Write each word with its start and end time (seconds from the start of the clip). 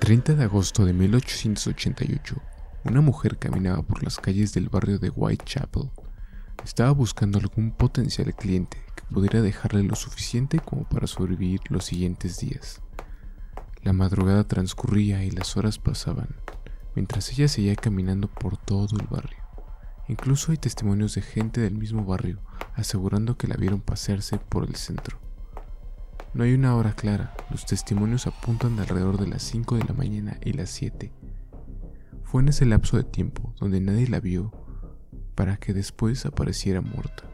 30 0.00 0.34
de 0.34 0.44
agosto 0.44 0.86
de 0.86 0.94
1888, 0.94 2.34
una 2.84 3.02
mujer 3.02 3.36
caminaba 3.36 3.82
por 3.82 4.02
las 4.02 4.16
calles 4.16 4.54
del 4.54 4.70
barrio 4.70 4.98
de 4.98 5.10
Whitechapel. 5.10 5.90
Estaba 6.64 6.90
buscando 6.92 7.38
algún 7.38 7.70
potencial 7.70 8.34
cliente 8.34 8.82
que 8.96 9.04
pudiera 9.14 9.42
dejarle 9.42 9.82
lo 9.82 9.94
suficiente 9.94 10.58
como 10.58 10.88
para 10.88 11.06
sobrevivir 11.06 11.60
los 11.68 11.84
siguientes 11.84 12.38
días. 12.38 12.80
La 13.82 13.92
madrugada 13.92 14.44
transcurría 14.44 15.22
y 15.22 15.30
las 15.30 15.58
horas 15.58 15.78
pasaban, 15.78 16.34
mientras 16.94 17.30
ella 17.32 17.46
seguía 17.46 17.76
caminando 17.76 18.28
por 18.28 18.56
todo 18.56 18.98
el 18.98 19.06
barrio. 19.06 19.44
Incluso 20.08 20.50
hay 20.50 20.56
testimonios 20.56 21.14
de 21.14 21.20
gente 21.20 21.60
del 21.60 21.74
mismo 21.74 22.06
barrio 22.06 22.40
asegurando 22.74 23.36
que 23.36 23.48
la 23.48 23.56
vieron 23.56 23.82
pasearse 23.82 24.38
por 24.38 24.64
el 24.64 24.76
centro. 24.76 25.20
No 26.32 26.44
hay 26.44 26.54
una 26.54 26.76
hora 26.76 26.92
clara, 26.92 27.34
los 27.50 27.66
testimonios 27.66 28.28
apuntan 28.28 28.76
de 28.76 28.82
alrededor 28.82 29.18
de 29.18 29.26
las 29.26 29.42
5 29.42 29.76
de 29.78 29.84
la 29.84 29.94
mañana 29.94 30.38
y 30.44 30.52
las 30.52 30.70
7. 30.70 31.12
Fue 32.22 32.40
en 32.40 32.48
ese 32.48 32.66
lapso 32.66 32.96
de 32.96 33.02
tiempo 33.02 33.52
donde 33.58 33.80
nadie 33.80 34.06
la 34.06 34.20
vio 34.20 34.52
para 35.34 35.56
que 35.56 35.74
después 35.74 36.24
apareciera 36.26 36.82
muerta, 36.82 37.24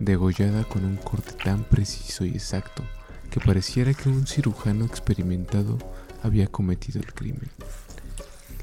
degollada 0.00 0.64
con 0.64 0.84
un 0.84 0.96
corte 0.96 1.32
tan 1.32 1.62
preciso 1.62 2.24
y 2.24 2.30
exacto 2.30 2.82
que 3.30 3.38
pareciera 3.38 3.94
que 3.94 4.08
un 4.08 4.26
cirujano 4.26 4.86
experimentado 4.86 5.78
había 6.24 6.48
cometido 6.48 6.98
el 6.98 7.14
crimen. 7.14 7.50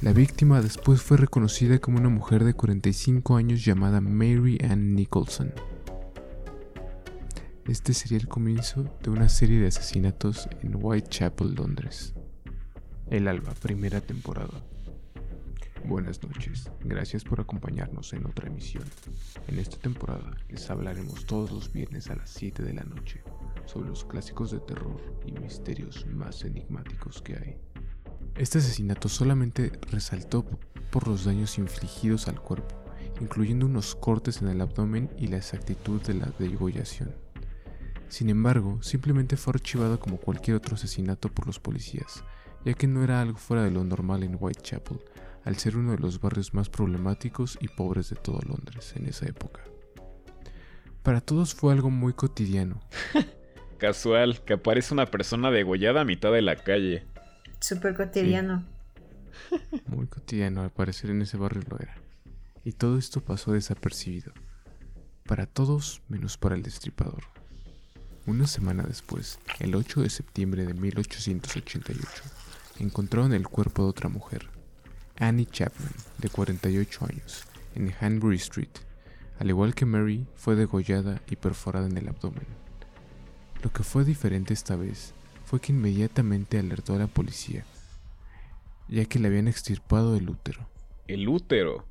La 0.02 0.12
víctima 0.12 0.62
después 0.62 1.02
fue 1.02 1.16
reconocida 1.16 1.80
como 1.80 2.00
una 2.00 2.10
mujer 2.10 2.44
de 2.44 2.54
45 2.54 3.38
años 3.38 3.64
llamada 3.64 4.02
Mary 4.02 4.58
Ann 4.70 4.94
Nicholson. 4.94 5.54
Este 7.68 7.94
sería 7.94 8.18
el 8.18 8.28
comienzo 8.28 8.84
de 9.02 9.10
una 9.10 9.30
serie 9.30 9.58
de 9.58 9.68
asesinatos 9.68 10.50
en 10.64 10.76
Whitechapel, 10.76 11.56
Londres. 11.56 12.14
El 13.10 13.30
Alba, 13.30 13.54
primera 13.54 14.02
temporada. 14.02 14.62
Buenas 15.86 16.22
noches, 16.22 16.70
gracias 16.82 17.24
por 17.24 17.40
acompañarnos 17.40 18.12
en 18.12 18.26
otra 18.26 18.48
emisión. 18.48 18.84
En 19.48 19.60
esta 19.60 19.78
temporada 19.78 20.36
les 20.50 20.70
hablaremos 20.70 21.26
todos 21.26 21.52
los 21.52 21.72
viernes 21.72 22.10
a 22.10 22.16
las 22.16 22.32
7 22.32 22.64
de 22.64 22.74
la 22.74 22.84
noche 22.84 23.24
sobre 23.66 23.88
los 23.88 24.04
clásicos 24.04 24.52
de 24.52 24.60
terror 24.60 25.00
y 25.26 25.32
misterios 25.32 26.06
más 26.08 26.44
enigmáticos 26.44 27.22
que 27.22 27.38
hay. 27.38 27.58
Este 28.36 28.58
asesinato 28.58 29.08
solamente 29.08 29.72
resaltó 29.90 30.44
por 30.92 31.08
los 31.08 31.24
daños 31.24 31.58
infligidos 31.58 32.28
al 32.28 32.42
cuerpo, 32.42 32.76
incluyendo 33.22 33.66
unos 33.68 33.96
cortes 33.96 34.42
en 34.42 34.50
el 34.50 34.60
abdomen 34.60 35.10
y 35.18 35.28
la 35.28 35.38
exactitud 35.38 36.02
de 36.02 36.16
la 36.16 36.30
degollación. 36.38 37.23
Sin 38.10 38.30
embargo, 38.30 38.82
simplemente 38.82 39.38
fue 39.38 39.54
archivado 39.54 40.00
como 40.00 40.18
cualquier 40.18 40.58
otro 40.58 40.76
asesinato 40.76 41.30
por 41.30 41.48
los 41.48 41.60
policías, 41.60 42.24
ya 42.64 42.74
que 42.74 42.88
no 42.88 43.04
era 43.04 43.22
algo 43.22 43.38
fuera 43.38 43.64
de 43.64 43.72
lo 43.72 43.84
normal 43.84 44.24
en 44.24 44.38
Whitechapel, 44.40 45.00
al 45.46 45.58
ser 45.58 45.78
uno 45.78 45.92
de 45.92 45.98
los 45.98 46.22
barrios 46.22 46.54
más 46.54 46.70
problemáticos 46.70 47.58
y 47.60 47.68
pobres 47.68 48.10
de 48.10 48.16
todo 48.16 48.40
Londres 48.48 48.94
en 48.96 49.08
esa 49.08 49.28
época. 49.28 49.62
Para 51.02 51.20
todos 51.20 51.54
fue 51.54 51.74
algo 51.74 51.90
muy 51.90 52.14
cotidiano. 52.14 52.80
Casual, 53.78 54.42
que 54.46 54.54
aparece 54.54 54.94
una 54.94 55.08
persona 55.08 55.52
degollada 55.52 56.02
a 56.02 56.06
mitad 56.06 56.32
de 56.32 56.42
la 56.42 56.56
calle. 56.56 57.06
Súper 57.60 57.96
cotidiano. 57.96 58.64
Muy 59.88 60.08
cotidiano, 60.08 60.62
al 60.62 60.70
parecer 60.70 61.10
en 61.10 61.22
ese 61.22 61.38
barrio 61.38 61.64
lo 61.70 61.78
era. 61.78 61.96
Y 62.64 62.72
todo 62.72 62.98
esto 62.98 63.20
pasó 63.20 63.52
desapercibido. 63.52 64.32
Para 65.26 65.46
todos 65.46 66.02
menos 66.08 66.38
para 66.38 66.56
el 66.56 66.64
destripador. 66.64 67.24
Una 68.26 68.48
semana 68.48 68.84
después, 68.84 69.38
el 69.60 69.76
8 69.76 70.02
de 70.02 70.10
septiembre 70.10 70.66
de 70.66 70.74
1888, 70.74 72.24
encontraron 72.80 73.34
el 73.34 73.50
cuerpo 73.50 73.84
de 73.84 73.90
otra 73.90 74.08
mujer, 74.08 74.48
Annie 75.20 75.46
Chapman, 75.46 75.92
de 76.20 76.30
48 76.30 77.06
años, 77.06 77.44
en 77.76 77.94
Hanbury 78.00 78.38
Street. 78.38 78.70
Al 79.40 79.50
igual 79.50 79.76
que 79.76 79.86
Mary, 79.86 80.26
fue 80.38 80.56
degollada 80.56 81.22
y 81.30 81.36
perforada 81.36 81.88
en 81.88 81.98
el 81.98 82.08
abdomen. 82.08 82.48
Lo 83.62 83.74
que 83.74 83.84
fue 83.84 84.06
diferente 84.06 84.54
esta 84.54 84.78
vez 84.78 85.14
fue 85.44 85.60
que 85.60 85.74
inmediatamente 85.74 86.58
alertó 86.58 86.96
a 86.96 87.00
la 87.00 87.08
policía, 87.08 87.66
ya 88.88 89.04
que 89.04 89.20
le 89.20 89.28
habían 89.28 89.50
extirpado 89.50 90.16
el 90.16 90.30
útero. 90.30 90.66
El 91.08 91.28
útero. 91.28 91.86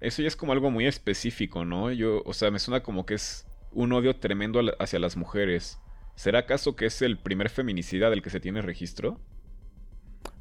Eso 0.00 0.22
ya 0.22 0.28
es 0.28 0.36
como 0.36 0.52
algo 0.52 0.70
muy 0.70 0.86
específico, 0.86 1.66
¿no? 1.66 1.92
Yo, 1.92 2.22
o 2.24 2.32
sea, 2.32 2.50
me 2.50 2.58
suena 2.58 2.82
como 2.82 3.04
que 3.04 3.14
es 3.14 3.44
un 3.74 3.92
odio 3.92 4.16
tremendo 4.16 4.60
hacia 4.78 4.98
las 4.98 5.16
mujeres. 5.16 5.78
¿Será 6.16 6.40
acaso 6.40 6.76
que 6.76 6.86
es 6.86 7.02
el 7.02 7.18
primer 7.18 7.50
feminicida 7.50 8.08
del 8.10 8.22
que 8.22 8.30
se 8.30 8.40
tiene 8.40 8.62
registro? 8.62 9.20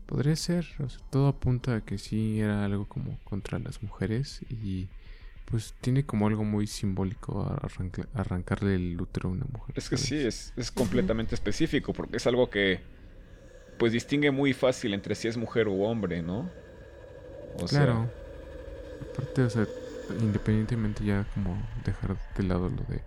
Podría 0.05 0.35
ser, 0.35 0.67
todo 1.09 1.27
apunta 1.27 1.77
a 1.77 1.81
que 1.81 1.97
sí 1.97 2.39
era 2.39 2.65
algo 2.65 2.87
como 2.87 3.17
contra 3.23 3.57
las 3.57 3.81
mujeres 3.81 4.41
y 4.49 4.87
pues 5.45 5.73
tiene 5.81 6.05
como 6.05 6.27
algo 6.27 6.43
muy 6.43 6.67
simbólico 6.67 7.59
arrancarle 8.13 8.75
el 8.75 8.99
útero 8.99 9.29
a 9.29 9.31
una 9.31 9.45
mujer. 9.51 9.73
Es 9.77 9.89
que 9.89 9.97
sí, 9.97 10.15
es, 10.17 10.53
completamente 10.73 11.35
específico 11.35 11.93
porque 11.93 12.17
es 12.17 12.27
algo 12.27 12.49
que 12.49 12.81
pues 13.79 13.91
distingue 13.91 14.31
muy 14.31 14.53
fácil 14.53 14.93
entre 14.93 15.15
si 15.15 15.27
es 15.27 15.37
mujer 15.37 15.67
u 15.67 15.83
hombre, 15.83 16.21
¿no? 16.21 16.49
claro. 17.67 18.09
Aparte, 19.11 19.43
o 19.43 19.49
sea, 19.49 19.67
independientemente 20.21 21.03
ya 21.03 21.25
como 21.33 21.61
dejar 21.85 22.17
de 22.35 22.43
lado 22.43 22.69
lo 22.69 22.83
de 22.93 23.01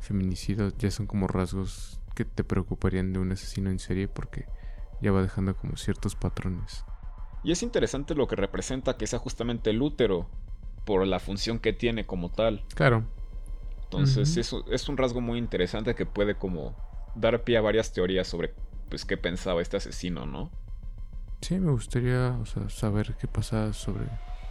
feminicidio 0.00 0.72
ya 0.78 0.90
son 0.90 1.06
como 1.06 1.26
rasgos 1.26 2.00
que 2.14 2.24
te 2.24 2.44
preocuparían 2.44 3.12
de 3.12 3.18
un 3.18 3.32
asesino 3.32 3.70
en 3.70 3.78
serie 3.78 4.08
porque 4.08 4.46
ya 5.00 5.12
va 5.12 5.22
dejando 5.22 5.56
como 5.56 5.76
ciertos 5.76 6.16
patrones. 6.16 6.84
Y 7.42 7.52
es 7.52 7.62
interesante 7.62 8.14
lo 8.14 8.26
que 8.26 8.36
representa 8.36 8.96
que 8.96 9.06
sea 9.06 9.18
justamente 9.18 9.70
el 9.70 9.80
útero 9.80 10.28
por 10.84 11.06
la 11.06 11.18
función 11.18 11.58
que 11.58 11.72
tiene 11.72 12.06
como 12.06 12.30
tal. 12.30 12.64
Claro. 12.74 13.04
Entonces 13.84 14.36
es, 14.36 14.88
un 14.88 14.96
rasgo 14.96 15.20
muy 15.20 15.38
interesante 15.38 15.94
que 15.94 16.06
puede 16.06 16.36
como 16.36 16.76
dar 17.14 17.42
pie 17.42 17.56
a 17.56 17.60
varias 17.60 17.92
teorías 17.92 18.28
sobre 18.28 18.54
pues 18.88 19.04
qué 19.04 19.16
pensaba 19.16 19.62
este 19.62 19.78
asesino, 19.78 20.26
¿no? 20.26 20.50
Sí, 21.40 21.58
me 21.58 21.72
gustaría 21.72 22.38
saber 22.68 23.16
qué 23.18 23.26
pasaba 23.26 23.72
sobre 23.72 24.04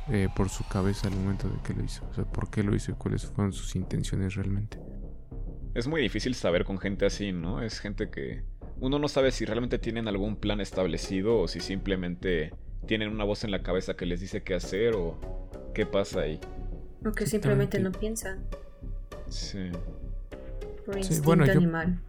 eh, 0.09 0.27
por 0.35 0.49
su 0.49 0.67
cabeza 0.67 1.07
al 1.07 1.15
momento 1.15 1.47
de 1.47 1.61
que 1.61 1.73
lo 1.73 1.83
hizo. 1.83 2.05
O 2.09 2.13
sea, 2.13 2.25
por 2.25 2.49
qué 2.49 2.63
lo 2.63 2.75
hizo 2.75 2.91
y 2.91 2.95
cuáles 2.95 3.25
fueron 3.27 3.53
sus 3.53 3.75
intenciones 3.75 4.35
realmente 4.35 4.79
es 5.73 5.87
muy 5.87 6.01
difícil 6.01 6.35
saber 6.35 6.65
con 6.65 6.77
gente 6.77 7.05
así, 7.05 7.31
¿no? 7.31 7.61
Es 7.61 7.79
gente 7.79 8.09
que 8.09 8.43
uno 8.79 8.99
no 8.99 9.07
sabe 9.07 9.31
si 9.31 9.45
realmente 9.45 9.77
tienen 9.79 10.07
algún 10.07 10.35
plan 10.35 10.61
establecido 10.61 11.39
o 11.39 11.47
si 11.47 11.59
simplemente 11.59 12.53
tienen 12.87 13.09
una 13.09 13.23
voz 13.23 13.43
en 13.43 13.51
la 13.51 13.61
cabeza 13.61 13.95
que 13.95 14.05
les 14.05 14.19
dice 14.19 14.41
qué 14.41 14.55
hacer 14.55 14.95
o 14.95 15.19
qué 15.73 15.85
pasa 15.85 16.21
ahí. 16.21 16.39
O 17.05 17.11
que 17.11 17.25
simplemente 17.25 17.79
no 17.79 17.91
piensan. 17.91 18.43
Sí. 19.27 19.69
Por 20.85 20.97
instinto 20.97 21.31
animal. 21.31 21.99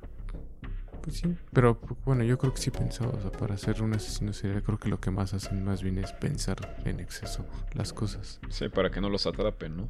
Pues 1.03 1.17
sí, 1.17 1.35
pero 1.53 1.81
bueno, 2.05 2.25
yo 2.25 2.37
creo 2.37 2.53
que 2.53 2.61
sí 2.61 2.71
pensaba, 2.71 3.13
o 3.13 3.21
sea, 3.23 3.33
para 3.33 3.57
ser 3.57 3.81
un 3.81 3.95
asesino 3.95 4.35
serial 4.35 4.63
creo 4.63 4.79
que 4.79 4.91
lo 4.91 5.01
que 5.01 5.11
más 5.11 5.33
hacen 5.33 5.65
más 5.65 5.83
bien 5.83 5.97
es 5.97 6.13
pensar 6.13 6.77
en 6.85 7.01
exceso 7.01 7.47
las 7.73 7.95
cosas. 7.95 8.39
Sí, 8.51 8.69
para 8.69 8.91
que 8.91 9.01
no 9.01 9.09
los 9.09 9.27
atrapen, 9.27 9.79
¿no? 9.79 9.89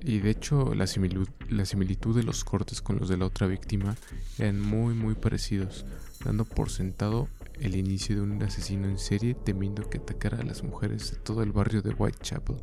Y 0.00 0.20
de 0.20 0.30
hecho 0.30 0.74
la 0.74 0.86
similitud, 0.86 1.28
la 1.48 1.64
similitud 1.64 2.14
de 2.14 2.22
los 2.22 2.44
cortes 2.44 2.80
con 2.80 2.98
los 2.98 3.08
de 3.08 3.16
la 3.16 3.26
otra 3.26 3.46
víctima 3.46 3.96
eran 4.38 4.60
muy 4.60 4.94
muy 4.94 5.14
parecidos, 5.14 5.84
dando 6.24 6.44
por 6.44 6.70
sentado 6.70 7.28
el 7.60 7.76
inicio 7.76 8.16
de 8.16 8.22
un 8.22 8.42
asesino 8.42 8.88
en 8.88 8.98
serie 8.98 9.34
temiendo 9.34 9.88
que 9.88 9.98
atacara 9.98 10.38
a 10.38 10.44
las 10.44 10.62
mujeres 10.62 11.10
de 11.10 11.16
todo 11.18 11.42
el 11.42 11.52
barrio 11.52 11.82
de 11.82 11.94
Whitechapel. 11.94 12.56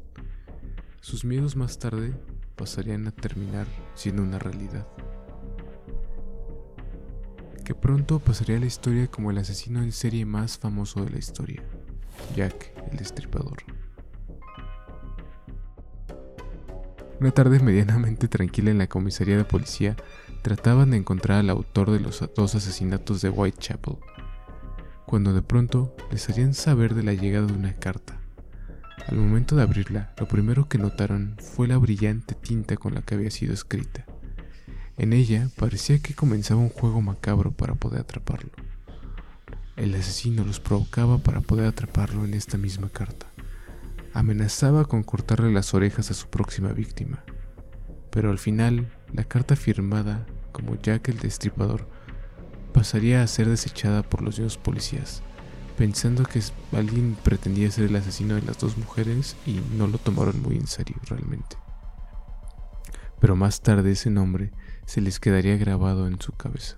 Sus 1.02 1.26
miedos 1.26 1.56
más 1.56 1.78
tarde 1.78 2.14
pasarían 2.56 3.08
a 3.08 3.12
terminar 3.12 3.68
siendo 3.94 4.24
una 4.24 4.40
realidad. 4.40 4.88
Que 7.64 7.76
pronto 7.76 8.20
pasaría 8.20 8.58
a 8.58 8.60
la 8.60 8.68
historia 8.68 9.08
como 9.08 9.32
el 9.32 9.38
asesino 9.38 9.82
en 9.82 9.92
serie 9.92 10.26
más 10.26 10.58
famoso 10.58 11.04
de 11.04 11.12
la 11.12 11.18
historia, 11.18 11.64
Jack 12.36 12.72
el 12.92 12.98
Destripador. 12.98 13.75
Una 17.20 17.32
tarde 17.32 17.62
medianamente 17.62 18.28
tranquila 18.28 18.72
en 18.72 18.78
la 18.78 18.88
comisaría 18.88 19.38
de 19.38 19.46
policía, 19.46 19.96
trataban 20.42 20.92
de 20.92 20.98
encontrar 20.98 21.40
al 21.40 21.50
autor 21.50 21.92
de 21.92 22.02
los 22.02 22.22
dos 22.36 22.56
asesinatos 22.56 23.22
de 23.22 23.30
Whitechapel, 23.30 23.96
cuando 25.06 25.34
de 25.34 25.42
pronto 25.42 25.96
les 26.12 26.30
harían 26.30 26.54
saber 26.54 26.94
de 26.94 27.04
la 27.04 27.14
llegada 27.14 27.48
de 27.48 27.54
una 27.54 27.74
carta. 27.74 28.20
Al 29.08 29.16
momento 29.18 29.56
de 29.56 29.64
abrirla, 29.64 30.14
lo 30.20 30.28
primero 30.28 30.68
que 30.68 30.78
notaron 30.78 31.38
fue 31.40 31.70
la 31.70 31.78
brillante 31.78 32.36
tinta 32.36 32.76
con 32.76 32.94
la 32.94 33.02
que 33.02 33.16
había 33.16 33.32
sido 33.32 33.54
escrita. 33.54 34.06
En 34.98 35.14
ella 35.14 35.50
parecía 35.56 36.00
que 36.00 36.16
comenzaba 36.16 36.60
un 36.60 36.70
juego 36.70 37.02
macabro 37.02 37.52
para 37.52 37.76
poder 37.76 38.02
atraparlo. 38.02 38.52
El 39.78 39.96
asesino 39.96 40.44
los 40.44 40.60
provocaba 40.60 41.18
para 41.20 41.40
poder 41.40 41.68
atraparlo 41.68 42.26
en 42.26 42.34
esta 42.34 42.58
misma 42.58 42.90
carta 42.90 43.28
amenazaba 44.16 44.86
con 44.86 45.04
cortarle 45.04 45.52
las 45.52 45.74
orejas 45.74 46.10
a 46.10 46.14
su 46.14 46.30
próxima 46.30 46.72
víctima. 46.72 47.24
Pero 48.10 48.32
al 48.32 48.40
final, 48.40 48.88
la 49.14 49.26
carta 49.26 49.58
firmada 49.58 50.26
como 50.54 50.76
Jack 50.76 51.10
el 51.10 51.20
Destripador 51.20 51.86
pasaría 52.74 53.22
a 53.22 53.28
ser 53.28 53.50
desechada 53.50 54.04
por 54.04 54.22
los 54.22 54.38
dos 54.38 54.58
policías, 54.58 55.22
pensando 55.78 56.24
que 56.24 56.42
alguien 56.72 57.18
pretendía 57.24 57.70
ser 57.70 57.86
el 57.86 57.96
asesino 57.98 58.36
de 58.36 58.44
las 58.44 58.58
dos 58.58 58.78
mujeres 58.78 59.36
y 59.46 59.60
no 59.78 59.86
lo 59.86 59.98
tomaron 59.98 60.42
muy 60.42 60.56
en 60.56 60.68
serio 60.68 60.96
realmente. 61.10 61.58
Pero 63.20 63.36
más 63.36 63.62
tarde 63.62 63.92
ese 63.92 64.10
nombre 64.10 64.52
se 64.86 65.02
les 65.02 65.20
quedaría 65.20 65.58
grabado 65.58 66.08
en 66.08 66.22
su 66.22 66.32
cabeza. 66.32 66.78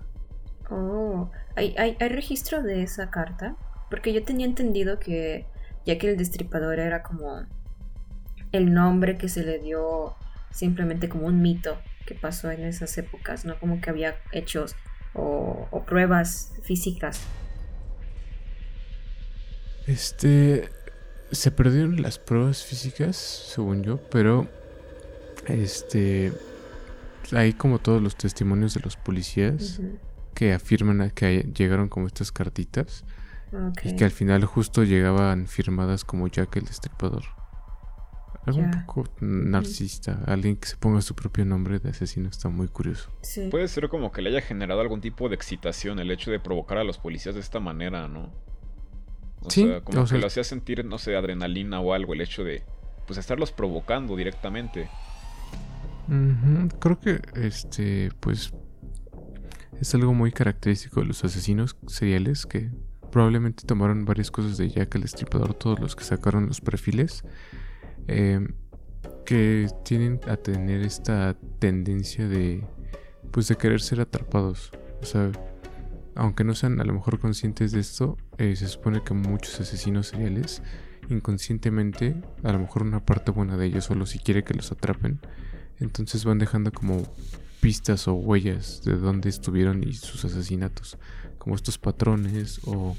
Oh, 0.70 1.30
¿hay, 1.54 1.72
hay, 1.78 1.96
hay 2.00 2.08
registro 2.08 2.64
de 2.64 2.82
esa 2.82 3.10
carta? 3.10 3.54
Porque 3.90 4.12
yo 4.12 4.24
tenía 4.24 4.46
entendido 4.46 4.98
que 4.98 5.46
ya 5.84 5.98
que 5.98 6.10
el 6.10 6.16
destripador 6.16 6.78
era 6.78 7.02
como 7.02 7.46
el 8.52 8.72
nombre 8.72 9.18
que 9.18 9.28
se 9.28 9.42
le 9.44 9.58
dio 9.58 10.16
simplemente 10.50 11.08
como 11.08 11.26
un 11.26 11.42
mito 11.42 11.78
que 12.06 12.14
pasó 12.14 12.50
en 12.50 12.64
esas 12.64 12.96
épocas, 12.98 13.44
no 13.44 13.58
como 13.58 13.80
que 13.80 13.90
había 13.90 14.16
hechos 14.32 14.74
o, 15.14 15.68
o 15.70 15.84
pruebas 15.84 16.52
físicas. 16.62 17.20
Este 19.86 20.68
se 21.30 21.50
perdieron 21.50 22.00
las 22.00 22.18
pruebas 22.18 22.64
físicas, 22.64 23.16
según 23.16 23.82
yo, 23.82 23.98
pero 24.10 24.48
este 25.46 26.32
hay 27.32 27.52
como 27.52 27.78
todos 27.78 28.02
los 28.02 28.16
testimonios 28.16 28.74
de 28.74 28.80
los 28.80 28.96
policías 28.96 29.80
que 30.34 30.52
afirman 30.52 31.10
que 31.10 31.50
llegaron 31.54 31.88
como 31.88 32.06
estas 32.06 32.32
cartitas 32.32 33.04
y 33.82 33.96
que 33.96 34.04
al 34.04 34.10
final 34.10 34.44
justo 34.44 34.84
llegaban 34.84 35.46
firmadas 35.46 36.04
como 36.04 36.28
Jack 36.28 36.56
el 36.56 36.64
Destripador. 36.64 37.24
Algo 38.46 38.60
un 38.60 38.70
poco 38.70 39.04
narcisista. 39.20 40.22
Alguien 40.26 40.56
que 40.56 40.68
se 40.68 40.76
ponga 40.76 41.02
su 41.02 41.14
propio 41.14 41.44
nombre 41.44 41.78
de 41.80 41.90
asesino 41.90 42.30
está 42.30 42.48
muy 42.48 42.68
curioso. 42.68 43.10
Puede 43.50 43.68
ser 43.68 43.88
como 43.90 44.10
que 44.10 44.22
le 44.22 44.30
haya 44.30 44.40
generado 44.40 44.80
algún 44.80 45.02
tipo 45.02 45.28
de 45.28 45.34
excitación 45.34 45.98
el 45.98 46.10
hecho 46.10 46.30
de 46.30 46.40
provocar 46.40 46.78
a 46.78 46.84
los 46.84 46.98
policías 46.98 47.34
de 47.34 47.42
esta 47.42 47.60
manera, 47.60 48.08
¿no? 48.08 48.32
O 49.40 49.50
sea, 49.50 49.82
como 49.82 50.04
que 50.06 50.18
lo 50.18 50.26
hacía 50.26 50.44
sentir, 50.44 50.84
no 50.84 50.98
sé, 50.98 51.14
adrenalina 51.14 51.80
o 51.80 51.92
algo, 51.92 52.14
el 52.14 52.22
hecho 52.22 52.42
de, 52.42 52.64
pues, 53.06 53.18
estarlos 53.18 53.52
provocando 53.52 54.16
directamente. 54.16 54.88
Creo 56.80 56.98
que, 56.98 57.20
este, 57.34 58.10
pues, 58.18 58.52
es 59.78 59.94
algo 59.94 60.14
muy 60.14 60.32
característico 60.32 61.00
de 61.00 61.06
los 61.06 61.22
asesinos 61.22 61.76
seriales 61.86 62.46
que 62.46 62.70
probablemente 63.10 63.64
tomaron 63.64 64.04
varias 64.04 64.30
cosas 64.30 64.56
de 64.56 64.68
Jack 64.68 64.94
el 64.94 65.02
Destripador, 65.02 65.54
todos 65.54 65.80
los 65.80 65.96
que 65.96 66.04
sacaron 66.04 66.46
los 66.46 66.60
perfiles, 66.60 67.24
em, 68.06 68.54
que 69.24 69.68
tienen 69.84 70.20
a 70.26 70.36
tener 70.36 70.82
esta 70.82 71.36
tendencia 71.58 72.28
de, 72.28 72.64
pues 73.30 73.48
de 73.48 73.56
querer 73.56 73.80
ser 73.80 74.00
atrapados. 74.00 74.70
O 75.02 75.04
sea, 75.04 75.30
aunque 76.14 76.44
no 76.44 76.54
sean 76.54 76.80
a 76.80 76.84
lo 76.84 76.94
mejor 76.94 77.18
conscientes 77.18 77.72
de 77.72 77.80
esto, 77.80 78.16
eh, 78.38 78.56
se 78.56 78.66
supone 78.68 79.02
que 79.04 79.14
muchos 79.14 79.60
asesinos 79.60 80.08
seriales, 80.08 80.62
inconscientemente, 81.08 82.20
a 82.42 82.52
lo 82.52 82.58
mejor 82.58 82.82
una 82.82 83.04
parte 83.04 83.30
buena 83.30 83.56
de 83.56 83.66
ellos 83.66 83.84
solo 83.84 84.06
si 84.06 84.18
quiere 84.18 84.44
que 84.44 84.54
los 84.54 84.72
atrapen, 84.72 85.20
entonces 85.78 86.24
van 86.24 86.38
dejando 86.38 86.72
como 86.72 87.02
pistas 87.60 88.08
o 88.08 88.14
huellas 88.14 88.82
de 88.84 88.96
dónde 88.96 89.28
estuvieron 89.28 89.84
y 89.84 89.94
sus 89.94 90.24
asesinatos 90.24 90.98
como 91.38 91.54
estos 91.54 91.78
patrones 91.78 92.60
o, 92.64 92.96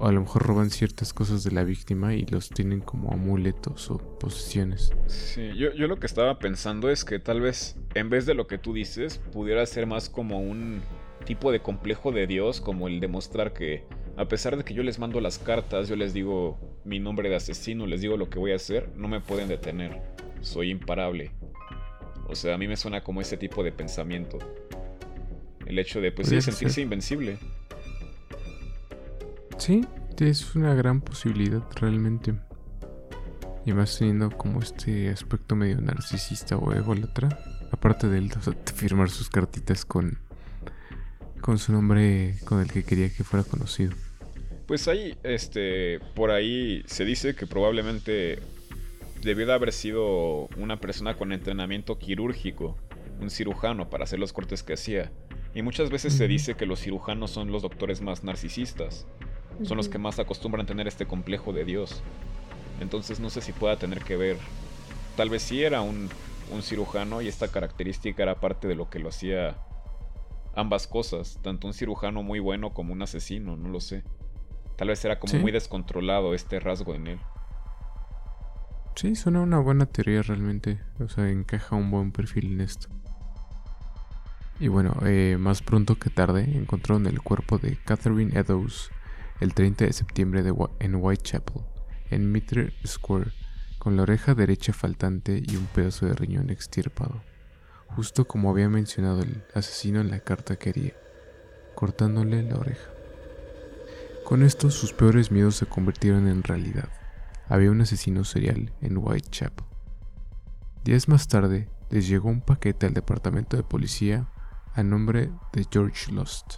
a 0.00 0.12
lo 0.12 0.20
mejor 0.20 0.42
roban 0.42 0.70
ciertas 0.70 1.12
cosas 1.12 1.42
de 1.42 1.52
la 1.52 1.64
víctima 1.64 2.14
y 2.14 2.26
los 2.26 2.50
tienen 2.50 2.80
como 2.80 3.12
amuletos 3.12 3.90
o 3.90 3.98
posesiones. 4.18 4.92
Sí, 5.06 5.52
yo, 5.56 5.72
yo 5.72 5.86
lo 5.86 5.98
que 5.98 6.06
estaba 6.06 6.38
pensando 6.38 6.90
es 6.90 7.04
que 7.04 7.18
tal 7.18 7.40
vez 7.40 7.76
en 7.94 8.10
vez 8.10 8.26
de 8.26 8.34
lo 8.34 8.46
que 8.46 8.58
tú 8.58 8.72
dices 8.72 9.18
pudiera 9.32 9.64
ser 9.64 9.86
más 9.86 10.08
como 10.08 10.40
un 10.40 10.82
tipo 11.24 11.50
de 11.50 11.60
complejo 11.60 12.12
de 12.12 12.26
Dios, 12.26 12.60
como 12.60 12.88
el 12.88 13.00
demostrar 13.00 13.52
que 13.52 13.84
a 14.16 14.26
pesar 14.26 14.56
de 14.56 14.64
que 14.64 14.74
yo 14.74 14.82
les 14.82 14.98
mando 14.98 15.20
las 15.20 15.38
cartas, 15.38 15.88
yo 15.88 15.96
les 15.96 16.14
digo 16.14 16.58
mi 16.84 17.00
nombre 17.00 17.28
de 17.28 17.36
asesino, 17.36 17.86
les 17.86 18.00
digo 18.00 18.16
lo 18.16 18.30
que 18.30 18.38
voy 18.38 18.52
a 18.52 18.56
hacer, 18.56 18.90
no 18.96 19.08
me 19.08 19.20
pueden 19.20 19.48
detener. 19.48 20.00
Soy 20.40 20.70
imparable. 20.70 21.32
O 22.28 22.34
sea, 22.34 22.54
a 22.54 22.58
mí 22.58 22.66
me 22.68 22.76
suena 22.76 23.02
como 23.02 23.20
ese 23.20 23.36
tipo 23.36 23.62
de 23.62 23.72
pensamiento. 23.72 24.38
El 25.66 25.78
hecho 25.78 26.00
de, 26.00 26.12
pues, 26.12 26.28
sentirse 26.28 26.80
invencible. 26.80 27.38
Sí, 29.58 29.84
es 30.24 30.54
una 30.54 30.74
gran 30.74 31.00
posibilidad 31.00 31.62
realmente. 31.74 32.34
Y 33.64 33.72
más 33.72 33.98
teniendo 33.98 34.30
como 34.30 34.60
este 34.60 35.08
aspecto 35.08 35.56
medio 35.56 35.80
narcisista 35.80 36.56
o 36.56 36.72
ególatra. 36.72 37.28
Aparte 37.72 38.08
de 38.08 38.18
él, 38.18 38.28
de 38.28 38.72
firmar 38.72 39.10
sus 39.10 39.28
cartitas 39.28 39.84
con, 39.84 40.18
con 41.40 41.58
su 41.58 41.72
nombre 41.72 42.36
con 42.44 42.60
el 42.60 42.70
que 42.70 42.84
quería 42.84 43.10
que 43.10 43.24
fuera 43.24 43.44
conocido. 43.44 43.92
Pues 44.66 44.88
ahí, 44.88 45.16
este, 45.22 46.00
por 46.14 46.30
ahí 46.30 46.82
se 46.86 47.04
dice 47.04 47.34
que 47.34 47.46
probablemente 47.46 48.38
debió 49.22 49.46
de 49.46 49.52
haber 49.52 49.72
sido 49.72 50.46
una 50.56 50.80
persona 50.80 51.16
con 51.16 51.32
entrenamiento 51.32 51.98
quirúrgico, 51.98 52.76
un 53.20 53.30
cirujano 53.30 53.90
para 53.90 54.04
hacer 54.04 54.18
los 54.18 54.32
cortes 54.32 54.62
que 54.62 54.74
hacía. 54.74 55.10
Y 55.56 55.62
muchas 55.62 55.88
veces 55.88 56.12
se 56.12 56.28
dice 56.28 56.54
que 56.54 56.66
los 56.66 56.80
cirujanos 56.80 57.30
son 57.30 57.50
los 57.50 57.62
doctores 57.62 58.02
más 58.02 58.22
narcisistas, 58.22 59.06
son 59.62 59.78
los 59.78 59.88
que 59.88 59.96
más 59.96 60.18
acostumbran 60.18 60.66
tener 60.66 60.86
este 60.86 61.06
complejo 61.06 61.54
de 61.54 61.64
Dios. 61.64 62.02
Entonces 62.78 63.20
no 63.20 63.30
sé 63.30 63.40
si 63.40 63.52
pueda 63.52 63.78
tener 63.78 64.04
que 64.04 64.18
ver. 64.18 64.36
Tal 65.16 65.30
vez 65.30 65.40
sí 65.40 65.64
era 65.64 65.80
un, 65.80 66.10
cirujano 66.60 67.22
y 67.22 67.28
esta 67.28 67.48
característica 67.48 68.22
era 68.22 68.38
parte 68.38 68.68
de 68.68 68.74
lo 68.74 68.90
que 68.90 68.98
lo 68.98 69.08
hacía 69.08 69.56
ambas 70.54 70.86
cosas, 70.86 71.38
tanto 71.40 71.66
un 71.68 71.72
cirujano 71.72 72.22
muy 72.22 72.38
bueno 72.38 72.74
como 72.74 72.92
un 72.92 73.00
asesino, 73.00 73.56
no 73.56 73.70
lo 73.70 73.80
sé. 73.80 74.04
Tal 74.76 74.88
vez 74.88 75.02
era 75.06 75.18
como 75.18 75.38
muy 75.38 75.52
descontrolado 75.52 76.34
este 76.34 76.60
rasgo 76.60 76.94
en 76.94 77.06
él. 77.06 77.18
Sí, 78.94 79.14
suena 79.14 79.40
una 79.40 79.58
buena 79.58 79.86
teoría 79.86 80.20
realmente. 80.20 80.80
O 81.00 81.08
sea, 81.08 81.30
encaja 81.30 81.76
un 81.76 81.90
buen 81.90 82.12
perfil 82.12 82.52
en 82.52 82.60
esto. 82.60 82.88
Y 84.58 84.68
bueno, 84.68 84.96
eh, 85.04 85.36
más 85.38 85.60
pronto 85.60 85.98
que 85.98 86.08
tarde 86.08 86.56
encontraron 86.56 87.06
el 87.06 87.20
cuerpo 87.20 87.58
de 87.58 87.76
Catherine 87.84 88.38
Eddowes 88.38 88.90
el 89.40 89.52
30 89.52 89.84
de 89.84 89.92
septiembre 89.92 90.42
en 90.78 90.94
Whitechapel, 90.94 91.62
en 92.10 92.32
Mitre 92.32 92.72
Square, 92.86 93.32
con 93.78 93.96
la 93.96 94.02
oreja 94.02 94.34
derecha 94.34 94.72
faltante 94.72 95.42
y 95.46 95.56
un 95.56 95.66
pedazo 95.66 96.06
de 96.06 96.14
riñón 96.14 96.48
extirpado, 96.48 97.22
justo 97.88 98.26
como 98.26 98.48
había 98.50 98.70
mencionado 98.70 99.22
el 99.22 99.44
asesino 99.54 100.00
en 100.00 100.10
la 100.10 100.20
carta 100.20 100.56
que 100.56 100.70
haría, 100.70 100.94
cortándole 101.74 102.42
la 102.42 102.56
oreja. 102.56 102.90
Con 104.24 104.42
esto 104.42 104.70
sus 104.70 104.94
peores 104.94 105.30
miedos 105.30 105.56
se 105.56 105.66
convirtieron 105.66 106.28
en 106.28 106.42
realidad. 106.42 106.88
Había 107.48 107.70
un 107.70 107.82
asesino 107.82 108.24
serial 108.24 108.72
en 108.80 108.96
Whitechapel. 108.96 109.66
Días 110.82 111.08
más 111.08 111.28
tarde 111.28 111.68
les 111.90 112.08
llegó 112.08 112.30
un 112.30 112.40
paquete 112.40 112.86
al 112.86 112.94
departamento 112.94 113.56
de 113.56 113.62
policía 113.62 114.26
a 114.76 114.82
nombre 114.82 115.30
de 115.52 115.66
George 115.70 116.12
Lost, 116.12 116.56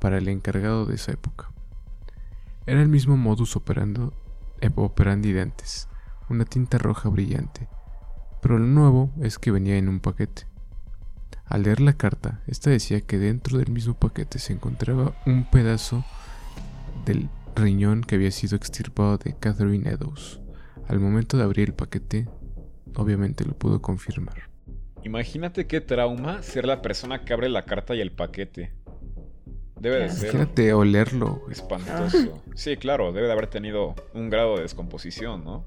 para 0.00 0.18
el 0.18 0.28
encargado 0.28 0.84
de 0.84 0.96
esa 0.96 1.12
época. 1.12 1.50
Era 2.66 2.82
el 2.82 2.88
mismo 2.88 3.16
modus 3.16 3.56
eh, 3.56 4.70
operandi 4.74 5.32
de 5.32 5.40
antes, 5.40 5.88
una 6.28 6.44
tinta 6.44 6.78
roja 6.78 7.08
brillante, 7.08 7.68
pero 8.42 8.58
lo 8.58 8.66
nuevo 8.66 9.12
es 9.22 9.38
que 9.38 9.52
venía 9.52 9.78
en 9.78 9.88
un 9.88 10.00
paquete. 10.00 10.46
Al 11.44 11.62
leer 11.62 11.80
la 11.80 11.92
carta, 11.92 12.42
esta 12.48 12.70
decía 12.70 13.00
que 13.00 13.18
dentro 13.18 13.58
del 13.58 13.70
mismo 13.70 13.94
paquete 13.94 14.40
se 14.40 14.52
encontraba 14.52 15.14
un 15.26 15.48
pedazo 15.48 16.04
del 17.04 17.30
riñón 17.54 18.02
que 18.02 18.16
había 18.16 18.32
sido 18.32 18.56
extirpado 18.56 19.16
de 19.18 19.36
Catherine 19.38 19.88
Eddowes. 19.88 20.40
Al 20.88 20.98
momento 20.98 21.36
de 21.36 21.44
abrir 21.44 21.68
el 21.68 21.74
paquete, 21.74 22.28
obviamente 22.96 23.44
lo 23.44 23.56
pudo 23.56 23.80
confirmar. 23.80 24.55
Imagínate 25.06 25.68
qué 25.68 25.80
trauma 25.80 26.42
ser 26.42 26.66
la 26.66 26.82
persona 26.82 27.24
que 27.24 27.32
abre 27.32 27.48
la 27.48 27.62
carta 27.62 27.94
y 27.94 28.00
el 28.00 28.10
paquete. 28.10 28.72
Debe 29.78 30.00
de 30.00 30.10
ser. 30.10 30.34
Imagínate 30.34 30.72
olerlo. 30.72 31.42
Espantoso. 31.48 32.42
Sí, 32.56 32.76
claro, 32.76 33.12
debe 33.12 33.28
de 33.28 33.32
haber 33.32 33.46
tenido 33.46 33.94
un 34.14 34.30
grado 34.30 34.56
de 34.56 34.62
descomposición, 34.62 35.44
¿no? 35.44 35.64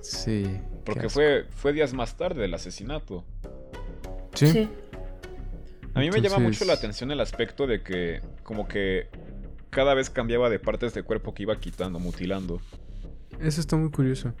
Sí. 0.00 0.58
Porque 0.84 1.08
fue, 1.08 1.44
fue 1.50 1.72
días 1.72 1.94
más 1.94 2.16
tarde 2.16 2.44
el 2.44 2.54
asesinato. 2.54 3.24
Sí. 4.34 4.68
A 5.94 6.00
mí 6.00 6.10
me 6.10 6.20
llama 6.20 6.40
mucho 6.40 6.64
la 6.64 6.72
atención 6.72 7.12
el 7.12 7.20
aspecto 7.20 7.68
de 7.68 7.84
que, 7.84 8.20
como 8.42 8.66
que 8.66 9.10
cada 9.70 9.94
vez 9.94 10.10
cambiaba 10.10 10.50
de 10.50 10.58
partes 10.58 10.92
de 10.92 11.04
cuerpo 11.04 11.34
que 11.34 11.44
iba 11.44 11.54
quitando, 11.60 12.00
mutilando. 12.00 12.60
Eso 13.38 13.60
está 13.60 13.76
muy 13.76 13.92
curioso. 13.92 14.34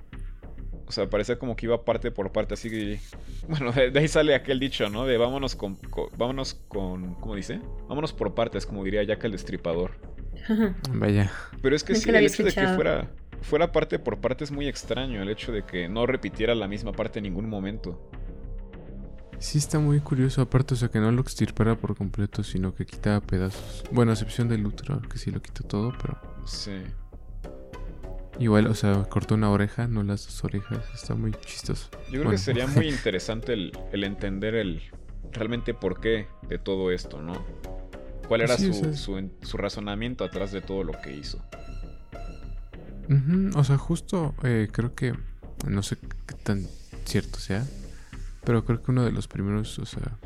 O 0.92 0.94
sea, 0.94 1.08
parecía 1.08 1.38
como 1.38 1.56
que 1.56 1.64
iba 1.64 1.86
parte 1.86 2.10
por 2.10 2.32
parte, 2.32 2.52
así 2.52 2.68
que... 2.68 3.00
Bueno, 3.48 3.72
de, 3.72 3.98
ahí 3.98 4.08
sale 4.08 4.34
aquel 4.34 4.60
dicho, 4.60 4.90
¿no? 4.90 5.06
De 5.06 5.16
vámonos 5.16 5.56
con, 5.56 5.78
Vámonos 6.18 6.60
con... 6.68 7.14
¿Cómo 7.14 7.34
dice? 7.34 7.62
Vámonos 7.88 8.12
por 8.12 8.34
partes, 8.34 8.66
como 8.66 8.84
diría 8.84 9.02
Jack 9.02 9.24
el 9.24 9.32
Destripador. 9.32 9.92
Vaya. 10.90 11.32
Pero 11.62 11.74
es 11.74 11.82
que 11.82 11.94
sí, 11.94 12.10
el 12.10 12.16
hecho 12.16 12.44
de 12.44 12.52
que 12.52 12.68
fuera, 12.68 13.10
fuera 13.40 13.72
parte 13.72 13.98
por 13.98 14.20
parte 14.20 14.44
es 14.44 14.50
muy 14.50 14.68
extraño. 14.68 15.22
El 15.22 15.30
hecho 15.30 15.50
de 15.50 15.64
que 15.64 15.88
no 15.88 16.04
repitiera 16.04 16.54
la 16.54 16.68
misma 16.68 16.92
parte 16.92 17.20
en 17.20 17.22
ningún 17.22 17.48
momento. 17.48 18.10
Sí, 19.38 19.56
está 19.56 19.78
muy 19.78 20.00
curioso. 20.00 20.42
Aparte, 20.42 20.74
o 20.74 20.76
sea, 20.76 20.90
que 20.90 20.98
no 20.98 21.10
lo 21.10 21.22
extirpara 21.22 21.74
por 21.74 21.96
completo, 21.96 22.44
sino 22.44 22.74
que 22.74 22.84
quitaba 22.84 23.22
pedazos. 23.22 23.82
Bueno, 23.90 24.10
a 24.10 24.12
excepción 24.12 24.46
del 24.46 24.66
útero, 24.66 25.00
que 25.08 25.16
sí 25.16 25.30
lo 25.30 25.40
quitó 25.40 25.64
todo, 25.64 25.94
pero. 26.02 26.20
Sí. 26.44 26.82
Igual, 28.38 28.66
o 28.66 28.74
sea, 28.74 29.04
cortó 29.04 29.34
una 29.34 29.50
oreja, 29.50 29.86
no 29.86 30.02
las 30.02 30.24
dos 30.24 30.44
orejas. 30.44 30.80
Está 30.94 31.14
muy 31.14 31.32
chistoso. 31.44 31.88
Yo 32.10 32.20
creo 32.20 32.30
que 32.30 32.38
sería 32.38 32.66
muy 32.66 32.88
interesante 32.90 33.52
el, 33.52 33.72
entender 34.04 34.54
el 34.54 34.82
realmente 35.32 35.74
por 35.74 36.00
qué 36.00 36.26
de 36.48 36.58
todo 36.58 36.90
esto, 36.90 37.20
¿no? 37.20 37.44
¿Cuál 38.26 38.42
era 38.42 38.56
su, 38.56 38.94
su, 39.42 39.56
razonamiento 39.56 40.24
atrás 40.24 40.52
de 40.52 40.62
todo 40.62 40.84
lo 40.84 40.92
que 41.02 41.14
hizo? 41.14 41.42
O 43.54 43.64
sea, 43.64 43.76
justo 43.76 44.34
eh, 44.42 44.68
creo 44.72 44.94
que, 44.94 45.14
no 45.66 45.82
sé 45.82 45.96
qué 45.98 46.34
tan 46.42 46.66
cierto 47.04 47.38
sea, 47.38 47.66
pero 48.44 48.64
creo 48.64 48.82
que 48.82 48.90
uno 48.90 49.04
de 49.04 49.12
los 49.12 49.28
primeros, 49.28 49.78
o 49.78 49.84
sea, 49.84 50.16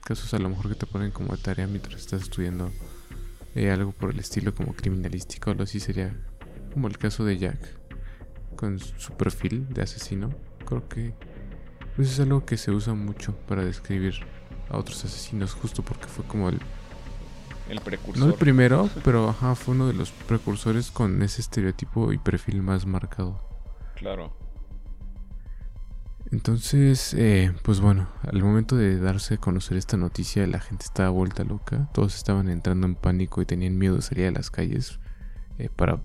casos 0.00 0.32
a 0.32 0.38
lo 0.38 0.48
mejor 0.48 0.70
que 0.70 0.74
te 0.74 0.86
ponen 0.86 1.10
como 1.10 1.36
tarea 1.36 1.66
mientras 1.66 2.00
estás 2.00 2.22
estudiando 2.22 2.72
eh, 3.54 3.70
algo 3.70 3.92
por 3.92 4.10
el 4.10 4.20
estilo 4.20 4.54
como 4.54 4.74
criminalístico 4.74 5.50
algo 5.50 5.64
así 5.64 5.80
sería 5.80 6.16
como 6.70 6.88
el 6.88 6.98
caso 6.98 7.24
de 7.24 7.38
Jack 7.38 7.58
con 8.56 8.78
su 8.78 9.12
perfil 9.12 9.68
de 9.68 9.82
asesino. 9.82 10.30
Creo 10.66 10.88
que 10.88 11.14
pues 11.96 12.12
es 12.12 12.20
algo 12.20 12.44
que 12.44 12.56
se 12.56 12.70
usa 12.70 12.94
mucho 12.94 13.34
para 13.48 13.64
describir 13.64 14.14
a 14.68 14.78
otros 14.78 15.04
asesinos 15.04 15.54
justo 15.54 15.82
porque 15.82 16.06
fue 16.06 16.24
como 16.24 16.48
el 16.48 16.60
el 17.70 17.80
precursor. 17.80 18.26
No 18.26 18.32
el 18.32 18.38
primero, 18.38 18.90
pero 19.04 19.28
ajá, 19.28 19.54
fue 19.54 19.74
uno 19.74 19.86
de 19.86 19.94
los 19.94 20.10
precursores 20.10 20.90
con 20.90 21.22
ese 21.22 21.40
estereotipo 21.40 22.12
y 22.12 22.18
perfil 22.18 22.62
más 22.62 22.84
marcado. 22.84 23.40
Claro. 23.94 24.36
Entonces, 26.32 27.14
eh, 27.14 27.52
pues 27.62 27.80
bueno, 27.80 28.08
al 28.22 28.42
momento 28.42 28.76
de 28.76 28.98
darse 28.98 29.34
a 29.34 29.36
conocer 29.38 29.76
esta 29.76 29.96
noticia, 29.96 30.46
la 30.46 30.60
gente 30.60 30.84
estaba 30.84 31.10
vuelta 31.10 31.44
loca. 31.44 31.88
Todos 31.92 32.16
estaban 32.16 32.48
entrando 32.48 32.86
en 32.86 32.94
pánico 32.94 33.40
y 33.40 33.46
tenían 33.46 33.78
miedo 33.78 33.96
de 33.96 34.02
salir 34.02 34.26
a 34.26 34.30
las 34.30 34.50
calles 34.50 35.00
eh, 35.58 35.68
para 35.74 36.00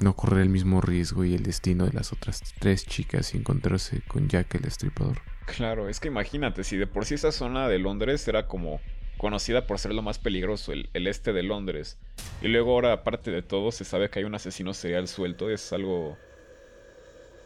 no 0.00 0.14
correr 0.14 0.42
el 0.42 0.48
mismo 0.48 0.80
riesgo 0.80 1.24
y 1.24 1.34
el 1.34 1.42
destino 1.42 1.86
de 1.86 1.92
las 1.92 2.12
otras 2.12 2.42
tres 2.58 2.86
chicas 2.86 3.34
y 3.34 3.38
encontrarse 3.38 4.02
con 4.06 4.28
Jack 4.28 4.54
el 4.56 4.66
estripador. 4.66 5.22
Claro, 5.46 5.88
es 5.88 6.00
que 6.00 6.08
imagínate, 6.08 6.64
si 6.64 6.76
de 6.76 6.86
por 6.86 7.06
sí 7.06 7.14
esa 7.14 7.32
zona 7.32 7.68
de 7.68 7.78
Londres 7.78 8.26
era 8.28 8.46
como 8.46 8.80
conocida 9.16 9.66
por 9.66 9.78
ser 9.78 9.94
lo 9.94 10.02
más 10.02 10.18
peligroso, 10.18 10.72
el, 10.72 11.06
este 11.06 11.32
de 11.32 11.42
Londres, 11.42 11.98
y 12.42 12.48
luego 12.48 12.72
ahora 12.72 12.92
aparte 12.92 13.30
de 13.30 13.42
todo 13.42 13.72
se 13.72 13.84
sabe 13.84 14.10
que 14.10 14.18
hay 14.18 14.24
un 14.24 14.34
asesino 14.34 14.74
serial 14.74 15.08
suelto, 15.08 15.48
es 15.48 15.72
algo 15.72 16.18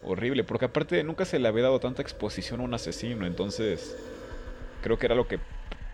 horrible, 0.02 0.44
porque 0.44 0.64
aparte 0.64 1.04
nunca 1.04 1.24
se 1.24 1.38
le 1.38 1.46
había 1.46 1.64
dado 1.64 1.78
tanta 1.78 2.02
exposición 2.02 2.60
a 2.60 2.64
un 2.64 2.74
asesino, 2.74 3.26
entonces 3.26 3.96
creo 4.82 4.98
que 4.98 5.06
era 5.06 5.14
lo 5.14 5.28
que 5.28 5.38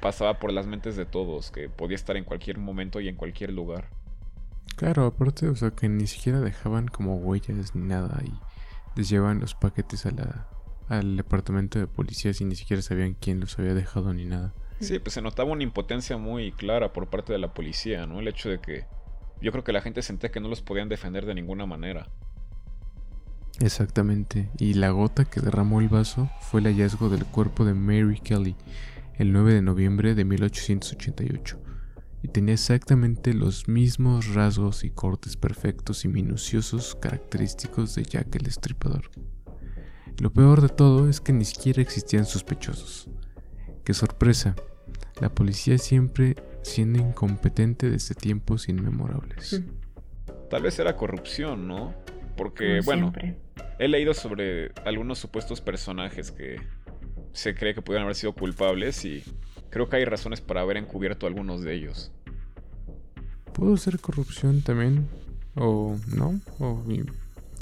pasaba 0.01 0.39
por 0.39 0.53
las 0.53 0.67
mentes 0.67 0.97
de 0.97 1.05
todos, 1.05 1.51
que 1.51 1.69
podía 1.69 1.97
estar 1.97 2.17
en 2.17 2.25
cualquier 2.25 2.57
momento 2.57 3.01
y 3.01 3.09
en 3.09 3.17
cualquier 3.17 3.53
lugar. 3.53 3.89
Claro, 4.75 5.07
aparte, 5.07 5.49
o 5.49 5.57
sea, 5.57 5.71
que 5.71 5.89
ni 5.89 6.07
siquiera 6.07 6.41
dejaban 6.41 6.89
como 6.89 7.17
huellas 7.17 7.75
ni 7.75 7.87
nada 7.87 8.21
y 8.25 8.33
les 8.97 9.09
llevaban 9.09 9.41
los 9.41 9.55
paquetes 9.55 10.05
a 10.07 10.11
la, 10.11 10.49
al 10.89 11.17
departamento 11.17 11.79
de 11.79 11.87
policía 11.87 12.33
y 12.39 12.45
ni 12.45 12.57
siquiera 12.57 12.83
sabían 12.83 13.15
quién 13.15 13.41
los 13.41 13.59
había 13.59 13.75
dejado 13.75 14.13
ni 14.13 14.25
nada. 14.25 14.53
Sí, 14.81 14.99
pues 14.99 15.15
se 15.15 15.23
notaba 15.23 15.53
una 15.53 15.63
impotencia 15.63 16.19
muy 16.19 16.53
clara 16.53 16.93
por 16.93 17.09
parte 17.09 17.33
de 17.33 17.39
la 17.39 17.55
policía, 17.55 18.07
¿no? 18.07 18.21
El 18.21 18.29
hecho 18.29 18.51
de 18.51 18.59
que 18.59 18.85
yo 19.41 19.53
creo 19.53 19.65
que 19.65 19.73
la 19.73 19.81
gente 19.81 20.03
sentía 20.03 20.31
que 20.31 20.41
no 20.41 20.49
los 20.49 20.63
podían 20.63 20.89
defender 20.89 21.25
de 21.25 21.35
ninguna 21.35 21.65
manera. 21.67 22.09
Exactamente, 23.61 24.51
y 24.59 24.75
la 24.75 24.91
gota 24.91 25.25
que 25.25 25.41
derramó 25.41 25.81
el 25.81 25.89
vaso 25.89 26.31
fue 26.41 26.61
el 26.61 26.67
hallazgo 26.67 27.09
del 27.09 27.25
cuerpo 27.25 27.65
de 27.65 27.73
Mary 27.73 28.21
Kelly 28.21 28.55
el 29.15 29.33
9 29.33 29.55
de 29.55 29.63
noviembre 29.63 30.15
de 30.15 30.27
1888 30.27 31.59
y 32.27 32.29
tenía 32.29 32.55
exactamente 32.55 33.33
los 33.35 33.69
mismos 33.69 34.35
rasgos 34.35 34.83
y 34.83 34.91
cortes 34.91 35.37
perfectos 35.37 36.05
y 36.05 36.09
minuciosos 36.09 36.97
característicos 36.97 37.95
de 37.95 38.03
Jack 38.03 38.35
el 38.35 38.49
Estripador. 38.49 39.13
Lo 40.19 40.33
peor 40.33 40.61
de 40.61 40.69
todo 40.69 41.09
es 41.09 41.21
que 41.21 41.33
ni 41.33 41.45
siquiera 41.45 41.81
existían 41.81 42.27
sospechosos. 42.27 43.09
¡Qué 43.85 43.95
sorpresa! 43.95 44.57
La 45.21 45.33
policía 45.33 45.79
siempre 45.79 46.35
siendo 46.63 46.99
incompetente 46.99 47.91
desde 47.91 48.17
tiempos 48.17 48.69
inmemorables. 48.69 49.63
Tal 50.51 50.63
vez 50.63 50.81
era 50.81 50.97
corrupción, 50.97 51.69
¿no? 51.69 51.95
Porque, 52.37 52.81
bueno, 52.85 53.13
he 53.79 53.87
leído 53.87 54.15
sobre 54.15 54.73
algunos 54.85 55.21
supuestos 55.21 55.61
personajes 55.61 56.33
que 56.33 56.57
se 57.33 57.55
cree 57.55 57.73
que 57.73 57.83
pudieran 57.83 58.03
haber 58.03 58.17
sido 58.17 58.33
culpables 58.33 59.05
y 59.05 59.23
creo 59.71 59.89
que 59.89 59.97
hay 59.97 60.05
razones 60.05 60.41
para 60.41 60.61
haber 60.61 60.77
encubierto 60.77 61.27
algunos 61.27 61.63
de 61.63 61.75
ellos. 61.75 62.13
Pudo 63.53 63.77
ser 63.77 63.99
corrupción 64.01 64.63
también, 64.63 65.09
o 65.55 65.97
no, 66.15 66.41
o 66.59 66.83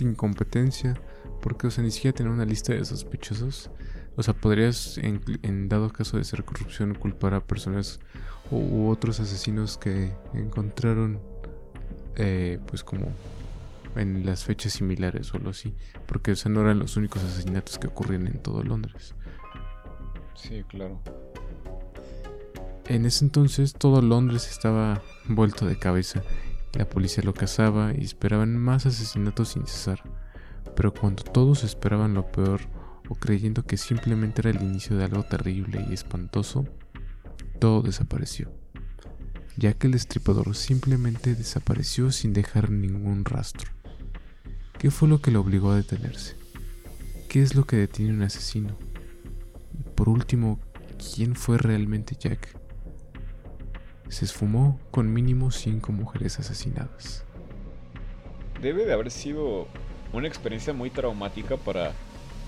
incompetencia, 0.01 0.95
porque, 1.41 1.69
o 1.69 1.71
sea, 1.71 1.85
ni 1.85 1.91
siquiera 1.91 2.17
tener 2.17 2.33
una 2.33 2.45
lista 2.45 2.73
de 2.73 2.85
sospechosos. 2.85 3.71
O 4.17 4.23
sea, 4.23 4.35
podrías, 4.35 4.99
en, 4.99 5.69
dado 5.69 5.91
caso 5.91 6.17
de 6.17 6.25
ser 6.25 6.45
corrupción, 6.45 6.95
culpar 6.95 7.35
a 7.35 7.41
personas 7.41 8.01
u, 8.51 8.89
otros 8.89 9.21
asesinos 9.21 9.77
que 9.77 10.13
encontraron, 10.35 11.21
eh, 12.17 12.59
pues, 12.67 12.85
como 12.85 13.13
en 13.97 14.27
las 14.27 14.45
fechas 14.45 14.73
similares 14.73 15.33
o 15.33 15.37
algo 15.37 15.51
así. 15.51 15.75
Porque, 16.07 16.33
o 16.33 16.37
sea, 16.37 16.51
no 16.51 16.61
eran 16.61 16.79
los 16.79 16.97
únicos 16.97 17.23
asesinatos 17.23 17.79
que 17.79 17.89
ocurrían 17.89 18.27
en 18.27 18.39
todo 18.39 18.63
Londres. 18.63 19.15
Sí, 20.35 20.62
claro. 20.69 21.00
En 22.87 23.07
ese 23.07 23.25
entonces 23.25 23.73
todo 23.73 24.03
Londres 24.03 24.49
estaba 24.50 25.03
vuelto 25.26 25.67
de 25.67 25.79
cabeza. 25.79 26.23
La 26.75 26.88
policía 26.88 27.25
lo 27.25 27.33
cazaba 27.33 27.93
y 27.97 28.05
esperaban 28.05 28.57
más 28.57 28.85
asesinatos 28.85 29.50
sin 29.50 29.67
cesar. 29.67 30.03
Pero 30.76 30.93
cuando 30.93 31.23
todos 31.23 31.64
esperaban 31.64 32.14
lo 32.14 32.31
peor 32.31 32.61
o 33.09 33.14
creyendo 33.14 33.64
que 33.64 33.76
simplemente 33.76 34.41
era 34.41 34.50
el 34.50 34.62
inicio 34.62 34.97
de 34.97 35.05
algo 35.05 35.23
terrible 35.23 35.87
y 35.88 35.95
espantoso, 35.95 36.67
todo 37.59 37.83
desapareció. 37.83 38.53
Ya 39.57 39.73
que 39.73 39.87
el 39.87 39.95
estripador 39.95 40.55
simplemente 40.57 41.35
desapareció 41.35 42.11
sin 42.11 42.33
dejar 42.33 42.71
ningún 42.71 43.25
rastro. 43.25 43.71
¿Qué 44.79 44.91
fue 44.91 45.09
lo 45.09 45.23
que 45.23 45.31
lo 45.31 45.41
obligó 45.41 45.71
a 45.71 45.76
detenerse? 45.76 46.37
¿Qué 47.29 47.43
es 47.43 47.55
lo 47.55 47.64
que 47.64 47.76
detiene 47.76 48.12
un 48.12 48.23
asesino? 48.23 48.76
Y 49.78 49.83
por 49.90 50.09
último, 50.09 50.61
¿quién 51.14 51.35
fue 51.35 51.59
realmente 51.59 52.16
Jack? 52.19 52.64
se 54.14 54.25
esfumó 54.25 54.78
con 54.90 55.12
mínimo 55.12 55.50
cinco 55.50 55.93
mujeres 55.93 56.38
asesinadas. 56.38 57.25
Debe 58.61 58.85
de 58.85 58.93
haber 58.93 59.11
sido 59.11 59.66
una 60.12 60.28
experiencia 60.28 60.73
muy 60.73 60.90
traumática 60.90 61.57
para 61.57 61.93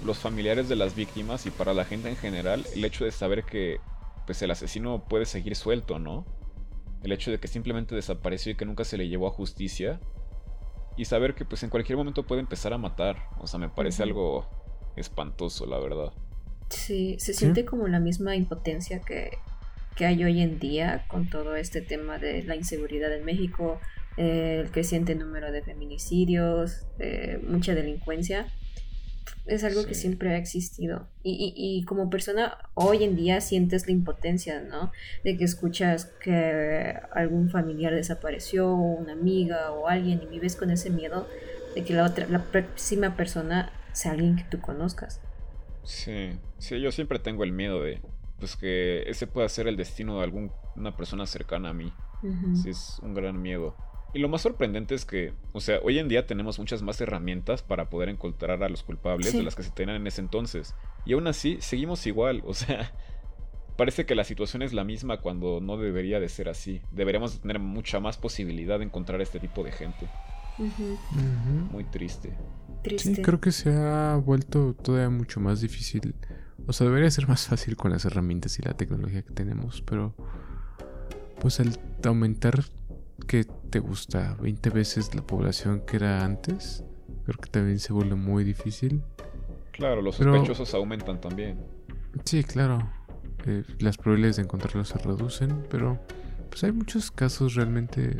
los 0.04 0.18
familiares 0.18 0.68
de 0.68 0.76
las 0.76 0.94
víctimas 0.94 1.46
y 1.46 1.50
para 1.50 1.74
la 1.74 1.84
gente 1.84 2.08
en 2.08 2.16
general 2.16 2.64
el 2.74 2.84
hecho 2.84 3.04
de 3.04 3.10
saber 3.10 3.44
que 3.44 3.80
pues 4.26 4.40
el 4.42 4.50
asesino 4.50 5.04
puede 5.08 5.26
seguir 5.26 5.56
suelto, 5.56 5.98
¿no? 5.98 6.24
El 7.02 7.12
hecho 7.12 7.30
de 7.30 7.38
que 7.38 7.48
simplemente 7.48 7.94
desapareció 7.94 8.52
y 8.52 8.56
que 8.56 8.64
nunca 8.64 8.84
se 8.84 8.96
le 8.96 9.08
llevó 9.08 9.26
a 9.26 9.32
justicia 9.32 10.00
y 10.96 11.04
saber 11.04 11.34
que 11.34 11.44
pues 11.44 11.62
en 11.62 11.70
cualquier 11.70 11.98
momento 11.98 12.26
puede 12.26 12.40
empezar 12.40 12.72
a 12.72 12.78
matar, 12.78 13.28
o 13.38 13.46
sea, 13.46 13.58
me 13.58 13.68
parece 13.68 14.02
algo 14.02 14.46
espantoso, 14.96 15.66
la 15.66 15.78
verdad. 15.78 16.12
Sí, 16.68 17.16
se 17.18 17.32
siente 17.32 17.64
como 17.64 17.88
la 17.88 18.00
misma 18.00 18.36
impotencia 18.36 19.00
que 19.00 19.30
que 19.96 20.04
hay 20.04 20.22
hoy 20.22 20.40
en 20.42 20.60
día 20.60 21.04
con 21.08 21.28
todo 21.28 21.56
este 21.56 21.80
tema 21.80 22.18
de 22.18 22.44
la 22.44 22.54
inseguridad 22.54 23.12
en 23.12 23.24
México, 23.24 23.80
eh, 24.16 24.60
el 24.62 24.70
creciente 24.70 25.14
número 25.14 25.50
de 25.50 25.62
feminicidios, 25.62 26.86
eh, 26.98 27.40
mucha 27.42 27.74
delincuencia. 27.74 28.46
Es 29.46 29.64
algo 29.64 29.84
que 29.86 29.94
siempre 29.94 30.34
ha 30.34 30.36
existido. 30.36 31.08
Y, 31.22 31.52
y, 31.56 31.84
como 31.84 32.10
persona, 32.10 32.58
hoy 32.74 33.04
en 33.04 33.16
día 33.16 33.40
sientes 33.40 33.86
la 33.86 33.92
impotencia, 33.92 34.60
¿no? 34.60 34.92
De 35.24 35.36
que 35.36 35.44
escuchas 35.44 36.06
que 36.22 36.94
algún 37.12 37.50
familiar 37.50 37.94
desapareció, 37.94 38.74
una 38.74 39.12
amiga 39.12 39.70
o 39.72 39.88
alguien, 39.88 40.20
y 40.22 40.26
vives 40.26 40.56
con 40.56 40.70
ese 40.70 40.90
miedo 40.90 41.28
de 41.74 41.84
que 41.84 41.94
la 41.94 42.04
otra, 42.04 42.26
la 42.28 42.42
próxima 42.44 43.16
persona 43.16 43.72
sea 43.92 44.12
alguien 44.12 44.36
que 44.36 44.44
tú 44.44 44.60
conozcas. 44.60 45.20
Sí, 45.86 46.32
sí, 46.58 46.80
yo 46.80 46.90
siempre 46.90 47.18
tengo 47.20 47.44
el 47.44 47.52
miedo 47.52 47.80
de, 47.80 48.02
pues 48.38 48.56
que 48.56 49.04
ese 49.08 49.26
pueda 49.26 49.48
ser 49.48 49.68
el 49.68 49.76
destino 49.76 50.18
de 50.18 50.24
alguna 50.24 50.96
persona 50.96 51.26
cercana 51.26 51.70
a 51.70 51.72
mí. 51.72 51.92
Sí, 52.62 52.70
es 52.70 52.98
un 53.02 53.14
gran 53.14 53.40
miedo. 53.40 53.76
Y 54.12 54.18
lo 54.18 54.28
más 54.28 54.42
sorprendente 54.42 54.94
es 54.94 55.04
que, 55.04 55.32
o 55.52 55.60
sea, 55.60 55.78
hoy 55.82 55.98
en 55.98 56.08
día 56.08 56.26
tenemos 56.26 56.58
muchas 56.58 56.82
más 56.82 57.00
herramientas 57.00 57.62
para 57.62 57.88
poder 57.88 58.08
encontrar 58.08 58.62
a 58.62 58.68
los 58.68 58.82
culpables 58.82 59.32
de 59.32 59.42
las 59.42 59.54
que 59.54 59.62
se 59.62 59.70
tenían 59.70 59.96
en 59.96 60.06
ese 60.06 60.22
entonces. 60.22 60.74
Y 61.04 61.12
aún 61.12 61.26
así, 61.28 61.58
seguimos 61.60 62.04
igual. 62.06 62.42
O 62.46 62.54
sea, 62.54 62.92
parece 63.76 64.06
que 64.06 64.14
la 64.14 64.24
situación 64.24 64.62
es 64.62 64.72
la 64.72 64.84
misma 64.84 65.20
cuando 65.20 65.60
no 65.60 65.76
debería 65.76 66.18
de 66.18 66.28
ser 66.28 66.48
así. 66.48 66.80
Deberíamos 66.90 67.40
tener 67.40 67.60
mucha 67.60 68.00
más 68.00 68.16
posibilidad 68.16 68.78
de 68.78 68.86
encontrar 68.86 69.20
este 69.20 69.38
tipo 69.38 69.62
de 69.62 69.70
gente. 69.70 70.08
Muy 71.70 71.84
triste. 71.84 72.36
Sí, 72.98 73.16
creo 73.16 73.40
que 73.40 73.50
se 73.52 73.72
ha 73.72 74.16
vuelto 74.16 74.74
todavía 74.74 75.10
mucho 75.10 75.40
más 75.40 75.60
difícil 75.60 76.14
o 76.66 76.72
sea, 76.72 76.86
debería 76.86 77.10
ser 77.10 77.28
más 77.28 77.46
fácil 77.46 77.76
con 77.76 77.92
las 77.92 78.04
herramientas 78.04 78.58
y 78.58 78.62
la 78.62 78.74
tecnología 78.74 79.22
que 79.22 79.32
tenemos, 79.32 79.82
pero 79.82 80.14
pues 81.40 81.60
al 81.60 81.78
aumentar 82.04 82.64
que 83.28 83.44
te 83.44 83.78
gusta 83.78 84.36
20 84.40 84.70
veces 84.70 85.14
la 85.14 85.22
población 85.22 85.82
que 85.86 85.96
era 85.96 86.24
antes, 86.24 86.82
creo 87.24 87.38
que 87.38 87.50
también 87.50 87.78
se 87.78 87.92
vuelve 87.92 88.16
muy 88.16 88.42
difícil. 88.42 89.02
Claro, 89.70 90.02
los 90.02 90.16
sospechosos 90.16 90.74
aumentan 90.74 91.20
también. 91.20 91.58
Sí, 92.24 92.42
claro. 92.42 92.90
Eh, 93.46 93.62
las 93.78 93.96
probabilidades 93.96 94.36
de 94.36 94.42
encontrarlos 94.42 94.88
se 94.88 94.98
reducen, 94.98 95.64
pero 95.70 96.00
pues 96.48 96.64
hay 96.64 96.72
muchos 96.72 97.12
casos 97.12 97.54
realmente 97.54 98.16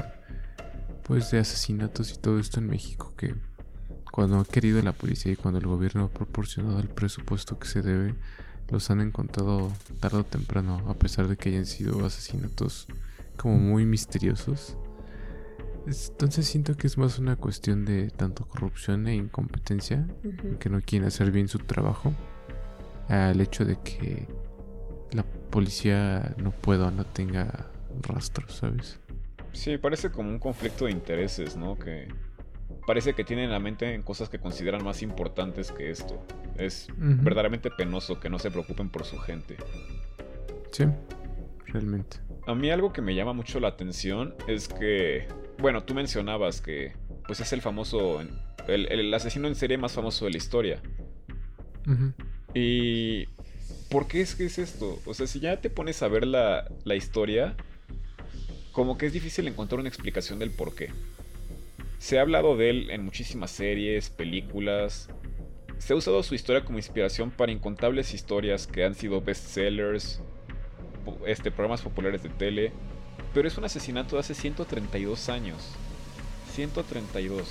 pues 1.07 1.31
de 1.31 1.39
asesinatos 1.39 2.13
y 2.13 2.19
todo 2.19 2.41
esto 2.41 2.59
en 2.59 2.69
México 2.69 3.15
que 3.17 3.35
cuando 4.11 4.41
ha 4.41 4.45
querido 4.45 4.83
la 4.83 4.93
policía 4.93 5.33
y 5.33 5.37
cuando 5.37 5.61
el 5.61 5.67
gobierno 5.67 6.05
ha 6.05 6.09
proporcionado 6.09 6.81
el 6.81 6.89
presupuesto 6.89 7.59
que 7.59 7.69
se 7.69 7.83
debe, 7.83 8.15
los 8.71 8.91
han 8.91 9.01
encontrado 9.01 9.71
tarde 10.01 10.19
o 10.19 10.25
temprano, 10.25 10.83
a 10.89 10.95
pesar 10.95 11.29
de 11.29 11.37
que 11.37 11.51
hayan 11.51 11.67
sido 11.67 12.05
asesinatos 12.05 12.89
como 13.37 13.59
muy 13.59 13.85
misteriosos. 13.85 14.77
Entonces 15.87 16.47
siento 16.47 16.77
que 16.77 16.89
es 16.89 16.99
más 16.99 17.19
una 17.19 17.37
cuestión 17.37 17.85
de 17.85 18.11
tanto 18.11 18.47
corrupción 18.47 19.07
e 19.07 19.15
incompetencia, 19.15 20.09
que 20.59 20.71
no 20.71 20.81
quieren 20.81 21.07
hacer 21.07 21.31
bien 21.31 21.47
su 21.47 21.59
trabajo, 21.59 22.15
al 23.09 23.41
hecho 23.41 23.65
de 23.65 23.79
que 23.81 24.27
la 25.13 25.23
policía 25.23 26.35
no 26.39 26.51
pueda 26.51 26.89
o 26.89 26.91
no 26.91 27.05
tenga 27.05 27.71
rastros, 28.03 28.57
¿sabes? 28.57 28.99
Sí, 29.57 29.79
parece 29.79 30.11
como 30.11 30.29
un 30.29 30.39
conflicto 30.39 30.85
de 30.85 30.91
intereses, 30.93 31.57
¿no? 31.57 31.79
Que 31.79 32.09
parece 32.87 33.15
que 33.15 33.25
tienen 33.25 33.51
la 33.51 33.59
mente 33.59 33.95
en 33.95 34.03
cosas 34.03 34.29
que 34.29 34.39
consideran 34.39 34.85
más 34.85 35.03
importantes 35.03 35.73
que 35.73 35.91
esto. 35.91 36.23
Es 36.57 36.89
verdaderamente 36.97 37.71
penoso 37.71 38.21
que 38.21 38.29
no 38.29 38.39
se 38.39 38.51
preocupen 38.51 38.91
por 38.91 39.05
su 39.05 39.19
gente. 39.19 39.57
Sí, 40.73 40.85
realmente. 41.65 42.19
A 42.47 42.55
mí 42.55 42.71
algo 42.71 42.93
que 42.93 43.01
me 43.01 43.15
llama 43.15 43.33
mucho 43.33 43.59
la 43.59 43.69
atención 43.69 44.35
es 44.47 44.69
que, 44.69 45.27
bueno, 45.59 45.83
tú 45.83 45.95
mencionabas 45.95 46.61
que 46.61 46.93
pues 47.27 47.41
es 47.41 47.53
el 47.55 47.63
famoso, 47.63 48.21
el, 48.69 49.15
asesino 49.15 49.49
en 49.49 49.55
serie 49.55 49.79
más 49.79 49.93
famoso 49.93 50.27
de 50.27 50.33
la 50.33 50.37
historia. 50.37 50.83
Y 52.53 53.27
¿por 53.89 54.07
qué 54.07 54.21
es 54.21 54.35
que 54.35 54.45
es 54.45 54.59
esto? 54.59 55.01
O 55.07 55.15
sea, 55.15 55.27
si 55.27 55.41
ya 55.41 55.61
te 55.63 55.71
pones 55.71 56.03
a 56.03 56.09
ver 56.09 56.27
la, 56.27 56.71
la 56.85 56.95
historia, 56.95 57.57
como 58.77 58.99
que 58.99 59.07
es 59.07 59.15
difícil 59.15 59.49
encontrar 59.49 59.81
una 59.81 59.89
explicación 59.89 60.39
del 60.39 60.51
por 60.51 60.75
qué. 60.75 60.91
Se 61.99 62.19
ha 62.19 62.21
hablado 62.21 62.59
de 62.59 62.69
él 62.69 62.91
en 62.91 63.07
muchísimas 63.07 63.51
series, 63.51 64.11
películas. 64.11 65.09
Se 65.79 65.95
ha 65.95 65.97
usado 65.97 66.23
su 66.23 66.35
historia 66.35 66.63
como 66.63 66.77
inspiración 66.77 67.31
para 67.31 67.53
incontables 67.53 68.13
historias 68.13 68.67
que 68.67 68.85
han 68.85 68.95
sido 68.95 69.23
bestsellers, 69.23 70.21
este, 71.27 71.51
programas 71.51 71.81
populares 71.81 72.23
de 72.23 72.29
tele. 72.29 72.71
Pero 73.33 73.49
es 73.49 73.57
un 73.57 73.65
asesinato 73.65 74.17
de 74.17 74.21
hace 74.21 74.35
132 74.35 75.31
años. 75.31 75.71
132. 76.53 77.49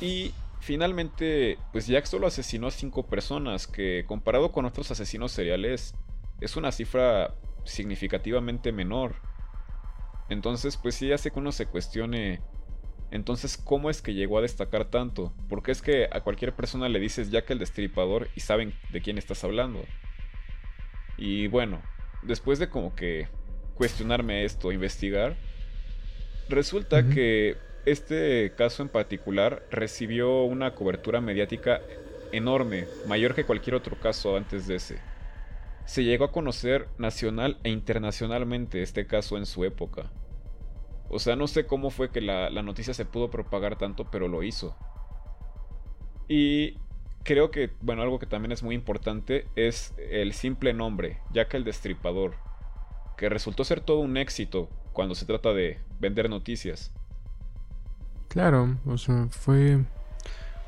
Y 0.00 0.32
Finalmente, 0.58 1.58
pues 1.70 1.86
Jack 1.86 2.06
solo 2.06 2.26
asesinó 2.26 2.66
a 2.66 2.72
cinco 2.72 3.06
personas, 3.06 3.68
que 3.68 4.04
comparado 4.08 4.50
con 4.50 4.64
otros 4.64 4.90
asesinos 4.90 5.30
seriales, 5.30 5.94
es 6.40 6.56
una 6.56 6.72
cifra 6.72 7.32
significativamente 7.62 8.72
menor. 8.72 9.14
Entonces, 10.28 10.76
pues 10.76 10.94
sí 10.94 11.12
hace 11.12 11.30
que 11.30 11.38
uno 11.38 11.52
se 11.52 11.66
cuestione, 11.66 12.40
entonces, 13.10 13.56
¿cómo 13.56 13.90
es 13.90 14.02
que 14.02 14.14
llegó 14.14 14.38
a 14.38 14.42
destacar 14.42 14.86
tanto? 14.86 15.32
Porque 15.48 15.72
es 15.72 15.82
que 15.82 16.08
a 16.10 16.20
cualquier 16.20 16.54
persona 16.54 16.88
le 16.88 16.98
dices 16.98 17.30
Jack 17.30 17.50
el 17.50 17.58
Destripador 17.58 18.28
y 18.34 18.40
saben 18.40 18.74
de 18.92 19.00
quién 19.00 19.18
estás 19.18 19.44
hablando. 19.44 19.84
Y 21.16 21.46
bueno, 21.46 21.80
después 22.22 22.58
de 22.58 22.68
como 22.68 22.94
que 22.94 23.28
cuestionarme 23.74 24.44
esto, 24.44 24.72
investigar, 24.72 25.36
resulta 26.48 27.08
que 27.08 27.56
este 27.84 28.52
caso 28.56 28.82
en 28.82 28.88
particular 28.88 29.64
recibió 29.70 30.42
una 30.42 30.74
cobertura 30.74 31.20
mediática 31.20 31.80
enorme, 32.32 32.86
mayor 33.06 33.34
que 33.34 33.44
cualquier 33.44 33.76
otro 33.76 33.98
caso 33.98 34.36
antes 34.36 34.66
de 34.66 34.76
ese. 34.76 34.98
Se 35.84 36.02
llegó 36.02 36.24
a 36.24 36.32
conocer 36.32 36.88
nacional 36.98 37.58
e 37.62 37.70
internacionalmente 37.70 38.82
este 38.82 39.06
caso 39.06 39.36
en 39.36 39.46
su 39.46 39.64
época. 39.64 40.10
O 41.08 41.18
sea, 41.18 41.36
no 41.36 41.46
sé 41.46 41.66
cómo 41.66 41.90
fue 41.90 42.10
que 42.10 42.20
la, 42.20 42.50
noticia 42.62 42.94
se 42.94 43.04
pudo 43.04 43.30
propagar 43.30 43.76
tanto, 43.76 44.04
pero 44.10 44.28
lo 44.28 44.42
hizo. 44.42 44.76
Y 46.28 46.78
creo 47.22 47.50
que, 47.50 47.70
bueno, 47.80 48.02
algo 48.02 48.18
que 48.18 48.26
también 48.26 48.52
es 48.52 48.62
muy 48.62 48.74
importante 48.74 49.46
es 49.54 49.94
el 50.10 50.32
simple 50.32 50.74
nombre, 50.74 51.20
Jack 51.32 51.54
el 51.54 51.64
Destripador, 51.64 52.34
que 53.16 53.28
resultó 53.28 53.64
ser 53.64 53.80
todo 53.80 54.00
un 54.00 54.16
éxito 54.16 54.68
cuando 54.92 55.14
se 55.14 55.26
trata 55.26 55.52
de 55.52 55.78
vender 56.00 56.28
noticias. 56.28 56.92
Claro, 58.28 58.76
o 58.84 58.98
sea, 58.98 59.28
fue 59.30 59.84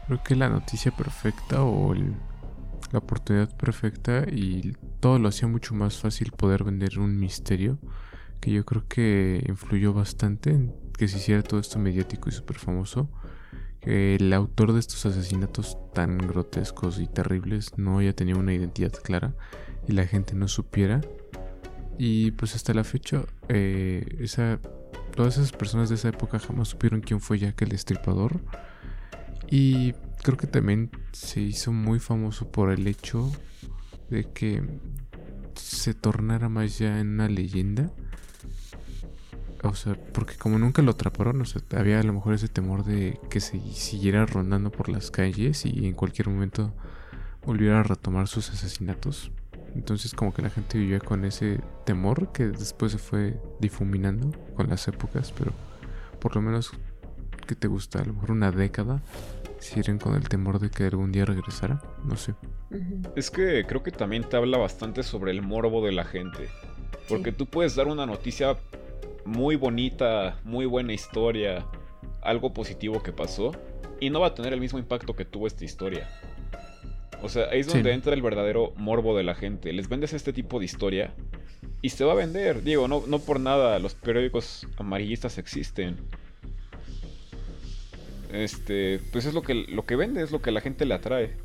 creo 0.07 0.22
que 0.22 0.37
la 0.37 0.48
noticia 0.48 0.90
perfecta 0.90 1.62
o 1.62 1.94
la 1.94 2.98
oportunidad 2.98 3.55
perfecta 3.57 4.24
y 4.27 4.72
todo 5.01 5.18
lo 5.18 5.29
hacía 5.29 5.48
mucho 5.48 5.74
más 5.74 5.98
fácil 5.98 6.33
poder 6.33 6.64
vender 6.64 6.98
un 6.98 7.18
misterio 7.18 7.79
que 8.40 8.51
yo 8.51 8.64
creo 8.64 8.87
que 8.88 9.44
influyó 9.48 9.92
bastante 9.92 10.51
en 10.51 10.74
que 10.96 11.09
se 11.09 11.18
hiciera 11.18 11.42
todo 11.42 11.61
esto 11.61 11.79
mediático 11.79 12.29
y 12.29 12.33
súper 12.33 12.59
famoso. 12.59 13.09
Que 13.81 14.16
el 14.16 14.33
autor 14.33 14.72
de 14.72 14.81
estos 14.81 15.07
asesinatos 15.07 15.79
tan 15.94 16.18
grotescos 16.18 16.98
y 16.98 17.07
terribles 17.07 17.79
no 17.79 17.98
haya 17.98 18.12
tenido 18.12 18.38
una 18.38 18.53
identidad 18.53 18.92
clara 18.92 19.35
y 19.87 19.92
la 19.92 20.07
gente 20.07 20.35
no 20.35 20.48
supiera. 20.48 21.01
Y 21.96 22.33
pues 22.33 22.55
hasta 22.55 22.74
la 22.74 22.85
fecha, 22.85 23.24
eh, 23.48 24.07
esa 24.20 24.61
todas 25.18 25.37
esas 25.37 25.51
personas 25.51 25.88
de 25.88 25.96
esa 25.96 26.11
época 26.11 26.38
jamás 26.38 26.68
supieron 26.68 27.01
quién 27.01 27.20
fue 27.20 27.40
Jack 27.40 27.62
el 27.62 27.70
Destripador. 27.70 28.40
Y 29.51 29.94
creo 30.22 30.37
que 30.37 30.46
también 30.46 30.90
se 31.12 31.40
hizo 31.40 31.72
muy 31.72 31.98
famoso 31.98 32.53
por 32.53 32.70
el 32.70 32.87
hecho 32.87 33.33
de 34.11 34.31
que 34.31 34.62
se 35.55 35.92
tornara 35.92 36.48
más 36.48 36.79
ya 36.79 37.01
en 37.01 37.09
una 37.14 37.29
leyenda. 37.29 37.90
O 39.62 39.74
sea, 39.74 39.94
porque 40.12 40.36
como 40.36 40.58
nunca 40.58 40.82
lo 40.82 40.92
atraparon, 40.92 41.40
o 41.40 41.44
sea, 41.44 41.60
había 41.76 41.98
a 41.98 42.02
lo 42.04 42.12
mejor 42.12 42.34
ese 42.34 42.48
temor 42.48 42.84
de 42.84 43.18
que 43.28 43.40
se 43.40 43.60
siguiera 43.72 44.24
rondando 44.24 44.70
por 44.70 44.88
las 44.88 45.10
calles 45.10 45.66
y 45.66 45.86
en 45.86 45.94
cualquier 45.94 46.28
momento 46.28 46.72
volviera 47.44 47.80
a 47.80 47.82
retomar 47.82 48.28
sus 48.28 48.50
asesinatos. 48.50 49.32
Entonces 49.74 50.14
como 50.14 50.32
que 50.32 50.42
la 50.42 50.50
gente 50.50 50.78
vivía 50.78 51.00
con 51.00 51.24
ese 51.24 51.60
temor 51.84 52.32
que 52.32 52.46
después 52.46 52.92
se 52.92 52.98
fue 52.98 53.40
difuminando 53.60 54.30
con 54.54 54.68
las 54.68 54.86
épocas, 54.88 55.32
pero 55.36 55.52
por 56.20 56.36
lo 56.36 56.42
menos 56.42 56.72
que 57.46 57.54
te 57.54 57.68
gusta, 57.68 58.00
a 58.00 58.04
lo 58.04 58.14
mejor 58.14 58.32
una 58.32 58.52
década, 58.52 59.02
siguen 59.58 59.98
con 59.98 60.14
el 60.14 60.28
temor 60.28 60.58
de 60.58 60.70
que 60.70 60.84
algún 60.84 61.12
día 61.12 61.24
regresara, 61.24 61.82
no 62.04 62.16
sé. 62.16 62.34
Es 63.16 63.30
que 63.30 63.64
creo 63.66 63.82
que 63.82 63.90
también 63.90 64.28
te 64.28 64.36
habla 64.36 64.58
bastante 64.58 65.02
sobre 65.02 65.32
el 65.32 65.42
morbo 65.42 65.84
de 65.84 65.92
la 65.92 66.04
gente, 66.04 66.48
porque 67.08 67.32
tú 67.32 67.46
puedes 67.46 67.74
dar 67.74 67.86
una 67.86 68.06
noticia 68.06 68.56
muy 69.28 69.56
bonita, 69.56 70.40
muy 70.42 70.64
buena 70.64 70.94
historia, 70.94 71.66
algo 72.22 72.54
positivo 72.54 73.02
que 73.02 73.12
pasó, 73.12 73.52
y 74.00 74.08
no 74.08 74.20
va 74.20 74.28
a 74.28 74.34
tener 74.34 74.54
el 74.54 74.60
mismo 74.60 74.78
impacto 74.78 75.14
que 75.14 75.26
tuvo 75.26 75.46
esta 75.46 75.64
historia. 75.64 76.08
O 77.22 77.28
sea, 77.28 77.48
ahí 77.50 77.60
es 77.60 77.66
donde 77.66 77.92
entra 77.92 78.14
el 78.14 78.22
verdadero 78.22 78.72
morbo 78.76 79.16
de 79.16 79.24
la 79.24 79.34
gente. 79.34 79.72
Les 79.72 79.88
vendes 79.88 80.14
este 80.14 80.32
tipo 80.32 80.58
de 80.58 80.64
historia 80.64 81.14
y 81.82 81.90
se 81.90 82.04
va 82.04 82.12
a 82.12 82.16
vender. 82.16 82.62
Digo, 82.62 82.88
no, 82.88 83.02
no 83.06 83.18
por 83.18 83.38
nada 83.38 83.78
los 83.80 83.94
periódicos 83.94 84.66
amarillistas 84.78 85.36
existen. 85.36 85.96
Este, 88.32 89.00
pues 89.12 89.26
es 89.26 89.34
lo 89.34 89.42
que, 89.42 89.54
lo 89.54 89.84
que 89.84 89.96
vende, 89.96 90.22
es 90.22 90.30
lo 90.30 90.40
que 90.40 90.52
la 90.52 90.60
gente 90.60 90.86
le 90.86 90.94
atrae. 90.94 91.36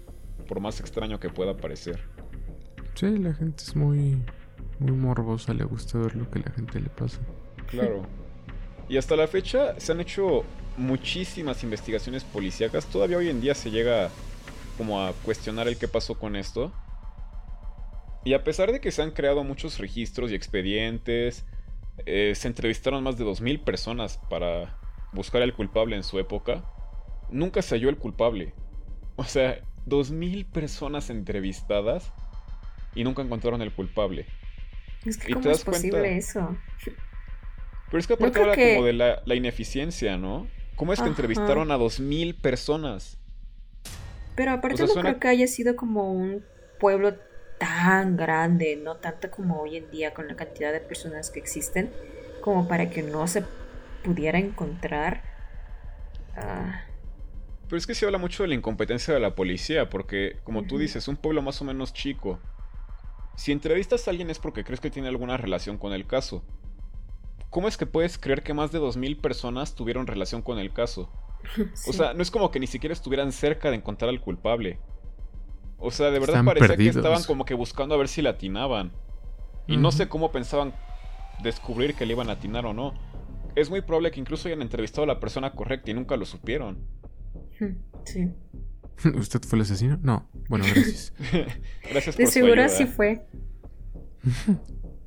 Por 0.47 0.59
más 0.59 0.79
extraño 0.79 1.19
que 1.19 1.29
pueda 1.29 1.57
parecer. 1.57 1.99
Sí, 2.93 3.17
la 3.17 3.33
gente 3.33 3.63
es 3.63 3.75
muy, 3.75 4.21
muy 4.79 4.91
morbosa, 4.91 5.53
le 5.53 5.63
gusta 5.63 5.97
ver 5.97 6.15
lo 6.15 6.29
que 6.29 6.39
la 6.39 6.51
gente 6.51 6.79
le 6.79 6.89
pasa. 6.89 7.19
Claro. 7.73 8.05
Y 8.87 8.97
hasta 8.97 9.15
la 9.15 9.27
fecha 9.27 9.79
se 9.79 9.91
han 9.91 9.99
hecho 9.99 10.45
muchísimas 10.77 11.63
investigaciones 11.63 12.23
policíacas. 12.23 12.85
Todavía 12.85 13.17
hoy 13.17 13.29
en 13.29 13.41
día 13.41 13.55
se 13.55 13.71
llega 13.71 14.09
como 14.77 15.01
a 15.01 15.13
cuestionar 15.23 15.67
el 15.67 15.77
qué 15.77 15.87
pasó 15.87 16.17
con 16.17 16.35
esto. 16.35 16.71
Y 18.23 18.33
a 18.33 18.43
pesar 18.43 18.71
de 18.71 18.79
que 18.79 18.91
se 18.91 19.01
han 19.01 19.11
creado 19.11 19.43
muchos 19.43 19.79
registros 19.79 20.31
y 20.31 20.35
expedientes, 20.35 21.45
eh, 22.05 22.33
se 22.35 22.47
entrevistaron 22.47 23.03
más 23.03 23.17
de 23.17 23.25
2.000 23.25 23.63
personas 23.63 24.19
para 24.29 24.77
buscar 25.11 25.41
al 25.41 25.53
culpable 25.53 25.95
en 25.95 26.03
su 26.03 26.19
época, 26.19 26.63
nunca 27.29 27.61
se 27.61 27.75
halló 27.75 27.89
el 27.89 27.97
culpable. 27.97 28.53
O 29.15 29.23
sea, 29.23 29.61
2.000 29.87 30.45
personas 30.45 31.09
entrevistadas 31.09 32.11
y 32.95 33.03
nunca 33.03 33.21
encontraron 33.21 33.61
el 33.61 33.71
culpable. 33.71 34.25
Es 35.05 35.17
que 35.17 35.33
¿cómo 35.33 35.49
es 35.49 35.63
posible 35.63 36.17
eso? 36.17 36.55
Pero 37.93 37.99
es 37.99 38.07
que 38.07 38.13
aparte 38.13 38.39
habla 38.39 38.55
como 38.55 38.85
de 38.87 38.93
la, 38.93 39.35
ineficiencia, 39.35 40.17
¿no? 40.17 40.47
¿Cómo 40.75 40.93
es 40.93 40.99
que 40.99 41.07
entrevistaron 41.07 41.69
a 41.69 41.77
2.000 41.77 42.41
personas? 42.41 43.19
Pero 44.35 44.49
aparte 44.49 44.83
no 44.87 44.93
creo 44.95 45.19
que 45.19 45.27
haya 45.27 45.45
sido 45.45 45.75
como 45.75 46.11
un 46.11 46.43
pueblo 46.79 47.13
tan 47.59 48.17
grande, 48.17 48.81
no 48.83 48.95
tanto 48.95 49.29
como 49.29 49.61
hoy 49.61 49.77
en 49.77 49.91
día 49.91 50.11
con 50.15 50.27
la 50.27 50.35
cantidad 50.35 50.73
de 50.73 50.79
personas 50.79 51.29
que 51.29 51.39
existen, 51.39 51.91
como 52.41 52.67
para 52.67 52.89
que 52.89 53.03
no 53.03 53.27
se 53.27 53.43
pudiera 54.03 54.39
encontrar. 54.39 55.21
Ah, 56.35 56.85
Pero 57.67 57.77
es 57.77 57.85
que 57.85 57.93
se 57.93 58.07
habla 58.07 58.17
mucho 58.17 58.41
de 58.41 58.49
la 58.49 58.55
incompetencia 58.55 59.13
de 59.13 59.19
la 59.19 59.35
policía, 59.35 59.91
porque, 59.91 60.37
como 60.43 60.63
tú 60.63 60.79
dices, 60.79 61.07
un 61.07 61.15
pueblo 61.15 61.43
más 61.43 61.61
o 61.61 61.65
menos 61.65 61.93
chico. 61.93 62.39
Si 63.35 63.51
entrevistas 63.51 64.07
a 64.07 64.09
alguien 64.09 64.31
es 64.31 64.39
porque 64.39 64.63
crees 64.63 64.79
que 64.79 64.89
tiene 64.89 65.09
alguna 65.09 65.37
relación 65.37 65.77
con 65.77 65.93
el 65.93 66.07
caso. 66.07 66.43
¿Cómo 67.53 67.67
es 67.67 67.77
que 67.77 67.85
puedes 67.85 68.17
creer 68.17 68.41
que 68.41 68.55
más 68.55 68.71
de 68.71 68.79
2.000 68.79 69.21
personas 69.21 69.75
tuvieron 69.75 70.07
relación 70.07 70.41
con 70.41 70.57
el 70.57 70.73
caso? 70.73 71.09
O 71.87 71.93
sea, 71.93 72.13
no 72.13 72.23
es 72.23 72.31
como 72.31 72.49
que 72.49 72.59
ni 72.59 72.65
siquiera 72.65 72.93
estuvieran 72.93 73.31
cerca 73.31 73.69
de 73.69 73.75
encontrar 73.75 74.09
al 74.09 74.21
culpable. 74.21 74.79
O 75.77 75.91
sea, 75.91 76.09
de 76.09 76.19
verdad 76.19 76.43
parecía 76.43 76.75
que 76.75 76.87
estaban 76.87 77.23
como 77.25 77.45
que 77.45 77.53
buscando 77.53 77.93
a 77.93 77.97
ver 77.97 78.07
si 78.07 78.21
le 78.21 78.29
atinaban. 78.29 78.91
Y 79.67 79.77
no 79.77 79.91
sé 79.91 80.07
cómo 80.07 80.31
pensaban 80.31 80.73
descubrir 81.43 81.93
que 81.93 82.05
le 82.07 82.13
iban 82.13 82.29
a 82.29 82.33
atinar 82.33 82.65
o 82.65 82.73
no. 82.73 82.93
Es 83.55 83.69
muy 83.69 83.81
probable 83.81 84.09
que 84.09 84.19
incluso 84.19 84.47
hayan 84.47 84.61
entrevistado 84.61 85.03
a 85.03 85.07
la 85.07 85.19
persona 85.19 85.51
correcta 85.51 85.91
y 85.91 85.93
nunca 85.93 86.17
lo 86.17 86.25
supieron. 86.25 86.87
Sí. 88.05 88.31
¿Usted 89.13 89.41
fue 89.43 89.57
el 89.57 89.61
asesino? 89.61 89.99
No. 90.01 90.27
Bueno, 90.49 90.65
gracias. 90.65 91.13
gracias 91.91 92.15
por 92.15 92.25
De 92.25 92.31
seguro 92.31 92.67
sí 92.69 92.85
fue. 92.85 93.27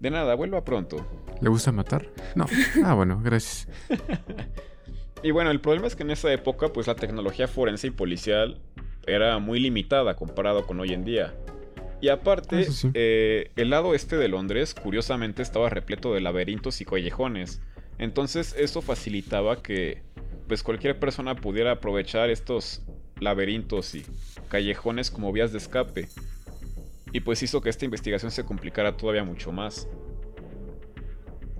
De 0.00 0.10
nada, 0.10 0.34
vuelva 0.34 0.64
pronto. 0.64 1.06
¿Le 1.40 1.48
gusta 1.48 1.72
matar? 1.72 2.06
No. 2.34 2.46
Ah, 2.84 2.94
bueno, 2.94 3.20
gracias. 3.22 3.68
y 5.22 5.30
bueno, 5.30 5.50
el 5.50 5.60
problema 5.60 5.86
es 5.86 5.96
que 5.96 6.02
en 6.02 6.10
esa 6.10 6.32
época, 6.32 6.72
pues 6.72 6.86
la 6.86 6.94
tecnología 6.94 7.48
forense 7.48 7.88
y 7.88 7.90
policial 7.90 8.60
era 9.06 9.38
muy 9.38 9.60
limitada 9.60 10.16
comparado 10.16 10.66
con 10.66 10.80
hoy 10.80 10.92
en 10.92 11.04
día. 11.04 11.34
Y 12.00 12.08
aparte, 12.08 12.66
eh, 12.94 13.50
el 13.56 13.70
lado 13.70 13.94
este 13.94 14.16
de 14.16 14.28
Londres, 14.28 14.74
curiosamente, 14.74 15.42
estaba 15.42 15.70
repleto 15.70 16.12
de 16.12 16.20
laberintos 16.20 16.80
y 16.80 16.84
callejones. 16.84 17.62
Entonces 17.98 18.54
eso 18.58 18.82
facilitaba 18.82 19.62
que 19.62 20.02
pues 20.46 20.62
cualquier 20.62 20.98
persona 20.98 21.34
pudiera 21.34 21.72
aprovechar 21.72 22.30
estos 22.30 22.82
laberintos 23.18 23.94
y 23.94 24.04
callejones 24.48 25.10
como 25.10 25.32
vías 25.32 25.52
de 25.52 25.58
escape. 25.58 26.08
Y 27.16 27.20
pues 27.20 27.42
hizo 27.42 27.62
que 27.62 27.70
esta 27.70 27.86
investigación 27.86 28.30
se 28.30 28.44
complicara 28.44 28.94
todavía 28.98 29.24
mucho 29.24 29.50
más. 29.50 29.88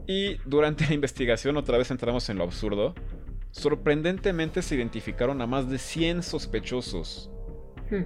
Y 0.07 0.37
durante 0.45 0.85
la 0.85 0.93
investigación 0.93 1.57
otra 1.57 1.79
vez 1.79 1.91
entramos 1.91 2.29
en 2.29 2.37
lo 2.37 2.45
absurdo. 2.45 2.95
Sorprendentemente 3.53 4.61
se 4.61 4.75
identificaron 4.75 5.41
a 5.41 5.47
más 5.47 5.71
de 5.71 5.79
100 5.79 6.25
sospechosos. 6.25 7.31
Hmm. 7.91 8.03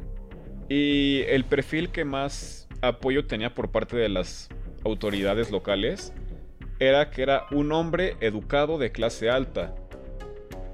Y 0.68 1.22
el 1.22 1.44
perfil 1.44 1.88
que 1.88 2.04
más 2.04 2.68
apoyo 2.82 3.26
tenía 3.26 3.52
por 3.52 3.72
parte 3.72 3.96
de 3.96 4.08
las 4.08 4.48
autoridades 4.84 5.50
locales 5.50 6.12
era 6.78 7.10
que 7.10 7.22
era 7.22 7.46
un 7.50 7.72
hombre 7.72 8.16
educado 8.20 8.78
de 8.78 8.92
clase 8.92 9.28
alta, 9.28 9.74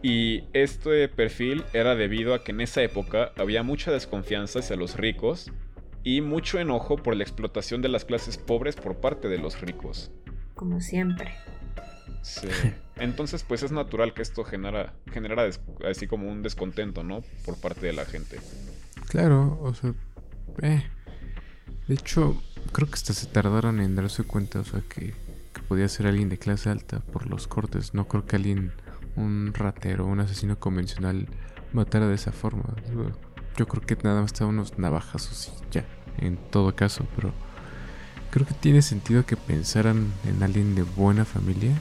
y 0.03 0.45
este 0.53 1.09
perfil 1.09 1.65
era 1.73 1.95
debido 1.97 2.35
a 2.35 2.45
que 2.45 2.53
en 2.53 2.61
esa 2.61 2.83
época 2.83 3.33
había 3.37 3.63
mucha 3.63 3.91
desconfianza 3.91 4.59
hacia 4.59 4.77
los 4.77 4.97
ricos 4.97 5.51
y 6.07 6.21
mucho 6.21 6.61
enojo 6.61 6.97
por 6.97 7.17
la 7.17 7.25
explotación 7.25 7.83
de 7.83 7.89
las 7.89 8.05
clases 8.05 8.39
pobres 8.39 8.77
por 8.77 9.01
parte 9.01 9.27
de 9.27 9.39
los 9.39 9.61
ricos. 9.61 10.13
Como 10.55 10.81
siempre. 10.81 11.35
Sí. 12.23 12.47
Entonces, 12.97 13.43
pues 13.43 13.65
es 13.65 13.73
natural 13.73 14.15
que 14.15 14.23
esto 14.23 14.45
genera, 14.45 14.95
generara 15.11 15.51
así 15.85 16.07
como 16.07 16.31
un 16.31 16.45
descontento, 16.45 17.03
¿no? 17.03 17.23
Por 17.45 17.61
parte 17.61 17.87
de 17.87 17.93
la 17.93 18.05
gente. 18.05 18.39
Claro, 19.09 19.59
o 19.61 19.75
sea, 19.75 19.95
eh. 20.63 20.85
De 21.89 21.95
hecho, 21.95 22.41
creo 22.71 22.87
que 22.87 22.95
hasta 22.95 23.13
se 23.13 23.27
tardaron 23.27 23.81
en 23.81 23.97
darse 23.97 24.23
cuenta, 24.23 24.61
o 24.61 24.65
sea, 24.65 24.83
que, 24.89 25.13
que 25.53 25.63
podía 25.67 25.89
ser 25.89 26.07
alguien 26.07 26.29
de 26.29 26.39
clase 26.39 26.71
alta 26.71 27.01
por 27.01 27.27
los 27.27 27.49
cortes. 27.49 27.95
No 27.95 28.07
creo 28.07 28.27
que 28.27 28.37
alguien 28.37 28.71
un 29.17 29.53
ratero, 29.53 30.07
un 30.07 30.21
asesino 30.21 30.57
convencional 30.61 31.27
matara 31.73 32.07
de 32.07 32.15
esa 32.15 32.31
forma. 32.31 32.77
Yo 33.57 33.67
creo 33.67 33.83
que 33.83 33.97
nada 34.05 34.21
más 34.21 34.33
estaban 34.33 34.55
unos 34.55 34.79
navajazos 34.79 35.49
y 35.49 35.73
ya, 35.73 35.85
en 36.19 36.37
todo 36.51 36.75
caso, 36.75 37.07
pero 37.17 37.33
creo 38.31 38.47
que 38.47 38.55
tiene 38.55 38.83
sentido 38.83 39.25
que 39.27 39.37
pensaran 39.37 40.13
en 40.25 40.43
alguien 40.43 40.75
de 40.75 40.83
buena 40.83 41.25
familia. 41.25 41.73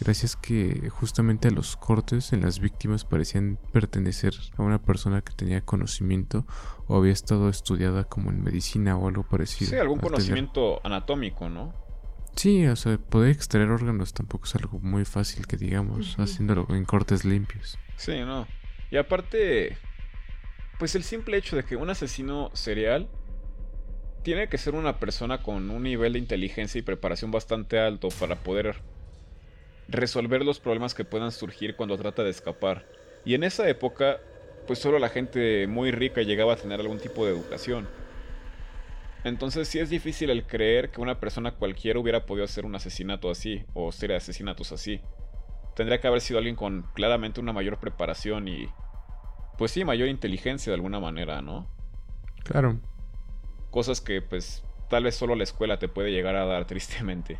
Gracias 0.00 0.36
que 0.36 0.90
justamente 0.90 1.48
a 1.48 1.50
los 1.50 1.76
cortes 1.76 2.32
en 2.32 2.42
las 2.42 2.60
víctimas 2.60 3.04
parecían 3.04 3.58
pertenecer 3.72 4.32
a 4.56 4.62
una 4.62 4.80
persona 4.80 5.22
que 5.22 5.32
tenía 5.32 5.60
conocimiento 5.60 6.46
o 6.86 6.96
había 6.96 7.12
estado 7.12 7.48
estudiada 7.48 8.04
como 8.04 8.30
en 8.30 8.42
medicina 8.42 8.96
o 8.96 9.08
algo 9.08 9.24
parecido. 9.24 9.70
Sí, 9.70 9.76
algún 9.76 9.98
conocimiento 9.98 10.80
anatómico, 10.84 11.48
¿no? 11.48 11.74
Sí, 12.36 12.64
o 12.68 12.76
sea, 12.76 12.96
poder 12.98 13.32
extraer 13.32 13.70
órganos 13.70 14.14
tampoco 14.14 14.44
es 14.44 14.54
algo 14.54 14.78
muy 14.78 15.04
fácil 15.04 15.48
que 15.48 15.56
digamos, 15.56 16.14
haciéndolo 16.20 16.68
en 16.70 16.84
cortes 16.84 17.24
limpios. 17.24 17.76
Sí, 17.96 18.20
no. 18.20 18.46
Y 18.92 18.96
aparte, 18.96 19.76
pues 20.78 20.94
el 20.94 21.02
simple 21.02 21.36
hecho 21.36 21.56
de 21.56 21.64
que 21.64 21.74
un 21.74 21.90
asesino 21.90 22.50
serial 22.52 23.10
tiene 24.28 24.48
que 24.48 24.58
ser 24.58 24.74
una 24.74 24.98
persona 24.98 25.42
con 25.42 25.70
un 25.70 25.82
nivel 25.82 26.12
de 26.12 26.18
inteligencia 26.18 26.78
y 26.78 26.82
preparación 26.82 27.30
bastante 27.30 27.78
alto 27.78 28.10
para 28.20 28.36
poder 28.36 28.76
resolver 29.88 30.44
los 30.44 30.60
problemas 30.60 30.92
que 30.92 31.06
puedan 31.06 31.32
surgir 31.32 31.76
cuando 31.76 31.96
trata 31.96 32.22
de 32.22 32.28
escapar. 32.28 32.84
Y 33.24 33.32
en 33.32 33.42
esa 33.42 33.66
época, 33.70 34.18
pues 34.66 34.80
solo 34.80 34.98
la 34.98 35.08
gente 35.08 35.66
muy 35.66 35.92
rica 35.92 36.20
llegaba 36.20 36.52
a 36.52 36.56
tener 36.56 36.78
algún 36.78 36.98
tipo 36.98 37.24
de 37.24 37.32
educación. 37.32 37.88
Entonces 39.24 39.66
sí 39.66 39.78
es 39.78 39.88
difícil 39.88 40.28
el 40.28 40.46
creer 40.46 40.90
que 40.90 41.00
una 41.00 41.18
persona 41.18 41.52
cualquiera 41.52 41.98
hubiera 41.98 42.26
podido 42.26 42.44
hacer 42.44 42.66
un 42.66 42.74
asesinato 42.74 43.30
así, 43.30 43.64
o 43.72 43.92
serie 43.92 44.16
asesinatos 44.16 44.72
así. 44.72 45.00
Tendría 45.74 46.02
que 46.02 46.06
haber 46.06 46.20
sido 46.20 46.36
alguien 46.36 46.54
con 46.54 46.82
claramente 46.92 47.40
una 47.40 47.54
mayor 47.54 47.78
preparación 47.78 48.46
y... 48.46 48.68
Pues 49.56 49.70
sí, 49.70 49.86
mayor 49.86 50.08
inteligencia 50.08 50.70
de 50.70 50.74
alguna 50.74 51.00
manera, 51.00 51.40
¿no? 51.40 51.66
Claro. 52.44 52.78
Cosas 53.70 54.00
que 54.00 54.22
pues 54.22 54.62
tal 54.88 55.04
vez 55.04 55.14
solo 55.16 55.34
la 55.34 55.44
escuela 55.44 55.78
te 55.78 55.88
puede 55.88 56.10
llegar 56.10 56.36
a 56.36 56.46
dar 56.46 56.64
tristemente. 56.66 57.38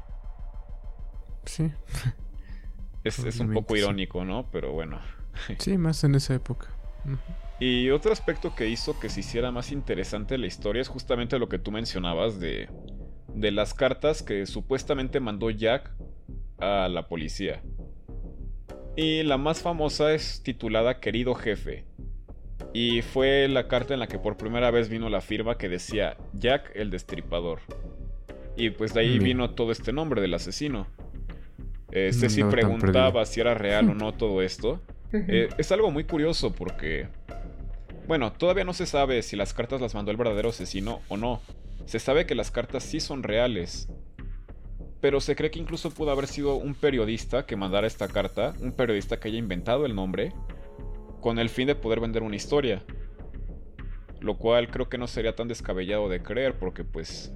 Sí. 1.45 1.71
Es, 3.05 3.19
es 3.21 3.41
un 3.41 3.53
poco 3.53 3.77
irónico, 3.77 4.25
¿no? 4.25 4.51
Pero 4.51 4.73
bueno. 4.73 5.01
sí, 5.59 5.79
más 5.79 6.05
en 6.05 6.15
esa 6.15 6.35
época. 6.35 6.69
Y 7.59 7.91
otro 7.91 8.13
aspecto 8.13 8.55
que 8.55 8.69
hizo 8.69 9.01
que 9.01 9.09
se 9.09 9.21
hiciera 9.21 9.51
más 9.51 9.73
interesante 9.73 10.39
la 10.39 10.47
historia 10.47 10.83
es 10.83 10.89
justamente 10.89 11.39
lo 11.39 11.49
que 11.49 11.59
tú 11.59 11.73
mencionabas 11.73 12.39
de, 12.39 12.69
de 13.35 13.51
las 13.51 13.75
cartas 13.75 14.23
que 14.23 14.47
supuestamente 14.47 15.21
mandó 15.21 15.51
Jack 15.51 15.91
a 16.59 16.89
la 16.89 17.09
policía. 17.09 17.63
Y 18.97 19.23
la 19.23 19.39
más 19.39 19.63
famosa 19.63 20.13
es 20.13 20.43
titulada 20.43 21.01
Querido 21.01 21.35
Jefe. 21.35 21.88
Y 22.73 23.03
fue 23.03 23.49
la 23.49 23.67
carta 23.67 23.95
en 23.95 24.01
la 24.01 24.07
que 24.07 24.19
por 24.19 24.37
primera 24.37 24.71
vez 24.71 24.89
vino 24.89 25.09
la 25.09 25.21
firma 25.21 25.57
que 25.57 25.69
decía 25.69 26.17
Jack 26.35 26.73
el 26.75 26.91
Destripador. 26.91 27.61
Y 28.57 28.71
pues 28.71 28.93
de 28.95 29.01
ahí 29.01 29.19
vino 29.19 29.51
todo 29.51 29.73
este 29.73 29.93
nombre 29.93 30.21
del 30.21 30.35
asesino. 30.35 30.87
Este 31.91 32.29
sí 32.29 32.45
preguntaba 32.45 33.25
si 33.25 33.41
era 33.41 33.55
real 33.55 33.91
o 33.91 33.95
no 33.95 34.13
todo 34.17 34.43
esto. 34.43 34.81
Eh, 35.13 35.49
es 35.57 35.73
algo 35.73 35.91
muy 35.91 36.05
curioso 36.05 36.53
porque 36.53 37.09
bueno, 38.09 38.33
todavía 38.33 38.65
no 38.65 38.73
se 38.73 38.87
sabe 38.87 39.21
si 39.23 39.37
las 39.37 39.53
cartas 39.53 39.83
las 39.83 39.95
mandó 39.95 40.11
el 40.11 40.17
verdadero 40.17 40.49
asesino 40.49 41.03
o 41.09 41.19
no. 41.19 41.43
Se 41.85 41.99
sabe 41.99 42.25
que 42.25 42.35
las 42.35 42.51
cartas 42.51 42.83
sí 42.83 43.01
son 43.01 43.23
reales. 43.23 43.87
Pero 45.03 45.21
se 45.21 45.37
cree 45.37 45.51
que 45.51 45.59
incluso 45.59 45.91
pudo 45.91 46.11
haber 46.11 46.27
sido 46.27 46.55
un 46.55 46.75
periodista 46.75 47.45
que 47.45 47.55
mandara 47.55 47.87
esta 47.87 48.09
carta, 48.09 48.55
un 48.61 48.73
periodista 48.73 49.21
que 49.21 49.29
haya 49.29 49.37
inventado 49.37 49.85
el 49.85 49.95
nombre, 49.95 50.33
con 51.21 51.39
el 51.39 51.49
fin 51.49 51.67
de 51.67 51.75
poder 51.75 52.01
vender 52.01 52.23
una 52.23 52.37
historia. 52.37 52.83
Lo 54.21 54.37
cual 54.37 54.69
creo 54.69 54.89
que 54.89 54.99
no 54.99 55.07
sería 55.07 55.37
tan 55.37 55.49
descabellado 55.49 56.09
de 56.09 56.23
creer 56.23 56.55
porque 56.59 56.85
pues 56.85 57.33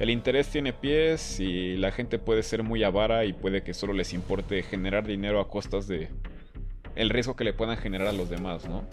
el 0.00 0.10
interés 0.10 0.48
tiene 0.48 0.72
pies 0.72 1.38
y 1.38 1.76
la 1.76 1.92
gente 1.92 2.18
puede 2.18 2.42
ser 2.42 2.64
muy 2.64 2.82
avara 2.82 3.24
y 3.24 3.32
puede 3.32 3.62
que 3.62 3.74
solo 3.74 3.92
les 3.92 4.12
importe 4.12 4.62
generar 4.64 5.06
dinero 5.06 5.40
a 5.40 5.48
costas 5.48 5.86
de 5.86 6.08
el 6.96 7.10
riesgo 7.10 7.36
que 7.36 7.44
le 7.44 7.52
puedan 7.52 7.76
generar 7.76 8.08
a 8.08 8.12
los 8.12 8.28
demás, 8.28 8.68
¿no? 8.68 8.84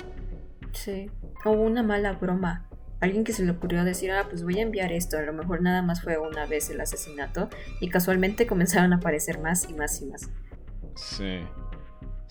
Sí. 0.74 1.10
O 1.46 1.52
una 1.52 1.84
mala 1.84 2.14
broma. 2.14 2.68
Alguien 3.00 3.24
que 3.24 3.34
se 3.34 3.44
le 3.44 3.52
ocurrió 3.52 3.84
decir, 3.84 4.12
ah, 4.12 4.28
pues 4.30 4.44
voy 4.44 4.60
a 4.60 4.62
enviar 4.62 4.92
esto. 4.92 5.18
A 5.18 5.22
lo 5.22 5.34
mejor 5.34 5.62
nada 5.62 5.82
más 5.82 6.04
fue 6.04 6.18
una 6.18 6.46
vez 6.46 6.70
el 6.70 6.80
asesinato. 6.82 7.50
Y 7.80 7.90
casualmente 7.90 8.46
comenzaron 8.48 8.94
a 8.94 8.98
aparecer 8.98 9.40
más 9.40 9.68
y 9.70 9.74
más 9.74 10.02
y 10.02 10.06
más. 10.06 10.30
Sí. 10.96 11.40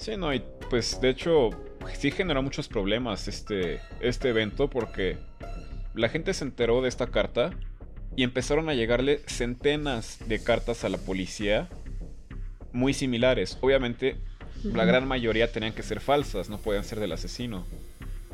Sí, 0.01 0.17
no, 0.17 0.33
y 0.33 0.43
pues 0.71 0.99
de 1.03 1.11
hecho 1.11 1.51
sí 1.93 2.11
generó 2.11 2.43
muchos 2.43 2.69
problemas 2.69 3.29
este, 3.29 3.81
este 4.01 4.31
evento 4.31 4.71
porque 4.71 5.19
la 5.95 6.09
gente 6.09 6.33
se 6.33 6.45
enteró 6.45 6.81
de 6.81 6.89
esta 6.89 7.09
carta 7.09 7.51
y 8.17 8.23
empezaron 8.23 8.71
a 8.71 8.75
llegarle 8.75 9.21
centenas 9.27 10.19
de 10.27 10.43
cartas 10.43 10.85
a 10.85 10.89
la 10.89 10.97
policía 10.97 11.69
muy 12.73 12.95
similares. 12.95 13.59
Obviamente 13.61 14.17
la 14.65 14.87
gran 14.87 15.07
mayoría 15.07 15.53
tenían 15.53 15.75
que 15.75 15.83
ser 15.83 16.01
falsas, 16.01 16.49
no 16.49 16.57
podían 16.57 16.85
ser 16.85 16.99
del 16.99 17.13
asesino. 17.13 17.67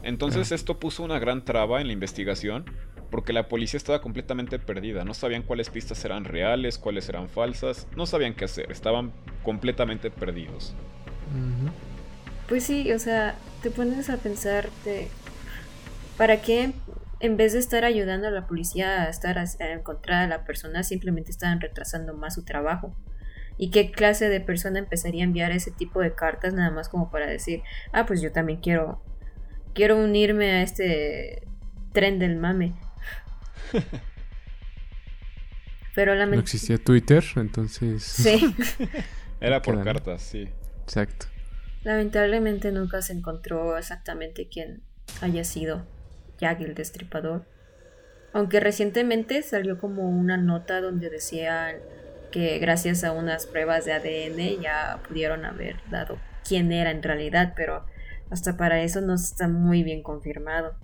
Entonces 0.05 0.53
esto 0.53 0.79
puso 0.79 1.03
una 1.03 1.19
gran 1.19 1.45
traba 1.45 1.81
en 1.81 1.89
la 1.89 1.93
investigación 1.93 2.65
porque 3.11 3.33
la 3.33 3.49
policía 3.49 3.79
estaba 3.79 4.01
completamente 4.01 4.61
perdida, 4.61 5.05
no 5.05 5.15
sabían 5.15 5.43
cuáles 5.43 5.69
pistas 5.71 6.05
eran 6.05 6.27
reales, 6.27 6.79
cuáles 6.79 7.09
eran 7.09 7.29
falsas, 7.29 7.89
no 7.97 8.07
sabían 8.07 8.35
qué 8.35 8.45
hacer, 8.45 8.71
estaban 8.71 9.11
completamente 9.43 10.13
perdidos. 10.13 10.77
Pues 12.49 12.65
sí, 12.65 12.93
o 12.93 12.99
sea, 12.99 13.35
te 13.63 13.71
pones 13.71 14.09
a 14.11 14.17
pensarte, 14.19 15.09
¿para 16.17 16.41
qué 16.41 16.73
en 17.21 17.37
vez 17.37 17.55
de 17.55 17.59
estar 17.59 17.85
ayudando 17.85 18.29
a 18.29 18.31
la 18.31 18.47
policía 18.47 19.03
a 19.03 19.09
estar 19.09 19.39
a, 19.39 19.45
encontrar 19.73 20.25
a 20.25 20.29
la 20.29 20.45
persona, 20.45 20.83
simplemente 20.83 21.31
estaban 21.31 21.61
retrasando 21.61 22.15
más 22.15 22.35
su 22.35 22.45
trabajo? 22.45 22.95
¿Y 23.59 23.71
qué 23.71 23.91
clase 23.91 24.29
de 24.29 24.41
persona 24.41 24.79
empezaría 24.79 25.23
a 25.23 25.25
enviar 25.25 25.51
ese 25.51 25.71
tipo 25.71 26.01
de 26.01 26.15
cartas 26.15 26.53
nada 26.53 26.71
más 26.71 26.89
como 26.89 27.11
para 27.11 27.27
decir, 27.27 27.63
ah, 27.93 28.05
pues 28.07 28.21
yo 28.21 28.31
también 28.31 28.61
quiero, 28.61 29.03
quiero 29.75 29.97
unirme 29.97 30.53
a 30.53 30.63
este 30.63 31.43
tren 31.93 32.19
del 32.19 32.37
mame? 32.37 32.75
Pero 35.95 36.15
la 36.15 36.27
No 36.27 36.39
existía 36.39 36.77
Twitter, 36.77 37.25
entonces... 37.37 38.03
Sí. 38.03 38.55
Era 39.41 39.63
por 39.63 39.83
cartas, 39.83 40.21
sí. 40.21 40.51
Exacto. 40.87 41.27
Lamentablemente 41.83 42.71
nunca 42.71 43.03
se 43.03 43.13
encontró 43.13 43.77
exactamente 43.77 44.49
quién 44.49 44.83
haya 45.21 45.43
sido 45.43 45.85
Jack 46.39 46.61
el 46.61 46.75
Destripador. 46.75 47.45
Aunque 48.33 48.61
recientemente 48.61 49.43
salió 49.43 49.81
como 49.81 50.09
una 50.09 50.37
nota 50.37 50.81
donde 50.81 51.11
decían 51.11 51.77
que 52.31 52.59
gracias 52.61 53.03
a 53.03 53.13
unas 53.13 53.47
pruebas 53.47 53.85
de 53.85 53.95
ADN 53.95 54.63
ya 54.63 55.01
pudieron 55.09 55.45
haber 55.45 55.77
dado 55.91 56.19
quién 56.47 56.71
era 56.71 56.93
en 56.93 57.03
realidad, 57.03 57.55
pero 57.57 57.85
hasta 58.31 58.57
para 58.57 58.81
eso 58.83 59.01
no 59.01 59.15
está 59.15 59.49
muy 59.49 59.83
bien 59.83 60.03
confirmado. 60.03 60.77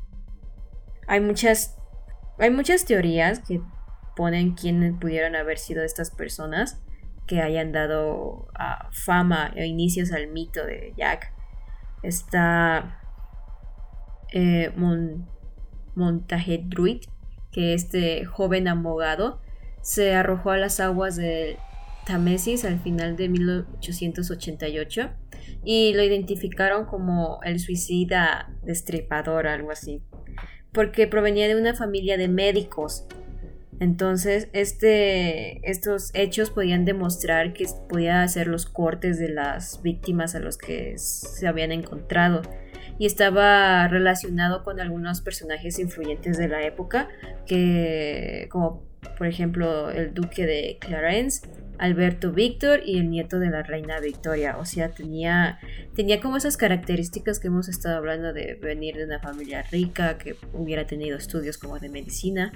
Hay 1.06 1.20
muchas 1.20 1.76
hay 2.38 2.50
muchas 2.50 2.84
teorías 2.84 3.38
que 3.40 3.60
ponen 4.16 4.54
quiénes 4.54 4.94
pudieron 4.98 5.36
haber 5.36 5.58
sido 5.58 5.84
estas 5.84 6.10
personas 6.10 6.80
que 7.32 7.40
hayan 7.40 7.72
dado 7.72 8.46
fama 8.90 9.54
o 9.56 9.60
inicios 9.62 10.12
al 10.12 10.28
mito 10.28 10.66
de 10.66 10.92
Jack. 10.98 11.32
Está 12.02 13.00
eh, 14.34 14.70
Druid, 16.64 17.00
que 17.50 17.72
este 17.72 18.26
joven 18.26 18.68
abogado 18.68 19.40
se 19.80 20.14
arrojó 20.14 20.50
a 20.50 20.58
las 20.58 20.78
aguas 20.78 21.16
de 21.16 21.56
Tamesis 22.04 22.66
al 22.66 22.80
final 22.80 23.16
de 23.16 23.30
1888 23.30 25.08
y 25.64 25.94
lo 25.94 26.02
identificaron 26.02 26.84
como 26.84 27.40
el 27.44 27.60
suicida 27.60 28.52
destripador, 28.62 29.46
algo 29.46 29.70
así, 29.70 30.02
porque 30.70 31.06
provenía 31.06 31.48
de 31.48 31.58
una 31.58 31.72
familia 31.72 32.18
de 32.18 32.28
médicos. 32.28 33.06
Entonces, 33.82 34.46
este, 34.52 35.68
estos 35.68 36.12
hechos 36.14 36.50
podían 36.50 36.84
demostrar 36.84 37.52
que 37.52 37.66
podía 37.88 38.22
hacer 38.22 38.46
los 38.46 38.64
cortes 38.64 39.18
de 39.18 39.28
las 39.28 39.82
víctimas 39.82 40.36
a 40.36 40.38
los 40.38 40.56
que 40.56 40.94
se 40.98 41.48
habían 41.48 41.72
encontrado 41.72 42.42
y 43.00 43.06
estaba 43.06 43.88
relacionado 43.88 44.62
con 44.62 44.78
algunos 44.78 45.20
personajes 45.20 45.80
influyentes 45.80 46.38
de 46.38 46.46
la 46.46 46.62
época, 46.62 47.08
que 47.44 48.46
como 48.52 48.84
por 49.18 49.26
ejemplo 49.26 49.90
el 49.90 50.14
duque 50.14 50.46
de 50.46 50.78
Clarence, 50.80 51.48
Alberto 51.78 52.30
Víctor 52.30 52.82
y 52.86 53.00
el 53.00 53.10
nieto 53.10 53.40
de 53.40 53.50
la 53.50 53.64
reina 53.64 53.98
Victoria. 53.98 54.58
O 54.58 54.64
sea, 54.64 54.90
tenía, 54.90 55.58
tenía 55.96 56.20
como 56.20 56.36
esas 56.36 56.56
características 56.56 57.40
que 57.40 57.48
hemos 57.48 57.68
estado 57.68 57.96
hablando 57.96 58.32
de 58.32 58.54
venir 58.62 58.94
de 58.96 59.06
una 59.06 59.18
familia 59.18 59.62
rica, 59.72 60.18
que 60.18 60.36
hubiera 60.52 60.86
tenido 60.86 61.18
estudios 61.18 61.58
como 61.58 61.80
de 61.80 61.88
medicina. 61.88 62.52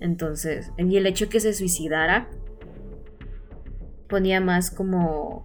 Entonces, 0.00 0.72
y 0.78 0.96
el 0.96 1.06
hecho 1.06 1.28
que 1.28 1.40
se 1.40 1.52
suicidara 1.52 2.28
ponía 4.08 4.40
más 4.40 4.70
como 4.70 5.44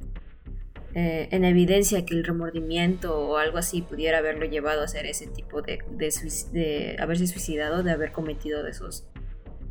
eh, 0.98 1.28
en 1.32 1.44
evidencia 1.44 2.06
que 2.06 2.14
el 2.14 2.24
remordimiento 2.24 3.20
o 3.20 3.36
algo 3.36 3.58
así 3.58 3.82
pudiera 3.82 4.20
haberlo 4.20 4.46
llevado 4.46 4.80
a 4.80 4.86
hacer 4.86 5.06
ese 5.06 5.28
tipo 5.28 5.62
de, 5.62 5.80
de, 5.92 6.96
haberse 7.00 7.28
suicidado, 7.28 7.84
de 7.84 7.92
haber 7.92 8.14
cometido 8.14 8.66
esos, 8.66 9.06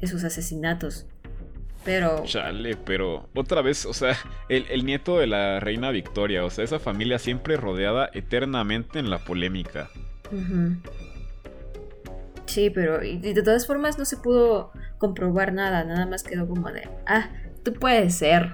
esos 0.00 0.22
asesinatos. 0.22 1.06
Pero. 1.82 2.24
Chale, 2.24 2.76
pero 2.76 3.28
otra 3.34 3.62
vez, 3.62 3.86
o 3.86 3.94
sea, 3.94 4.16
el, 4.50 4.84
nieto 4.84 5.18
de 5.18 5.26
la 5.26 5.60
reina 5.60 5.90
Victoria, 5.90 6.44
o 6.44 6.50
sea, 6.50 6.64
esa 6.64 6.78
familia 6.78 7.18
siempre 7.18 7.56
rodeada 7.56 8.10
eternamente 8.12 8.98
en 8.98 9.08
la 9.08 9.18
polémica. 9.18 9.88
Sí, 12.46 12.70
pero 12.70 12.98
de 12.98 13.42
todas 13.42 13.66
formas 13.66 13.98
no 13.98 14.04
se 14.04 14.16
pudo 14.16 14.72
comprobar 14.98 15.52
nada, 15.52 15.84
nada 15.84 16.06
más 16.06 16.22
quedó 16.22 16.46
como 16.46 16.70
de, 16.70 16.88
ah, 17.06 17.30
tú 17.62 17.72
puedes 17.72 18.14
ser 18.14 18.52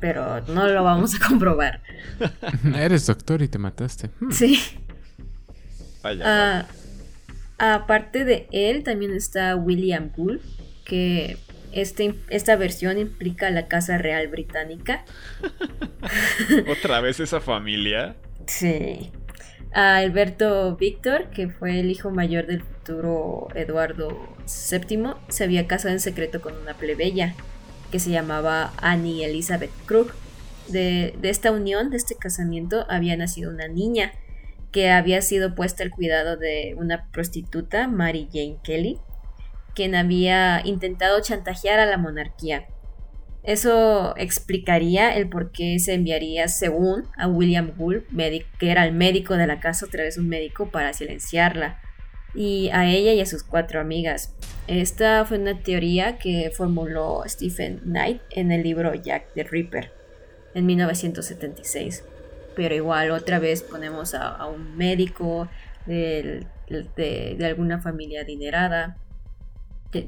pero 0.00 0.40
no 0.46 0.66
lo 0.68 0.84
vamos 0.84 1.14
a 1.14 1.28
comprobar. 1.28 1.80
Eres 2.76 3.06
doctor 3.06 3.42
y 3.42 3.48
te 3.48 3.58
mataste. 3.58 4.10
Hmm. 4.20 4.30
Sí. 4.30 4.60
Ah, 6.04 6.66
aparte 7.58 8.24
de 8.24 8.48
él, 8.52 8.84
también 8.84 9.12
está 9.12 9.56
William 9.56 10.10
Bull, 10.16 10.40
que 10.84 11.38
este, 11.72 12.14
esta 12.30 12.56
versión 12.56 12.98
implica 12.98 13.50
la 13.50 13.66
Casa 13.66 13.98
Real 13.98 14.28
Británica. 14.28 15.04
¿Otra 16.70 17.00
vez 17.00 17.20
esa 17.20 17.40
familia? 17.40 18.16
Sí. 18.46 19.10
A 19.74 19.96
Alberto 19.96 20.76
Víctor, 20.76 21.28
que 21.30 21.50
fue 21.50 21.80
el 21.80 21.90
hijo 21.90 22.10
mayor 22.10 22.46
del 22.46 22.62
futuro 22.88 23.48
Eduardo 23.54 24.08
VII, 24.46 25.14
se 25.28 25.44
había 25.44 25.66
casado 25.66 25.92
en 25.92 26.00
secreto 26.00 26.40
con 26.40 26.56
una 26.56 26.74
plebeya 26.74 27.34
que 27.92 27.98
se 27.98 28.10
llamaba 28.10 28.72
Annie 28.78 29.24
Elizabeth 29.24 29.70
Krug. 29.84 30.12
De, 30.68 31.18
esta 31.22 31.50
unión, 31.50 31.90
de 31.90 31.98
este 31.98 32.14
casamiento, 32.14 32.86
había 32.88 33.16
nacido 33.16 33.50
una 33.50 33.68
niña 33.68 34.12
que 34.72 34.90
había 34.90 35.20
sido 35.20 35.54
puesta 35.54 35.82
al 35.82 35.90
cuidado 35.90 36.36
de 36.38 36.74
una 36.78 37.10
prostituta, 37.10 37.88
Mary 37.88 38.28
Jane 38.32 38.58
Kelly, 38.62 38.98
quien 39.74 39.94
había 39.94 40.62
intentado 40.64 41.20
chantajear 41.20 41.78
a 41.80 41.86
la 41.86 41.98
monarquía. 41.98 42.68
Eso 43.42 44.14
explicaría 44.16 45.14
el 45.14 45.28
por 45.28 45.52
qué 45.52 45.78
se 45.78 45.94
enviaría, 45.94 46.48
según 46.48 47.04
a 47.16 47.28
William 47.28 47.72
Wool, 47.78 48.06
que 48.58 48.70
era 48.70 48.84
el 48.86 48.94
médico 48.94 49.36
de 49.36 49.46
la 49.46 49.60
casa, 49.60 49.86
otra 49.86 50.04
vez 50.04 50.16
un 50.16 50.28
médico, 50.28 50.70
para 50.70 50.92
silenciarla 50.94 51.80
y 52.34 52.68
a 52.70 52.86
ella 52.86 53.12
y 53.12 53.20
a 53.20 53.26
sus 53.26 53.42
cuatro 53.42 53.80
amigas. 53.80 54.34
Esta 54.66 55.24
fue 55.24 55.38
una 55.38 55.62
teoría 55.62 56.18
que 56.18 56.50
formuló 56.54 57.22
Stephen 57.26 57.80
Knight 57.80 58.20
en 58.30 58.52
el 58.52 58.62
libro 58.62 58.94
Jack 58.94 59.32
the 59.34 59.44
Ripper 59.44 59.92
en 60.54 60.66
1976. 60.66 62.04
Pero 62.54 62.74
igual 62.74 63.10
otra 63.12 63.38
vez 63.38 63.62
ponemos 63.62 64.14
a, 64.14 64.44
un 64.46 64.76
médico 64.76 65.48
de, 65.86 66.46
alguna 67.42 67.80
familia 67.80 68.22
adinerada. 68.22 68.98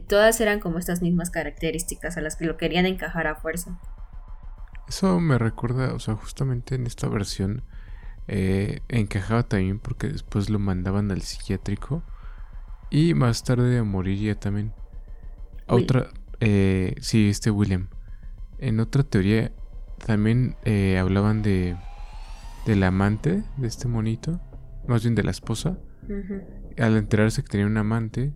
todas 0.09 0.41
eran 0.41 0.61
como 0.61 0.79
estas 0.79 1.01
mismas 1.01 1.31
características 1.31 2.17
a 2.17 2.21
las 2.21 2.37
que 2.37 2.45
lo 2.45 2.57
querían 2.57 2.87
encajar 2.87 3.29
a 3.29 3.37
fuerza. 3.37 3.79
Eso 4.89 5.21
me 5.21 5.39
recuerda, 5.39 5.95
o 5.95 6.01
sea, 6.01 6.17
justamente 6.17 6.75
en 6.75 6.87
esta 6.87 7.09
versión 7.09 7.63
eh, 8.33 8.79
encajaba 8.89 9.43
también 9.43 9.81
porque 9.81 10.07
después 10.07 10.51
lo 10.51 10.61
mandaban 10.61 11.11
al 11.11 11.21
psiquiátrico 11.21 12.05
y 12.89 13.13
más 13.15 13.43
tarde 13.43 13.83
moriría 13.83 14.39
también. 14.39 14.73
Otra, 15.67 16.11
eh, 16.39 16.95
sí, 17.01 17.29
este 17.29 17.51
William. 17.51 17.89
En 18.59 18.79
otra 18.79 19.03
teoría 19.03 19.51
también 20.07 20.55
eh, 20.65 20.97
hablaban 20.97 21.43
de 21.43 21.77
del 22.67 22.85
amante 22.85 23.43
de 23.57 23.67
este 23.67 23.89
monito, 23.89 24.41
más 24.87 25.03
bien 25.03 25.17
de 25.17 25.25
la 25.25 25.33
esposa. 25.33 25.77
Al 26.79 26.97
enterarse 26.97 27.43
que 27.43 27.49
tenía 27.49 27.67
un 27.67 27.79
amante, 27.79 28.33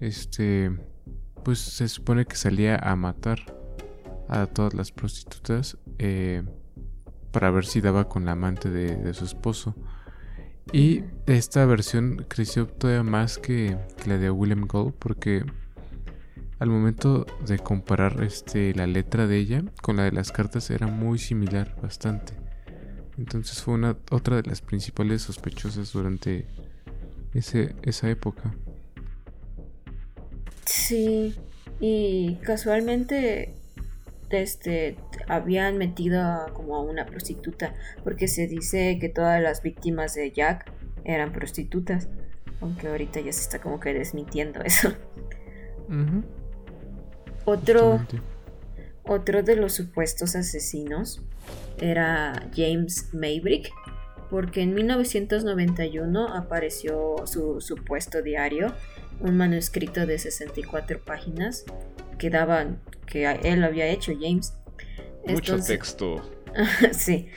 este, 0.00 0.74
pues 1.44 1.58
se 1.58 1.86
supone 1.88 2.24
que 2.24 2.36
salía 2.36 2.76
a 2.76 2.96
matar 2.96 3.40
a 4.26 4.46
todas 4.46 4.72
las 4.72 4.90
prostitutas 4.90 5.76
eh, 5.98 6.44
para 7.34 7.50
ver 7.50 7.66
si 7.66 7.82
daba 7.82 8.08
con 8.08 8.24
la 8.24 8.32
amante 8.32 8.70
de 8.70 9.12
su 9.12 9.26
esposo. 9.26 9.74
Y 10.72 11.04
esta 11.26 11.64
versión 11.66 12.24
creció 12.28 12.66
todavía 12.66 13.02
más 13.02 13.38
que, 13.38 13.76
la 14.06 14.18
de 14.18 14.30
William 14.30 14.66
Gold 14.66 14.94
porque 14.98 15.44
al 16.58 16.68
momento 16.68 17.26
de 17.46 17.58
comparar 17.58 18.22
este, 18.22 18.74
la 18.74 18.86
letra 18.86 19.26
de 19.26 19.38
ella 19.38 19.62
con 19.82 19.96
la 19.96 20.04
de 20.04 20.12
las 20.12 20.32
cartas 20.32 20.70
era 20.70 20.86
muy 20.86 21.18
similar 21.18 21.76
bastante. 21.80 22.32
Entonces 23.18 23.62
fue 23.62 23.74
una, 23.74 23.96
otra 24.10 24.36
de 24.36 24.48
las 24.48 24.62
principales 24.62 25.22
sospechosas 25.22 25.92
durante 25.92 26.46
ese, 27.34 27.76
esa 27.82 28.10
época. 28.10 28.54
Sí, 30.64 31.34
y 31.78 32.36
casualmente 32.42 33.54
este, 34.30 34.96
habían 35.28 35.78
metido 35.78 36.46
como 36.54 36.76
a 36.76 36.82
una 36.82 37.06
prostituta, 37.06 37.74
porque 38.02 38.28
se 38.28 38.46
dice 38.46 38.98
que 39.00 39.08
todas 39.08 39.40
las 39.40 39.62
víctimas 39.62 40.14
de 40.14 40.30
Jack 40.30 40.70
eran 41.04 41.32
prostitutas, 41.32 42.08
aunque 42.60 42.88
ahorita 42.88 43.20
ya 43.20 43.32
se 43.32 43.42
está 43.42 43.60
como 43.60 43.80
que 43.80 43.92
desmintiendo 43.92 44.60
eso. 44.64 44.92
Otro, 47.44 48.06
otro 49.04 49.42
de 49.42 49.56
los 49.56 49.74
supuestos 49.74 50.34
asesinos 50.34 51.22
era 51.78 52.48
James 52.56 53.10
Maybrick, 53.12 53.70
porque 54.30 54.62
en 54.62 54.74
1991 54.74 56.34
apareció 56.34 57.16
su 57.26 57.60
supuesto 57.60 58.22
diario, 58.22 58.74
un 59.20 59.36
manuscrito 59.36 60.06
de 60.06 60.18
64 60.18 61.00
páginas 61.04 61.64
que 62.18 62.30
daban 62.30 62.80
que 63.06 63.30
él 63.42 63.64
había 63.64 63.86
hecho 63.86 64.12
James. 64.18 64.54
Mucho 65.26 65.58
texto. 65.58 66.22
sí. 66.92 67.28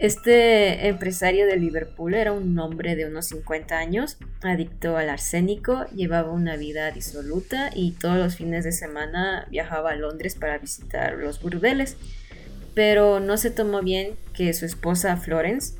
Este 0.00 0.88
empresario 0.88 1.46
de 1.46 1.56
Liverpool 1.56 2.14
era 2.14 2.32
un 2.32 2.58
hombre 2.58 2.96
de 2.96 3.06
unos 3.06 3.26
50 3.26 3.76
años, 3.76 4.18
adicto 4.42 4.96
al 4.96 5.08
arsénico, 5.08 5.86
llevaba 5.94 6.32
una 6.32 6.56
vida 6.56 6.90
disoluta 6.90 7.70
y 7.74 7.92
todos 7.92 8.16
los 8.16 8.36
fines 8.36 8.64
de 8.64 8.72
semana 8.72 9.46
viajaba 9.50 9.90
a 9.90 9.96
Londres 9.96 10.34
para 10.34 10.58
visitar 10.58 11.14
los 11.14 11.40
burdeles. 11.40 11.96
Pero 12.74 13.20
no 13.20 13.36
se 13.36 13.50
tomó 13.50 13.80
bien 13.80 14.14
que 14.32 14.52
su 14.52 14.64
esposa 14.64 15.16
Florence, 15.16 15.78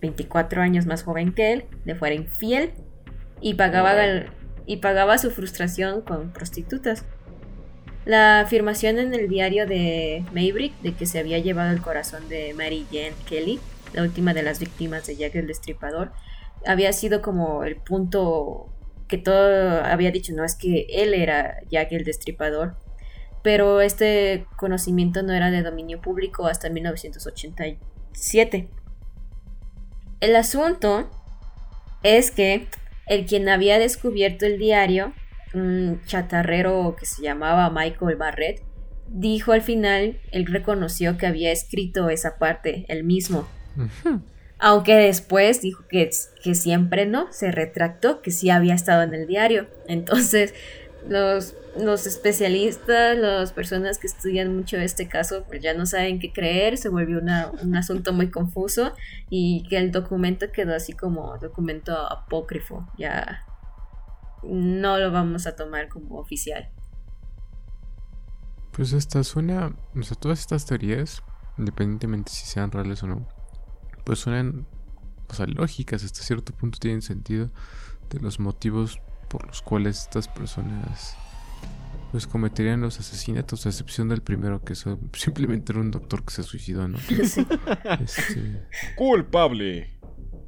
24 0.00 0.62
años 0.62 0.86
más 0.86 1.02
joven 1.02 1.32
que 1.32 1.52
él, 1.52 1.64
le 1.84 1.94
fuera 1.94 2.14
infiel 2.14 2.72
y 3.40 3.54
pagaba, 3.54 3.94
y 4.66 4.78
pagaba 4.78 5.18
su 5.18 5.30
frustración 5.30 6.02
con 6.02 6.32
prostitutas. 6.32 7.04
La 8.04 8.40
afirmación 8.40 8.98
en 8.98 9.14
el 9.14 9.28
diario 9.28 9.66
de 9.66 10.24
Maybrick 10.32 10.78
de 10.82 10.94
que 10.94 11.06
se 11.06 11.18
había 11.18 11.38
llevado 11.38 11.72
el 11.72 11.80
corazón 11.80 12.28
de 12.28 12.52
Mary 12.52 12.86
Jane 12.92 13.14
Kelly, 13.26 13.60
la 13.94 14.02
última 14.02 14.34
de 14.34 14.42
las 14.42 14.58
víctimas 14.58 15.06
de 15.06 15.16
Jack 15.16 15.36
el 15.36 15.46
Destripador, 15.46 16.12
había 16.66 16.92
sido 16.92 17.22
como 17.22 17.64
el 17.64 17.76
punto 17.76 18.68
que 19.08 19.16
todo 19.16 19.82
había 19.84 20.10
dicho, 20.10 20.34
no 20.34 20.44
es 20.44 20.54
que 20.54 20.86
él 20.88 21.14
era 21.14 21.58
Jack 21.70 21.92
el 21.92 22.04
Destripador, 22.04 22.76
pero 23.42 23.80
este 23.80 24.46
conocimiento 24.56 25.22
no 25.22 25.32
era 25.32 25.50
de 25.50 25.62
dominio 25.62 26.00
público 26.00 26.46
hasta 26.46 26.68
1987. 26.68 28.68
El 30.20 30.36
asunto 30.36 31.10
es 32.02 32.30
que 32.30 32.68
el 33.06 33.26
quien 33.26 33.48
había 33.48 33.78
descubierto 33.78 34.46
el 34.46 34.58
diario 34.58 35.12
un 35.54 36.00
chatarrero 36.06 36.96
que 36.98 37.06
se 37.06 37.22
llamaba 37.22 37.70
Michael 37.70 38.16
Barrett, 38.16 38.62
dijo 39.08 39.52
al 39.52 39.62
final, 39.62 40.18
él 40.32 40.46
reconoció 40.46 41.16
que 41.16 41.26
había 41.26 41.52
escrito 41.52 42.08
esa 42.10 42.38
parte, 42.38 42.84
él 42.88 43.04
mismo. 43.04 43.48
Aunque 44.58 44.94
después 44.94 45.60
dijo 45.60 45.84
que, 45.88 46.10
que 46.42 46.54
siempre 46.54 47.06
no, 47.06 47.32
se 47.32 47.50
retractó, 47.50 48.22
que 48.22 48.30
sí 48.30 48.50
había 48.50 48.74
estado 48.74 49.02
en 49.02 49.14
el 49.14 49.26
diario. 49.26 49.66
Entonces, 49.88 50.54
los, 51.08 51.54
los 51.78 52.06
especialistas, 52.06 53.16
las 53.18 53.52
personas 53.52 53.98
que 53.98 54.06
estudian 54.06 54.54
mucho 54.54 54.78
este 54.78 55.08
caso, 55.08 55.44
pues 55.46 55.60
ya 55.60 55.74
no 55.74 55.86
saben 55.86 56.18
qué 56.18 56.32
creer, 56.32 56.78
se 56.78 56.88
volvió 56.88 57.20
un 57.20 57.76
asunto 57.76 58.12
muy 58.12 58.30
confuso 58.30 58.94
y 59.28 59.66
que 59.68 59.76
el 59.76 59.90
documento 59.90 60.50
quedó 60.52 60.74
así 60.74 60.92
como 60.92 61.36
documento 61.38 61.94
apócrifo, 62.10 62.88
ya 62.96 63.44
no 64.48 64.98
lo 64.98 65.10
vamos 65.10 65.46
a 65.46 65.56
tomar 65.56 65.88
como 65.88 66.18
oficial. 66.18 66.70
Pues 68.72 68.92
esta 68.92 69.22
suena, 69.22 69.74
o 69.94 70.02
sea, 70.02 70.16
todas 70.16 70.40
estas 70.40 70.66
teorías, 70.66 71.22
independientemente 71.58 72.32
si 72.32 72.46
sean 72.46 72.72
reales 72.72 73.02
o 73.02 73.06
no, 73.06 73.28
pues 74.04 74.18
suenan, 74.18 74.66
o 75.28 75.34
sea, 75.34 75.46
lógicas, 75.46 76.04
hasta 76.04 76.22
cierto 76.22 76.52
punto 76.52 76.78
tienen 76.78 77.02
sentido 77.02 77.50
de 78.10 78.20
los 78.20 78.40
motivos 78.40 79.00
por 79.28 79.46
los 79.46 79.62
cuales 79.62 80.02
estas 80.02 80.28
personas 80.28 81.16
pues 82.10 82.28
cometerían 82.28 82.80
los 82.80 83.00
asesinatos, 83.00 83.66
a 83.66 83.70
excepción 83.70 84.08
del 84.08 84.22
primero 84.22 84.62
que 84.62 84.74
eso, 84.74 85.00
simplemente 85.14 85.72
era 85.72 85.80
un 85.80 85.90
doctor 85.90 86.24
que 86.24 86.32
se 86.32 86.42
suicidó, 86.42 86.86
¿no? 86.86 86.98
Este, 88.00 88.66
Culpable. 88.94 89.98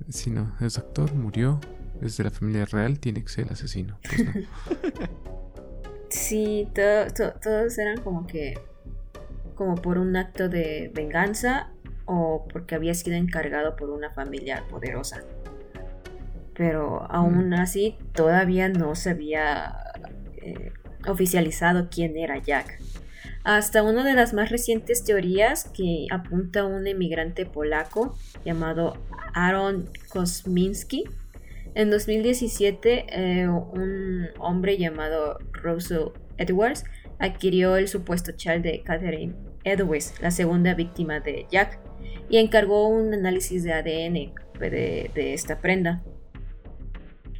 Sí, 0.08 0.30
no, 0.30 0.54
el 0.60 0.70
doctor 0.70 1.12
murió 1.14 1.60
es 2.02 2.16
de 2.16 2.24
la 2.24 2.30
familia 2.30 2.64
real, 2.66 2.98
tiene 2.98 3.22
que 3.22 3.28
ser 3.28 3.46
el 3.46 3.52
asesino. 3.52 3.98
Pues 4.02 4.22
sí, 6.10 6.68
todos 6.74 7.78
eran 7.78 8.00
como 8.02 8.26
que. 8.26 8.58
como 9.54 9.76
por 9.76 9.98
un 9.98 10.16
acto 10.16 10.48
de 10.48 10.90
venganza 10.94 11.70
o 12.04 12.46
porque 12.52 12.74
había 12.74 12.94
sido 12.94 13.16
encargado 13.16 13.76
por 13.76 13.90
una 13.90 14.10
familia 14.10 14.64
poderosa. 14.68 15.22
Pero 16.54 17.02
aún 17.10 17.50
mm. 17.50 17.54
así, 17.54 17.98
todavía 18.12 18.68
no 18.68 18.94
se 18.94 19.10
había 19.10 19.76
eh, 20.36 20.72
oficializado 21.06 21.88
quién 21.90 22.16
era 22.16 22.38
Jack. 22.38 22.78
Hasta 23.44 23.82
una 23.82 24.02
de 24.02 24.14
las 24.14 24.34
más 24.34 24.50
recientes 24.50 25.04
teorías 25.04 25.66
que 25.66 26.06
apunta 26.10 26.60
a 26.60 26.64
un 26.64 26.86
emigrante 26.86 27.46
polaco 27.46 28.16
llamado 28.44 28.96
Aaron 29.34 29.88
Kosminski 30.08 31.04
en 31.76 31.90
2017, 31.90 33.06
eh, 33.10 33.48
un 33.48 34.28
hombre 34.38 34.78
llamado 34.78 35.38
Russell 35.52 36.08
Edwards 36.38 36.84
adquirió 37.18 37.76
el 37.76 37.86
supuesto 37.86 38.32
chal 38.32 38.62
de 38.62 38.82
Catherine 38.82 39.34
Edwards, 39.62 40.14
la 40.22 40.30
segunda 40.30 40.72
víctima 40.72 41.20
de 41.20 41.46
Jack, 41.50 41.78
y 42.30 42.38
encargó 42.38 42.88
un 42.88 43.12
análisis 43.12 43.62
de 43.62 43.74
ADN 43.74 44.32
de, 44.58 45.34
esta 45.34 45.60
prenda. 45.60 46.02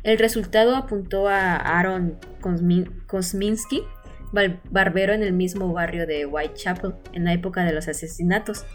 El 0.03 0.19
resultado 0.19 0.77
apuntó 0.77 1.29
a 1.29 1.57
Aaron 1.57 2.19
Kosminski, 3.07 3.85
barbero 4.71 5.15
en 5.15 5.23
el 5.23 5.33
mismo 5.33 5.73
barrio 5.73 6.07
de 6.07 6.27
Whitechapel 6.27 6.93
en 7.15 7.25
la 7.25 7.33
época 7.33 7.65
de 7.65 7.73
los 7.73 7.89
asesinatos, 7.89 8.67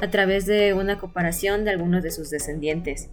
a 0.00 0.08
través 0.08 0.46
de 0.46 0.72
una 0.72 0.96
comparación 0.96 1.66
de 1.66 1.72
algunos 1.72 2.02
de 2.02 2.10
sus 2.10 2.30
descendientes. 2.30 3.10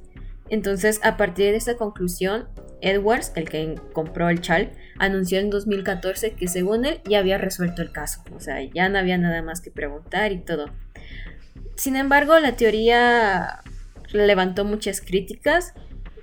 Entonces, 0.50 1.00
a 1.04 1.18
partir 1.18 1.52
de 1.52 1.58
esta 1.58 1.76
conclusión, 1.76 2.48
Edwards, 2.82 3.32
el 3.36 3.50
que 3.50 3.76
compró 3.94 4.30
el 4.30 4.42
chal, 4.42 4.72
anunció 5.00 5.40
en 5.40 5.50
2014 5.50 6.34
que 6.34 6.48
según 6.48 6.86
él 6.86 7.02
ya 7.06 7.20
había 7.20 7.38
resuelto 7.38 7.82
el 7.82 7.92
caso, 7.92 8.22
o 8.36 8.40
sea, 8.40 8.62
ya 8.62 8.88
no 8.90 9.00
había 9.00 9.18
nada 9.18 9.42
más 9.42 9.62
que 9.62 9.72
preguntar 9.72 10.32
y 10.32 10.40
todo. 10.40 10.68
Sin 11.76 11.96
embargo, 11.96 12.40
la 12.40 12.56
teoría 12.56 13.62
levantó 14.12 14.64
muchas 14.64 15.02
críticas 15.02 15.74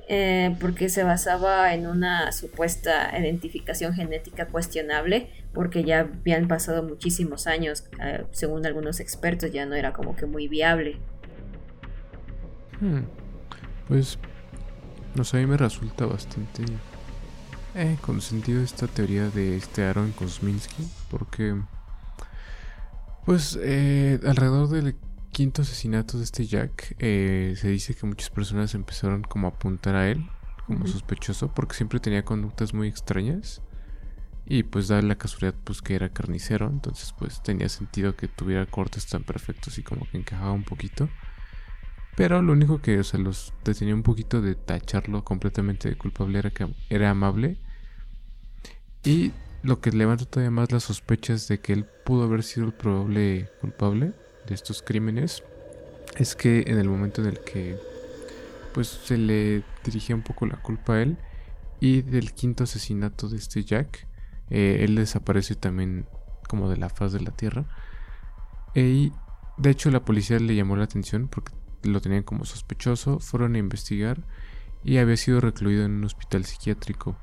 eh, 0.09 0.55
porque 0.61 0.89
se 0.91 1.03
basaba 1.03 1.73
en 1.75 1.87
una 1.87 2.31
supuesta 2.33 3.17
identificación 3.19 3.95
genética 3.95 4.47
cuestionable, 4.47 5.31
porque 5.55 5.83
ya 5.83 6.01
habían 6.01 6.47
pasado 6.47 6.83
muchísimos 6.83 7.47
años, 7.47 7.85
eh, 8.03 8.25
según 8.33 8.67
algunos 8.67 9.01
expertos 9.01 9.51
ya 9.51 9.65
no 9.65 9.75
era 9.75 9.93
como 9.93 10.15
que 10.15 10.27
muy 10.27 10.47
viable. 10.47 10.99
Hmm. 12.81 13.05
Pues, 13.88 14.18
no 15.14 15.25
sé, 15.25 15.38
a 15.38 15.40
mí 15.40 15.47
me 15.47 15.57
resulta 15.57 16.07
bastante 16.07 16.64
eh, 17.75 17.97
con 18.01 18.20
sentido 18.20 18.62
esta 18.62 18.87
teoría 18.87 19.29
de 19.31 19.57
este 19.57 19.85
Aaron 19.85 20.12
Kosminski, 20.12 20.87
porque, 21.11 21.61
pues, 23.25 23.59
eh, 23.61 24.20
alrededor 24.25 24.68
del 24.68 24.97
quinto 25.33 25.62
asesinato 25.62 26.18
de 26.18 26.25
este 26.25 26.47
Jack, 26.47 26.97
eh, 26.99 27.55
se 27.57 27.68
dice 27.68 27.94
que 27.94 28.07
muchas 28.07 28.31
personas 28.31 28.75
empezaron 28.75 29.23
como 29.23 29.49
a 29.49 29.51
apuntar 29.51 29.97
a 29.97 30.09
él 30.09 30.25
como 30.66 30.87
sospechoso, 30.87 31.53
porque 31.53 31.75
siempre 31.75 32.01
tenía 32.01 32.25
conductas 32.25 32.73
muy 32.73 32.88
extrañas. 32.88 33.61
Y 34.47 34.62
pues 34.62 34.88
da 34.88 35.01
la 35.01 35.16
casualidad 35.16 35.55
pues 35.64 35.81
que 35.81 35.94
era 35.94 36.11
carnicero, 36.11 36.68
entonces 36.68 37.14
pues 37.18 37.42
tenía 37.42 37.68
sentido 37.68 38.14
que 38.14 38.29
tuviera 38.29 38.66
cortes 38.66 39.07
tan 39.07 39.25
perfectos 39.25 39.79
y 39.79 39.83
como 39.83 40.07
que 40.11 40.18
encajaba 40.18 40.53
un 40.53 40.64
poquito. 40.64 41.09
Pero 42.16 42.42
lo 42.42 42.53
único 42.53 42.81
que 42.81 42.99
o 43.01 43.05
sea, 43.05 43.18
los 43.20 43.53
detenía 43.64 43.95
un 43.95 44.03
poquito 44.03 44.41
de 44.41 44.55
tacharlo 44.55 45.24
completamente 45.24 45.89
de 45.89 45.97
culpable 45.97 46.39
era 46.39 46.51
que 46.51 46.68
era 46.89 47.11
amable. 47.11 47.59
Y 49.03 49.32
lo 49.62 49.80
que 49.80 49.91
levanta 49.91 50.24
todavía 50.24 50.51
más 50.51 50.70
las 50.72 50.84
sospechas 50.84 51.49
de 51.49 51.59
que 51.59 51.72
él 51.72 51.86
pudo 52.05 52.24
haber 52.24 52.43
sido 52.43 52.66
el 52.66 52.72
probable 52.72 53.49
culpable 53.61 54.12
de 54.47 54.55
estos 54.55 54.82
crímenes 54.82 55.43
es 56.16 56.36
que 56.36 56.64
en 56.66 56.78
el 56.78 56.89
momento 56.89 57.22
en 57.22 57.28
el 57.28 57.41
que 57.41 57.78
pues 58.72 58.89
se 58.89 59.16
le 59.16 59.62
dirigía 59.84 60.14
un 60.14 60.22
poco 60.22 60.47
la 60.47 60.61
culpa 60.61 60.95
a 60.95 61.03
él 61.03 61.16
y 61.80 62.03
del 62.03 62.32
quinto 62.32 62.64
asesinato 62.64 63.28
de 63.28 63.39
este 63.39 63.64
Jack 63.64 64.07
eh, 64.51 64.78
él 64.80 64.97
desaparece 64.97 65.55
también 65.55 66.07
como 66.49 66.68
de 66.68 66.76
la 66.76 66.91
faz 66.91 67.12
de 67.12 67.20
la 67.20 67.30
tierra 67.30 67.64
y 68.74 69.12
de 69.57 69.70
hecho 69.70 69.91
la 69.91 70.05
policía 70.05 70.39
le 70.39 70.55
llamó 70.55 70.76
la 70.76 70.84
atención 70.84 71.28
porque 71.28 71.53
lo 71.89 72.01
tenían 72.01 72.22
como 72.22 72.45
sospechoso, 72.45 73.18
fueron 73.20 73.55
a 73.55 73.59
investigar 73.59 74.22
y 74.82 74.99
había 74.99 75.16
sido 75.16 75.41
recluido 75.41 75.85
en 75.85 75.93
un 75.93 76.05
hospital 76.05 76.45
psiquiátrico. 76.45 77.16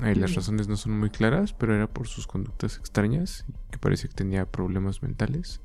las 0.00 0.34
razones 0.34 0.68
no 0.68 0.76
son 0.76 0.98
muy 0.98 1.10
claras, 1.10 1.52
pero 1.52 1.74
era 1.74 1.86
por 1.86 2.08
sus 2.08 2.26
conductas 2.26 2.76
extrañas, 2.78 3.44
que 3.70 3.78
parece 3.78 4.08
que 4.08 4.14
tenía 4.14 4.46
problemas 4.46 5.02
mentales. 5.02 5.60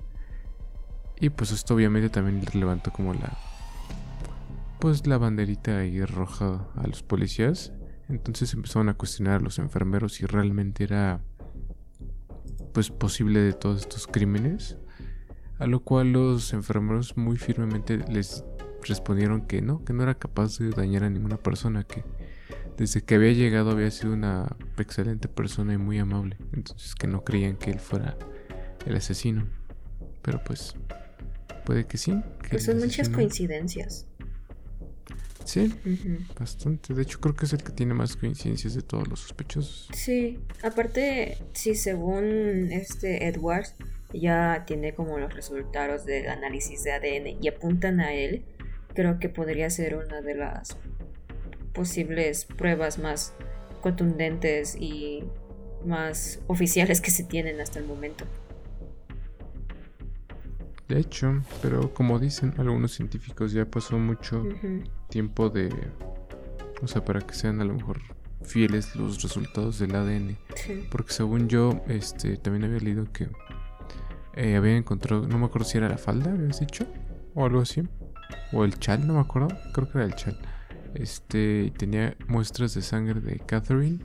Y 1.19 1.29
pues 1.29 1.51
esto 1.51 1.75
obviamente 1.75 2.09
también 2.09 2.43
le 2.43 2.59
levantó 2.59 2.91
como 2.91 3.13
la 3.13 3.38
pues 4.79 5.05
la 5.05 5.19
banderita 5.19 5.77
ahí 5.77 6.03
roja 6.03 6.67
a 6.75 6.88
los 6.88 7.03
policías. 7.03 7.71
Entonces 8.09 8.53
empezaron 8.53 8.89
a 8.89 8.95
cuestionar 8.95 9.36
a 9.36 9.43
los 9.43 9.59
enfermeros 9.59 10.13
si 10.13 10.25
realmente 10.25 10.84
era 10.84 11.21
pues 12.73 12.89
posible 12.89 13.39
de 13.39 13.53
todos 13.53 13.82
estos 13.82 14.07
crímenes. 14.07 14.77
A 15.62 15.68
lo 15.68 15.82
cual 15.82 16.12
los 16.12 16.53
enfermeros 16.53 17.18
muy 17.18 17.38
firmemente 17.38 17.99
les 18.09 18.43
respondieron 18.82 19.45
que 19.45 19.62
no, 19.62 19.86
que 19.86 19.93
no 19.93 20.01
era 20.01 20.16
capaz 20.16 20.57
de 20.57 20.72
dañar 20.72 21.03
a 21.03 21.09
ninguna 21.12 21.38
persona, 21.38 21.84
que 21.84 22.03
desde 22.78 23.03
que 23.03 23.14
había 23.14 23.32
llegado 23.34 23.70
había 23.70 23.91
sido 23.91 24.14
una 24.14 24.57
excelente 24.80 25.28
persona 25.28 25.76
y 25.76 25.78
muy 25.78 25.99
amable, 25.99 26.38
entonces 26.51 26.95
que 26.95 27.05
no 27.05 27.24
creían 27.24 27.57
que 27.57 27.70
él 27.70 27.80
fuera 27.80 28.18
el 28.88 28.95
asesino. 28.95 29.47
Pero 30.24 30.43
pues 30.43 30.74
puede 31.64 31.86
que 31.86 31.99
sí. 31.99 32.20
pues 32.49 32.66
son 32.66 32.80
muchas 32.80 33.09
coincidencias. 33.09 34.07
Sí, 35.45 35.72
bastante. 36.39 36.95
De 36.95 37.03
hecho, 37.03 37.20
creo 37.20 37.36
que 37.36 37.45
es 37.45 37.53
el 37.53 37.62
que 37.62 37.72
tiene 37.72 37.93
más 37.93 38.16
coincidencias 38.16 38.74
de 38.74 38.82
todos 38.82 39.07
los 39.07 39.20
sospechosos. 39.20 39.89
Sí, 39.93 40.39
aparte, 40.64 41.38
sí, 41.53 41.76
según 41.76 42.72
este 42.72 43.28
Edwards, 43.28 43.76
ya 44.14 44.64
tiene 44.66 44.93
como 44.93 45.18
los 45.18 45.34
resultados 45.34 46.05
del 46.05 46.30
análisis 46.30 46.84
de 46.84 46.91
ADN 46.91 47.43
y 47.43 47.47
apuntan 47.47 47.99
a 47.99 48.14
él, 48.14 48.43
creo 48.93 49.20
que 49.20 49.30
podría 49.30 49.70
ser 49.70 49.95
una 49.95 50.22
de 50.22 50.36
las 50.36 50.78
posibles 51.74 52.45
pruebas 52.45 52.99
más 52.99 53.34
contundentes 53.82 54.76
y 54.80 55.24
más 55.86 56.39
oficiales 56.47 57.01
que 57.01 57.12
se 57.12 57.24
tienen 57.24 57.59
hasta 57.62 57.80
el 57.80 57.86
momento. 57.86 58.26
De 60.88 60.99
hecho, 60.99 61.41
pero 61.62 61.93
como 61.93 62.20
dicen 62.20 62.53
algunos 62.57 62.91
científicos, 62.91 63.53
ya 63.53 63.66
pasó 63.66 63.97
mucho 63.97 64.43
tiempo 65.09 65.49
de... 65.49 65.70
O 66.82 66.88
sea, 66.88 67.05
para 67.05 67.22
que 67.22 67.34
sean 67.34 67.62
a 67.62 67.66
lo 67.66 67.76
mejor 67.76 68.01
fieles 68.43 68.95
los 68.95 69.22
resultados 69.24 69.80
del 69.80 69.95
ADN. 69.95 70.38
Porque 70.89 71.14
según 71.14 71.47
yo, 71.47 71.82
este, 71.88 72.36
también 72.38 72.66
había 72.66 72.80
leído 72.80 73.12
que 73.12 73.30
eh, 74.36 74.55
había 74.55 74.77
encontrado, 74.77 75.27
no 75.27 75.38
me 75.38 75.45
acuerdo 75.45 75.67
si 75.67 75.77
era 75.77 75.89
la 75.89 75.97
falda, 75.97 76.32
habías 76.32 76.59
dicho, 76.59 76.86
o 77.36 77.45
algo 77.45 77.61
así. 77.61 77.84
O 78.53 78.63
el 78.63 78.79
chal, 78.79 79.05
no 79.05 79.15
me 79.15 79.19
acuerdo, 79.19 79.49
creo 79.73 79.89
que 79.89 79.97
era 79.97 80.07
el 80.07 80.15
chal. 80.15 80.38
Este, 80.93 81.71
tenía 81.77 82.15
muestras 82.27 82.73
de 82.73 82.82
sangre 82.82 83.21
de 83.21 83.39
Catherine. 83.39 83.99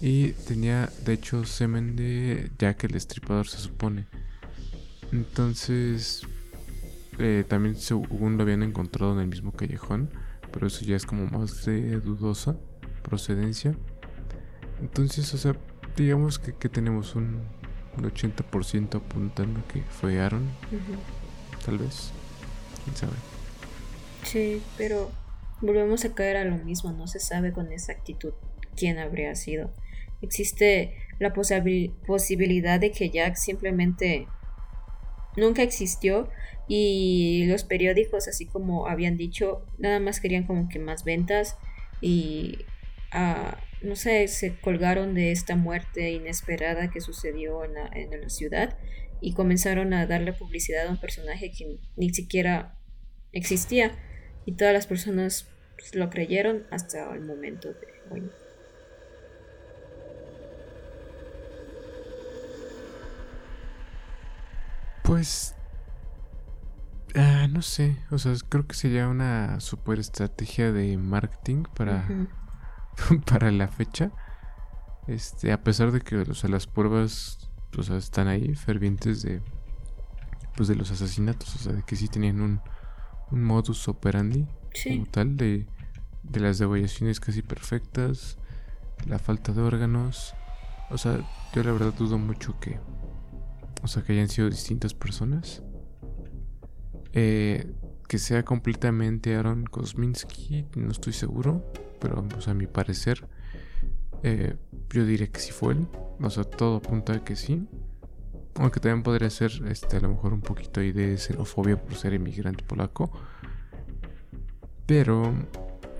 Y 0.00 0.32
tenía, 0.32 0.90
de 1.04 1.14
hecho, 1.14 1.44
semen 1.44 1.96
de 1.96 2.50
Jack 2.58 2.84
el 2.84 2.94
Estripador, 2.94 3.46
se 3.46 3.58
supone. 3.58 4.06
Entonces, 5.12 6.26
eh, 7.18 7.44
también 7.48 7.76
según 7.76 8.36
lo 8.36 8.42
habían 8.42 8.62
encontrado 8.62 9.12
en 9.14 9.20
el 9.20 9.28
mismo 9.28 9.52
callejón, 9.52 10.10
pero 10.52 10.66
eso 10.66 10.84
ya 10.84 10.96
es 10.96 11.06
como 11.06 11.26
más 11.26 11.64
de 11.64 12.00
dudosa 12.00 12.56
procedencia. 13.02 13.76
Entonces, 14.80 15.32
o 15.32 15.38
sea, 15.38 15.56
digamos 15.96 16.38
que, 16.38 16.68
tenemos 16.68 17.14
un, 17.14 17.42
80% 18.02 18.96
apuntando 18.96 19.66
que 19.68 19.82
fue 19.82 20.20
Aaron. 20.20 20.48
Tal 21.64 21.78
vez. 21.78 22.10
¿Quién 22.84 22.96
sabe? 22.96 23.12
Sí, 24.24 24.62
pero 24.76 25.10
volvemos 25.60 26.04
a 26.04 26.14
caer 26.14 26.36
a 26.36 26.44
lo 26.44 26.56
mismo. 26.58 26.92
No 26.92 27.06
se 27.06 27.20
sabe 27.20 27.52
con 27.52 27.72
exactitud 27.72 28.32
quién 28.76 28.98
habría 28.98 29.34
sido. 29.34 29.70
Existe 30.20 30.94
la 31.18 31.32
posibilidad 31.32 32.80
de 32.80 32.90
que 32.90 33.10
Jack 33.10 33.36
simplemente 33.36 34.26
nunca 35.36 35.62
existió 35.62 36.28
y 36.68 37.44
los 37.46 37.64
periódicos 37.64 38.28
así 38.28 38.46
como 38.46 38.86
habían 38.86 39.16
dicho 39.16 39.66
nada 39.78 40.00
más 40.00 40.20
querían 40.20 40.44
como 40.44 40.68
que 40.68 40.78
más 40.78 41.04
ventas 41.04 41.56
y 42.00 42.58
ah, 43.10 43.58
no 43.84 43.96
sé 43.96 44.28
se 44.28 44.58
colgaron 44.58 45.14
de 45.14 45.32
esta 45.32 45.56
muerte 45.56 46.10
inesperada 46.10 46.90
que 46.90 47.00
sucedió 47.00 47.64
en 47.64 47.74
la, 47.74 47.90
en 47.92 48.20
la 48.20 48.28
ciudad 48.28 48.78
y 49.20 49.34
comenzaron 49.34 49.92
a 49.94 50.06
darle 50.06 50.32
publicidad 50.32 50.86
a 50.86 50.90
un 50.90 51.00
personaje 51.00 51.50
que 51.50 51.78
ni 51.96 52.10
siquiera 52.10 52.78
existía 53.32 53.92
y 54.44 54.52
todas 54.52 54.74
las 54.74 54.86
personas 54.86 55.48
pues, 55.76 55.94
lo 55.94 56.10
creyeron 56.10 56.64
hasta 56.70 57.12
el 57.14 57.22
momento 57.22 57.68
de 57.68 57.86
hoy. 58.10 58.30
Pues... 65.02 65.54
Ah, 67.16 67.46
no 67.48 67.62
sé, 67.62 67.96
o 68.10 68.18
sea, 68.18 68.34
creo 68.48 68.66
que 68.66 68.74
sería 68.74 69.06
una 69.06 69.60
super 69.60 70.00
estrategia 70.00 70.72
de 70.72 70.96
marketing 70.96 71.62
para, 71.76 72.08
para 73.26 73.50
la 73.50 73.68
fecha. 73.68 74.10
Este, 75.06 75.52
a 75.52 75.62
pesar 75.62 75.92
de 75.92 76.00
que 76.00 76.16
o 76.16 76.34
sea, 76.34 76.48
las 76.48 76.66
pruebas 76.66 77.50
o 77.76 77.82
sea, 77.82 77.96
están 77.96 78.28
ahí 78.28 78.54
fervientes 78.54 79.22
de 79.22 79.42
pues 80.56 80.68
de 80.68 80.76
los 80.76 80.90
asesinatos, 80.90 81.54
o 81.56 81.58
sea, 81.58 81.72
de 81.72 81.82
que 81.82 81.96
sí 81.96 82.08
tenían 82.08 82.40
un, 82.40 82.60
un 83.32 83.42
modus 83.42 83.88
operandi 83.88 84.46
como 84.84 85.06
tal 85.06 85.36
de, 85.36 85.66
de 86.22 86.40
las 86.40 86.58
degollaciones 86.58 87.18
casi 87.18 87.42
perfectas, 87.42 88.38
la 89.06 89.18
falta 89.18 89.52
de 89.52 89.62
órganos. 89.62 90.34
O 90.90 90.98
sea, 90.98 91.18
yo 91.52 91.64
la 91.64 91.72
verdad 91.72 91.92
dudo 91.92 92.18
mucho 92.18 92.58
que 92.60 92.78
o 93.84 93.86
sea, 93.86 94.02
que 94.02 94.14
hayan 94.14 94.28
sido 94.28 94.48
distintas 94.48 94.94
personas. 94.94 95.62
Eh, 97.12 97.70
que 98.08 98.16
sea 98.18 98.42
completamente 98.42 99.36
Aaron 99.36 99.64
Kosminski, 99.64 100.66
no 100.74 100.90
estoy 100.90 101.12
seguro, 101.12 101.70
pero 102.04 102.22
a 102.46 102.54
mi 102.54 102.66
parecer, 102.66 103.26
eh, 104.22 104.56
yo 104.90 105.06
diría 105.06 105.26
que 105.28 105.40
sí 105.40 105.52
fue 105.52 105.72
él. 105.72 105.88
O 106.20 106.28
sea, 106.28 106.44
todo 106.44 106.76
apunta 106.76 107.14
a 107.14 107.24
que 107.24 107.34
sí. 107.34 107.66
Aunque 108.56 108.78
también 108.78 109.02
podría 109.02 109.30
ser, 109.30 109.52
este, 109.70 109.96
a 109.96 110.00
lo 110.00 110.10
mejor 110.10 110.34
un 110.34 110.42
poquito 110.42 110.80
ahí 110.80 110.92
de 110.92 111.16
xenofobia 111.16 111.82
por 111.82 111.94
ser 111.94 112.12
inmigrante 112.12 112.62
polaco. 112.62 113.10
Pero, 114.84 115.32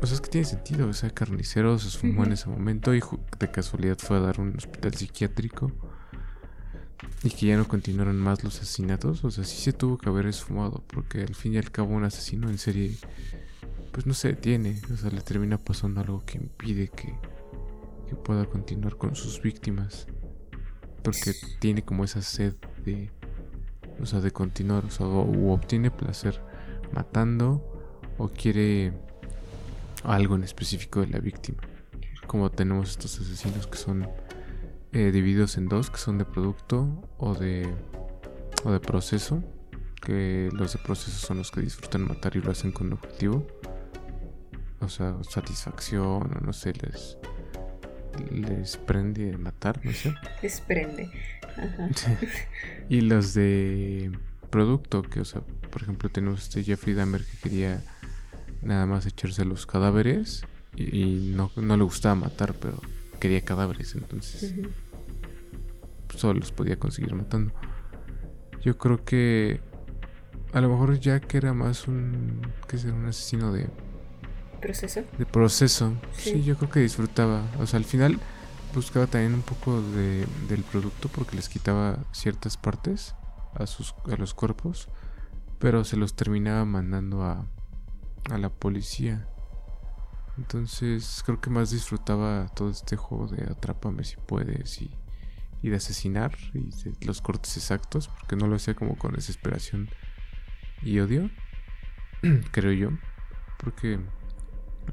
o 0.02 0.06
sea, 0.06 0.14
es 0.14 0.20
que 0.20 0.28
tiene 0.28 0.44
sentido. 0.44 0.88
O 0.88 0.92
sea, 0.92 1.08
carnicero 1.08 1.78
se 1.78 1.88
esfumó 1.88 2.24
en 2.24 2.32
ese 2.32 2.50
momento 2.50 2.94
y 2.94 3.00
de 3.38 3.50
casualidad 3.50 3.96
fue 3.98 4.18
a 4.18 4.20
dar 4.20 4.40
un 4.40 4.54
hospital 4.58 4.92
psiquiátrico 4.92 5.72
y 7.22 7.30
que 7.30 7.46
ya 7.46 7.56
no 7.56 7.66
continuaron 7.66 8.18
más 8.18 8.44
los 8.44 8.60
asesinatos, 8.60 9.24
o 9.24 9.30
sea, 9.30 9.44
sí 9.44 9.56
se 9.56 9.72
tuvo 9.72 9.96
que 9.96 10.10
haber 10.10 10.26
esfumado, 10.26 10.84
porque 10.88 11.22
al 11.22 11.34
fin 11.34 11.54
y 11.54 11.58
al 11.58 11.70
cabo 11.70 11.94
un 11.94 12.04
asesino 12.04 12.50
en 12.50 12.58
serie, 12.58 12.94
pues 13.94 14.06
no 14.06 14.12
se 14.12 14.26
detiene, 14.26 14.80
o 14.92 14.96
sea, 14.96 15.08
le 15.10 15.20
termina 15.20 15.56
pasando 15.56 16.00
algo 16.00 16.24
que 16.26 16.36
impide 16.36 16.88
que, 16.88 17.14
que 18.08 18.16
pueda 18.16 18.44
continuar 18.44 18.96
con 18.96 19.14
sus 19.14 19.40
víctimas, 19.40 20.08
porque 21.04 21.32
tiene 21.60 21.84
como 21.84 22.02
esa 22.02 22.20
sed 22.20 22.56
de, 22.84 23.12
o 24.00 24.04
sea, 24.04 24.20
de 24.20 24.32
continuar, 24.32 24.84
o 24.84 24.90
sea, 24.90 25.06
o, 25.06 25.52
obtiene 25.52 25.92
placer 25.92 26.42
matando, 26.92 27.64
o 28.18 28.26
quiere 28.26 28.92
algo 30.02 30.34
en 30.34 30.42
específico 30.42 31.00
de 31.00 31.06
la 31.06 31.20
víctima, 31.20 31.62
como 32.26 32.50
tenemos 32.50 32.90
estos 32.90 33.20
asesinos 33.20 33.68
que 33.68 33.78
son 33.78 34.08
eh, 34.92 35.12
divididos 35.12 35.56
en 35.56 35.68
dos, 35.68 35.88
que 35.88 35.98
son 35.98 36.18
de 36.18 36.24
producto 36.24 37.08
o 37.18 37.34
de, 37.34 37.72
o 38.64 38.72
de 38.72 38.80
proceso. 38.80 39.40
Que 40.00 40.50
los 40.52 40.74
de 40.74 40.78
proceso 40.80 41.26
son 41.26 41.38
los 41.38 41.50
que 41.50 41.62
disfrutan 41.62 42.06
matar 42.06 42.36
y 42.36 42.42
lo 42.42 42.50
hacen 42.50 42.72
con 42.72 42.92
objetivo. 42.92 43.46
O 44.80 44.88
sea, 44.88 45.16
satisfacción, 45.22 46.36
o 46.36 46.40
no 46.42 46.52
sé, 46.52 46.72
les, 46.74 47.16
les 48.30 48.76
prende 48.76 49.36
matar, 49.38 49.80
no 49.84 49.92
sé. 49.92 50.14
Les 50.42 50.60
prende. 50.60 51.10
y 52.88 53.00
los 53.00 53.34
de 53.34 54.12
producto, 54.50 55.02
que, 55.02 55.20
o 55.20 55.24
sea, 55.24 55.42
por 55.70 55.82
ejemplo, 55.82 56.08
tenemos 56.08 56.42
este 56.42 56.62
Jeffrey 56.62 56.94
Dahmer 56.94 57.24
que 57.24 57.36
quería 57.38 57.82
nada 58.62 58.86
más 58.86 59.06
echarse 59.06 59.44
los 59.44 59.66
cadáveres 59.66 60.44
y, 60.76 61.32
no, 61.34 61.50
no, 61.56 61.76
le 61.76 61.84
gustaba 61.84 62.14
matar, 62.14 62.54
pero 62.54 62.80
quería 63.20 63.42
cadáveres, 63.42 63.94
entonces 63.94 64.54
solo 66.16 66.40
los 66.40 66.52
podía 66.52 66.78
conseguir 66.78 67.14
matando. 67.14 67.52
Yo 68.62 68.78
creo 68.78 69.04
que 69.04 69.60
a 70.52 70.60
lo 70.60 70.68
mejor 70.68 70.98
Jack 70.98 71.34
era 71.34 71.52
más 71.52 71.88
un 71.88 72.40
que 72.68 72.78
ser 72.78 72.92
un 72.92 73.06
asesino 73.06 73.52
de 73.52 73.68
proceso. 74.66 75.02
De 75.18 75.26
proceso. 75.26 75.94
Sí. 76.12 76.42
yo 76.42 76.56
creo 76.56 76.70
que 76.70 76.80
disfrutaba, 76.80 77.42
o 77.58 77.66
sea, 77.66 77.78
al 77.78 77.84
final 77.84 78.18
buscaba 78.74 79.06
también 79.06 79.34
un 79.34 79.42
poco 79.42 79.80
de, 79.80 80.26
del 80.48 80.62
producto 80.62 81.08
porque 81.08 81.36
les 81.36 81.48
quitaba 81.48 81.98
ciertas 82.12 82.56
partes 82.56 83.14
a 83.54 83.66
sus 83.66 83.94
a 84.10 84.16
los 84.16 84.34
cuerpos, 84.34 84.88
pero 85.58 85.84
se 85.84 85.96
los 85.96 86.14
terminaba 86.14 86.64
mandando 86.64 87.22
a 87.22 87.46
a 88.30 88.38
la 88.38 88.48
policía. 88.48 89.28
Entonces 90.38 91.22
creo 91.24 91.40
que 91.40 91.50
más 91.50 91.70
disfrutaba 91.70 92.48
todo 92.54 92.70
este 92.70 92.96
juego 92.96 93.28
de 93.28 93.44
atrápame 93.44 94.02
si 94.02 94.16
puedes 94.16 94.82
y 94.82 94.90
y 95.64 95.70
de 95.70 95.76
asesinar 95.76 96.36
y 96.52 97.06
los 97.06 97.22
cortes 97.22 97.56
exactos, 97.56 98.08
porque 98.08 98.36
no 98.36 98.46
lo 98.46 98.56
hacía 98.56 98.74
como 98.74 98.98
con 98.98 99.14
desesperación 99.14 99.88
y 100.82 100.98
odio, 101.00 101.30
creo 102.52 102.72
yo, 102.72 102.90
porque, 103.56 103.98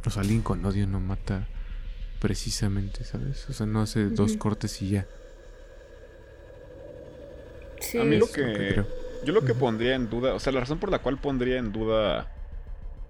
o 0.06 0.10
sea, 0.10 0.22
alguien 0.22 0.42
con 0.42 0.64
odio 0.66 0.88
no 0.88 1.00
mata 1.00 1.48
precisamente, 2.20 3.04
¿sabes? 3.04 3.50
O 3.50 3.54
sea, 3.54 3.66
no 3.66 3.82
hace 3.82 4.10
dos 4.10 4.38
cortes 4.38 4.82
y 4.82 4.90
ya. 4.90 5.08
A 8.00 8.04
mí 8.04 8.18
lo 8.18 8.32
que... 8.32 8.84
Yo 9.24 9.34
lo 9.34 9.44
que 9.44 9.54
pondría 9.54 9.94
en 9.94 10.10
duda, 10.10 10.34
o 10.34 10.40
sea, 10.40 10.52
la 10.52 10.62
razón 10.62 10.80
por 10.80 10.90
la 10.90 11.00
cual 11.00 11.20
pondría 11.20 11.58
en 11.60 11.72
duda 11.72 12.32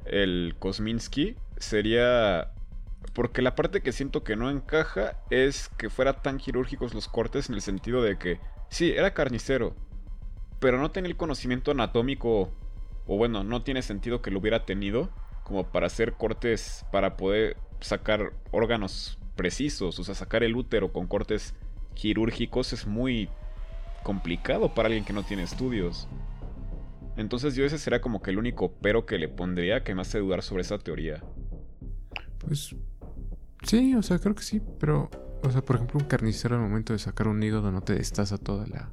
el 0.06 0.56
Kosminski 0.60 1.38
sería 1.58 2.52
porque 3.14 3.42
la 3.42 3.56
parte 3.56 3.82
que 3.82 3.92
siento 3.92 4.24
que 4.24 4.36
no 4.36 4.50
encaja 4.50 5.18
es 5.30 5.70
que 5.78 5.90
fuera 5.90 6.22
tan 6.22 6.38
quirúrgicos 6.38 6.94
los 6.94 7.08
cortes 7.08 7.50
en 7.50 7.56
el 7.56 7.62
sentido 7.62 8.02
de 8.02 8.18
que 8.18 8.40
sí, 8.70 8.92
era 8.92 9.14
carnicero, 9.14 9.74
pero 10.60 10.80
no 10.80 10.92
tenía 10.92 11.10
el 11.10 11.18
conocimiento 11.18 11.72
anatómico 11.72 12.52
o 13.08 13.18
bueno, 13.18 13.44
no 13.44 13.64
tiene 13.64 13.82
sentido 13.82 14.22
que 14.22 14.32
lo 14.32 14.40
hubiera 14.40 14.66
tenido 14.66 15.10
como 15.44 15.66
para 15.66 15.88
hacer 15.88 16.14
cortes 16.14 16.86
para 16.92 17.18
poder 17.18 17.58
sacar 17.80 18.34
órganos 18.52 19.18
precisos, 19.36 20.00
o 20.00 20.04
sea, 20.04 20.16
sacar 20.16 20.44
el 20.44 20.56
útero 20.56 20.92
con 20.94 21.08
cortes 21.08 21.56
quirúrgicos 21.94 22.74
es 22.74 22.88
muy 22.88 23.30
complicado 24.04 24.74
para 24.74 24.88
alguien 24.88 25.06
que 25.06 25.14
no 25.14 25.24
tiene 25.24 25.44
estudios. 25.44 26.08
Entonces 27.18 27.56
yo 27.56 27.66
ese 27.66 27.78
será 27.78 28.02
como 28.02 28.22
que 28.22 28.32
el 28.32 28.38
único 28.38 28.74
pero 28.82 29.06
que 29.06 29.18
le 29.18 29.28
pondría 29.28 29.84
que 29.84 29.94
me 29.96 30.02
hace 30.02 30.20
dudar 30.20 30.42
sobre 30.42 30.62
esa 30.62 30.78
teoría. 30.80 31.24
Pues 32.40 32.76
sí, 33.64 33.96
o 33.96 34.02
sea, 34.02 34.20
creo 34.20 34.36
que 34.36 34.44
sí, 34.44 34.62
pero, 34.80 35.10
o 35.44 35.52
sea, 35.52 35.62
por 35.62 35.76
ejemplo, 35.76 36.00
un 36.00 36.08
carnicero 36.08 36.56
al 36.56 36.62
momento 36.62 36.94
de 36.94 37.00
sacar 37.00 37.28
un 37.28 37.42
hígado 37.44 37.72
no 37.72 37.82
te 37.82 37.94
destaza 37.94 38.38
toda 38.38 38.66
la... 38.68 38.90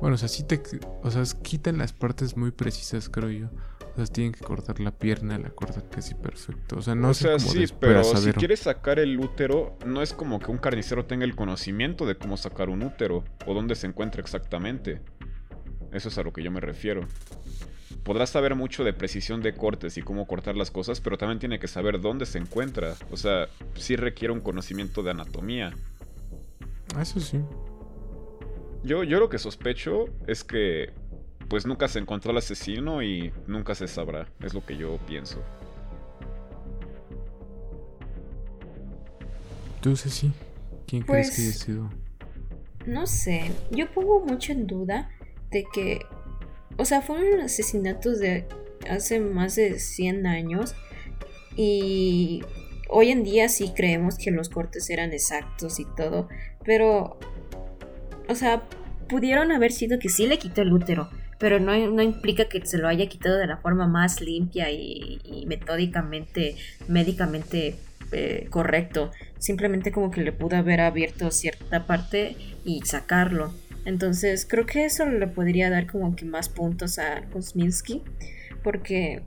Bueno, 0.00 0.14
o 0.14 0.18
sea, 0.18 0.28
sí 0.28 0.44
te... 0.44 0.62
O 1.02 1.10
sea, 1.10 1.22
quitan 1.42 1.78
las 1.78 1.92
partes 1.92 2.36
muy 2.36 2.52
precisas, 2.52 3.08
creo 3.08 3.30
yo. 3.30 3.50
O 3.92 3.96
sea, 3.96 4.06
tienen 4.06 4.32
que 4.32 4.40
cortar 4.40 4.80
la 4.80 4.92
pierna, 4.92 5.38
la 5.38 5.50
cortan 5.50 5.84
casi 5.90 6.14
perfecto. 6.14 6.78
O 6.78 6.82
sea, 6.82 6.94
no 6.94 7.10
o 7.10 7.14
sea, 7.14 7.38
sí, 7.38 7.64
pero 7.78 8.04
si 8.04 8.32
quieres 8.32 8.60
sacar 8.60 8.98
el 8.98 9.18
útero, 9.18 9.76
no 9.84 10.02
es 10.02 10.12
como 10.12 10.38
que 10.38 10.50
un 10.50 10.58
carnicero 10.58 11.04
tenga 11.04 11.24
el 11.24 11.34
conocimiento 11.34 12.06
de 12.06 12.16
cómo 12.16 12.36
sacar 12.36 12.68
un 12.68 12.82
útero 12.82 13.24
o 13.46 13.54
dónde 13.54 13.74
se 13.74 13.86
encuentra 13.86 14.20
exactamente. 14.20 15.00
Eso 15.92 16.08
es 16.08 16.18
a 16.18 16.22
lo 16.22 16.32
que 16.32 16.42
yo 16.42 16.50
me 16.50 16.60
refiero. 16.60 17.06
Podrás 18.04 18.30
saber 18.30 18.54
mucho 18.54 18.84
de 18.84 18.92
precisión 18.92 19.42
de 19.42 19.54
cortes 19.54 19.98
y 19.98 20.02
cómo 20.02 20.26
cortar 20.26 20.56
las 20.56 20.70
cosas, 20.70 21.00
pero 21.00 21.18
también 21.18 21.38
tiene 21.38 21.58
que 21.58 21.68
saber 21.68 22.00
dónde 22.00 22.26
se 22.26 22.38
encuentra. 22.38 22.94
O 23.10 23.16
sea, 23.16 23.48
sí 23.74 23.96
requiere 23.96 24.32
un 24.32 24.40
conocimiento 24.40 25.02
de 25.02 25.10
anatomía. 25.10 25.72
Eso 26.98 27.20
sí. 27.20 27.40
Yo, 28.82 29.04
yo 29.04 29.20
lo 29.20 29.28
que 29.28 29.38
sospecho 29.38 30.06
es 30.26 30.44
que 30.44 30.92
pues 31.50 31.66
nunca 31.66 31.88
se 31.88 31.98
encontró 31.98 32.30
al 32.30 32.38
asesino 32.38 33.02
y 33.02 33.32
nunca 33.48 33.74
se 33.74 33.88
sabrá. 33.88 34.28
Es 34.40 34.54
lo 34.54 34.64
que 34.64 34.76
yo 34.76 34.98
pienso. 35.08 35.42
¿Tú, 39.82 39.96
sí 39.96 40.32
¿Quién 40.86 41.02
crees 41.02 41.30
que 41.30 41.42
haya 41.42 41.50
pues, 41.50 41.58
sido? 41.58 41.90
No 42.86 43.06
sé. 43.08 43.50
Yo 43.72 43.92
pongo 43.92 44.20
mucho 44.20 44.52
en 44.52 44.68
duda 44.68 45.10
de 45.50 45.64
que. 45.72 46.06
O 46.76 46.84
sea, 46.84 47.02
fueron 47.02 47.40
asesinatos 47.40 48.20
de 48.20 48.46
hace 48.88 49.18
más 49.18 49.56
de 49.56 49.80
100 49.80 50.28
años. 50.28 50.76
Y 51.56 52.44
hoy 52.88 53.10
en 53.10 53.24
día 53.24 53.48
sí 53.48 53.72
creemos 53.74 54.18
que 54.18 54.30
los 54.30 54.50
cortes 54.50 54.88
eran 54.88 55.12
exactos 55.12 55.80
y 55.80 55.84
todo. 55.96 56.28
Pero. 56.64 57.18
O 58.28 58.36
sea, 58.36 58.68
pudieron 59.08 59.50
haber 59.50 59.72
sido 59.72 59.98
que 59.98 60.08
sí 60.08 60.28
le 60.28 60.38
quitó 60.38 60.62
el 60.62 60.72
útero 60.72 61.10
pero 61.40 61.58
no, 61.58 61.74
implica 62.02 62.44
que 62.50 62.64
se 62.66 62.76
lo 62.76 62.86
haya 62.86 63.08
quitado 63.08 63.38
de 63.38 63.46
la 63.46 63.56
forma 63.56 63.88
más 63.88 64.20
limpia 64.20 64.70
y, 64.70 65.44
metódicamente, 65.48 66.54
médicamente 66.86 67.76
eh, 68.12 68.46
correcto. 68.50 69.10
Simplemente 69.38 69.90
como 69.90 70.10
que 70.10 70.20
le 70.20 70.32
pudo 70.32 70.56
haber 70.56 70.82
abierto 70.82 71.30
cierta 71.30 71.86
parte 71.86 72.36
y 72.64 72.82
sacarlo. 72.82 73.54
Entonces 73.86 74.46
creo 74.46 74.66
que 74.66 74.84
eso 74.84 75.06
le 75.06 75.26
podría 75.26 75.70
dar 75.70 75.86
como 75.86 76.14
que 76.14 76.26
más 76.26 76.50
puntos 76.50 76.98
a 76.98 77.22
Kosminski. 77.32 78.02
Porque 78.62 79.22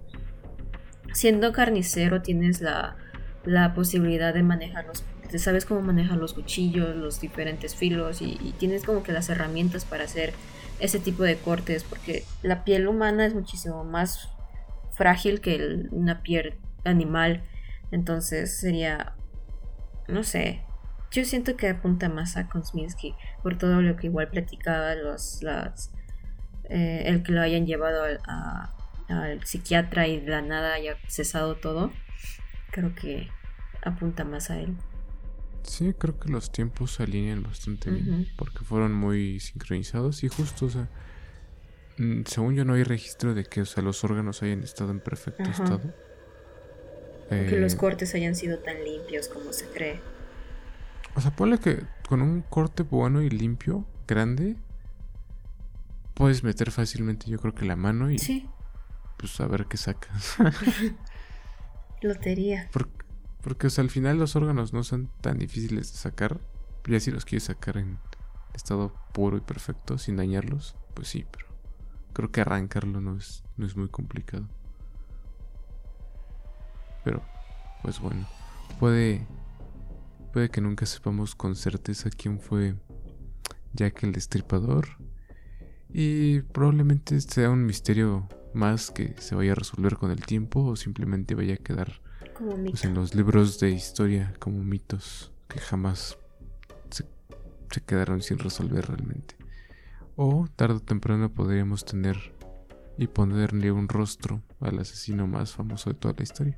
siendo 1.13 1.51
carnicero 1.51 2.21
tienes 2.21 2.61
la, 2.61 2.95
la 3.43 3.73
posibilidad 3.73 4.35
de 4.35 4.43
manejar 4.43 4.85
los 4.85 5.03
sabes 5.39 5.65
cómo 5.65 5.81
manejar 5.81 6.17
los 6.17 6.33
cuchillos, 6.33 6.95
los 6.95 7.19
diferentes 7.19 7.75
filos 7.75 8.21
y, 8.21 8.53
tienes 8.59 8.83
como 8.83 9.03
que 9.03 9.11
las 9.11 9.29
herramientas 9.29 9.85
para 9.85 10.03
hacer 10.03 10.33
ese 10.83 10.99
tipo 10.99 11.23
de 11.23 11.37
cortes, 11.37 11.85
porque 11.85 12.25
la 12.41 12.65
piel 12.65 12.89
humana 12.89 13.25
es 13.25 13.33
muchísimo 13.33 13.85
más 13.85 14.29
frágil 14.91 15.39
que 15.39 15.87
una 15.91 16.21
piel 16.21 16.55
animal. 16.83 17.41
Entonces 17.91 18.59
sería, 18.59 19.15
no 20.09 20.23
sé, 20.23 20.65
yo 21.09 21.23
siento 21.23 21.55
que 21.55 21.69
apunta 21.69 22.09
más 22.09 22.35
a 22.35 22.49
Kosminski 22.49 23.15
por 23.41 23.57
todo 23.57 23.81
lo 23.81 23.95
que 23.95 24.07
igual 24.07 24.27
platicaba 24.27 24.93
los, 24.95 25.41
eh, 26.65 27.03
el 27.05 27.23
que 27.23 27.31
lo 27.31 27.39
hayan 27.39 27.65
llevado 27.65 28.03
al 29.07 29.45
psiquiatra 29.45 30.07
y 30.07 30.19
de 30.19 30.31
la 30.31 30.41
nada 30.41 30.73
haya 30.73 30.97
cesado 31.07 31.55
todo. 31.55 31.93
Creo 32.71 32.93
que 32.93 33.29
apunta 33.85 34.25
más 34.25 34.49
a 34.49 34.59
él. 34.59 34.75
Sí, 35.63 35.93
creo 35.97 36.19
que 36.19 36.29
los 36.29 36.51
tiempos 36.51 36.91
se 36.91 37.03
alinean 37.03 37.41
bastante 37.43 37.89
bien 37.89 38.27
porque 38.37 38.59
fueron 38.59 38.93
muy 38.93 39.39
sincronizados 39.39 40.23
y 40.23 40.27
justo, 40.27 40.65
o 40.65 40.69
sea, 40.69 40.89
mm, 41.97 42.23
según 42.25 42.55
yo 42.55 42.65
no 42.65 42.73
hay 42.73 42.83
registro 42.83 43.33
de 43.33 43.45
que, 43.45 43.61
o 43.61 43.65
sea, 43.65 43.81
los 43.81 44.03
órganos 44.03 44.43
hayan 44.43 44.63
estado 44.63 44.91
en 44.91 44.99
perfecto 44.99 45.43
estado. 45.43 45.93
que 47.29 47.57
los 47.59 47.73
eh, 47.73 47.77
cortes 47.77 48.13
hayan 48.13 48.35
sido 48.35 48.59
tan 48.59 48.83
limpios 48.83 49.27
como 49.29 49.53
se 49.53 49.65
cree. 49.67 49.99
O 51.15 51.21
sea, 51.21 51.35
ponle 51.35 51.59
que 51.59 51.83
con 52.07 52.21
un 52.21 52.41
corte 52.41 52.83
bueno 52.83 53.21
y 53.21 53.29
limpio, 53.29 53.85
grande, 54.07 54.57
puedes 56.13 56.43
meter 56.43 56.71
fácilmente, 56.71 57.29
yo 57.29 57.39
creo 57.39 57.55
que 57.55 57.65
la 57.65 57.75
mano 57.75 58.11
y 58.11 58.19
sí. 58.19 58.49
pues 59.17 59.39
a 59.39 59.47
ver 59.47 59.65
qué 59.67 59.77
sacas. 59.77 60.35
Lotería. 62.01 62.69
Porque, 62.73 63.02
sea, 63.69 63.83
al 63.83 63.89
final 63.89 64.19
los 64.19 64.35
órganos 64.35 64.73
no 64.73 64.83
son 64.83 65.09
tan 65.21 65.37
difíciles 65.37 65.91
de 65.91 65.97
sacar. 65.97 66.39
Ya 66.85 66.99
si 66.99 67.11
los 67.11 67.25
quieres 67.25 67.43
sacar 67.43 67.77
en 67.77 67.97
estado 68.53 68.93
puro 69.13 69.37
y 69.37 69.41
perfecto, 69.41 69.97
sin 69.97 70.17
dañarlos, 70.17 70.75
pues 70.93 71.07
sí, 71.07 71.25
pero 71.31 71.47
creo 72.13 72.31
que 72.31 72.41
arrancarlo 72.41 73.01
no 73.01 73.17
es, 73.17 73.43
no 73.57 73.65
es 73.65 73.75
muy 73.75 73.89
complicado. 73.89 74.47
Pero, 77.03 77.21
pues 77.81 77.99
bueno, 77.99 78.27
puede, 78.79 79.27
puede 80.31 80.49
que 80.49 80.61
nunca 80.61 80.85
sepamos 80.85 81.35
con 81.35 81.55
certeza 81.55 82.09
quién 82.09 82.39
fue 82.39 82.75
Jack 83.73 84.03
el 84.03 84.13
Destripador. 84.13 84.87
Y 85.89 86.41
probablemente 86.41 87.19
sea 87.21 87.49
un 87.49 87.65
misterio 87.65 88.27
más 88.53 88.89
que 88.89 89.15
se 89.19 89.35
vaya 89.35 89.51
a 89.51 89.55
resolver 89.55 89.97
con 89.97 90.11
el 90.11 90.25
tiempo 90.25 90.63
o 90.63 90.75
simplemente 90.75 91.35
vaya 91.35 91.55
a 91.55 91.57
quedar 91.57 92.02
pues 92.69 92.83
en 92.83 92.93
los 92.93 93.15
libros 93.15 93.59
de 93.59 93.71
historia 93.71 94.33
como 94.39 94.63
mitos 94.63 95.31
que 95.47 95.59
jamás 95.59 96.17
se, 96.89 97.05
quedaron 97.81 98.21
sin 98.21 98.39
resolver 98.39 98.87
realmente. 98.87 99.35
O 100.15 100.47
tarde 100.55 100.75
o 100.75 100.79
temprano 100.79 101.31
podríamos 101.33 101.85
tener 101.85 102.33
y 102.97 103.07
ponerle 103.07 103.71
un 103.71 103.87
rostro 103.87 104.41
al 104.59 104.79
asesino 104.79 105.25
más 105.27 105.53
famoso 105.53 105.89
de 105.89 105.95
toda 105.95 106.13
la 106.17 106.23
historia. 106.23 106.57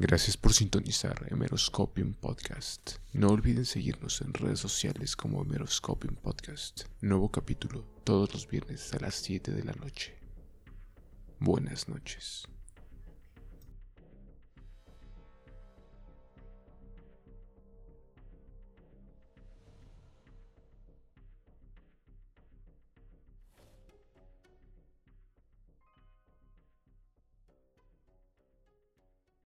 Gracias 0.00 0.38
por 0.38 0.54
sintonizar 0.54 1.26
Hemeroscopium 1.30 2.14
Podcast. 2.14 2.92
No 3.12 3.28
olviden 3.28 3.66
seguirnos 3.66 4.22
en 4.22 4.32
redes 4.32 4.58
sociales 4.58 5.14
como 5.14 5.42
Hemeroscopium 5.42 6.14
Podcast. 6.14 6.84
Nuevo 7.02 7.30
capítulo 7.30 7.84
todos 8.02 8.32
los 8.32 8.48
viernes 8.48 8.94
a 8.94 8.98
las 8.98 9.16
7 9.16 9.52
de 9.52 9.62
la 9.62 9.74
noche. 9.74 10.16
Buenas 11.38 11.86
noches. 11.86 12.48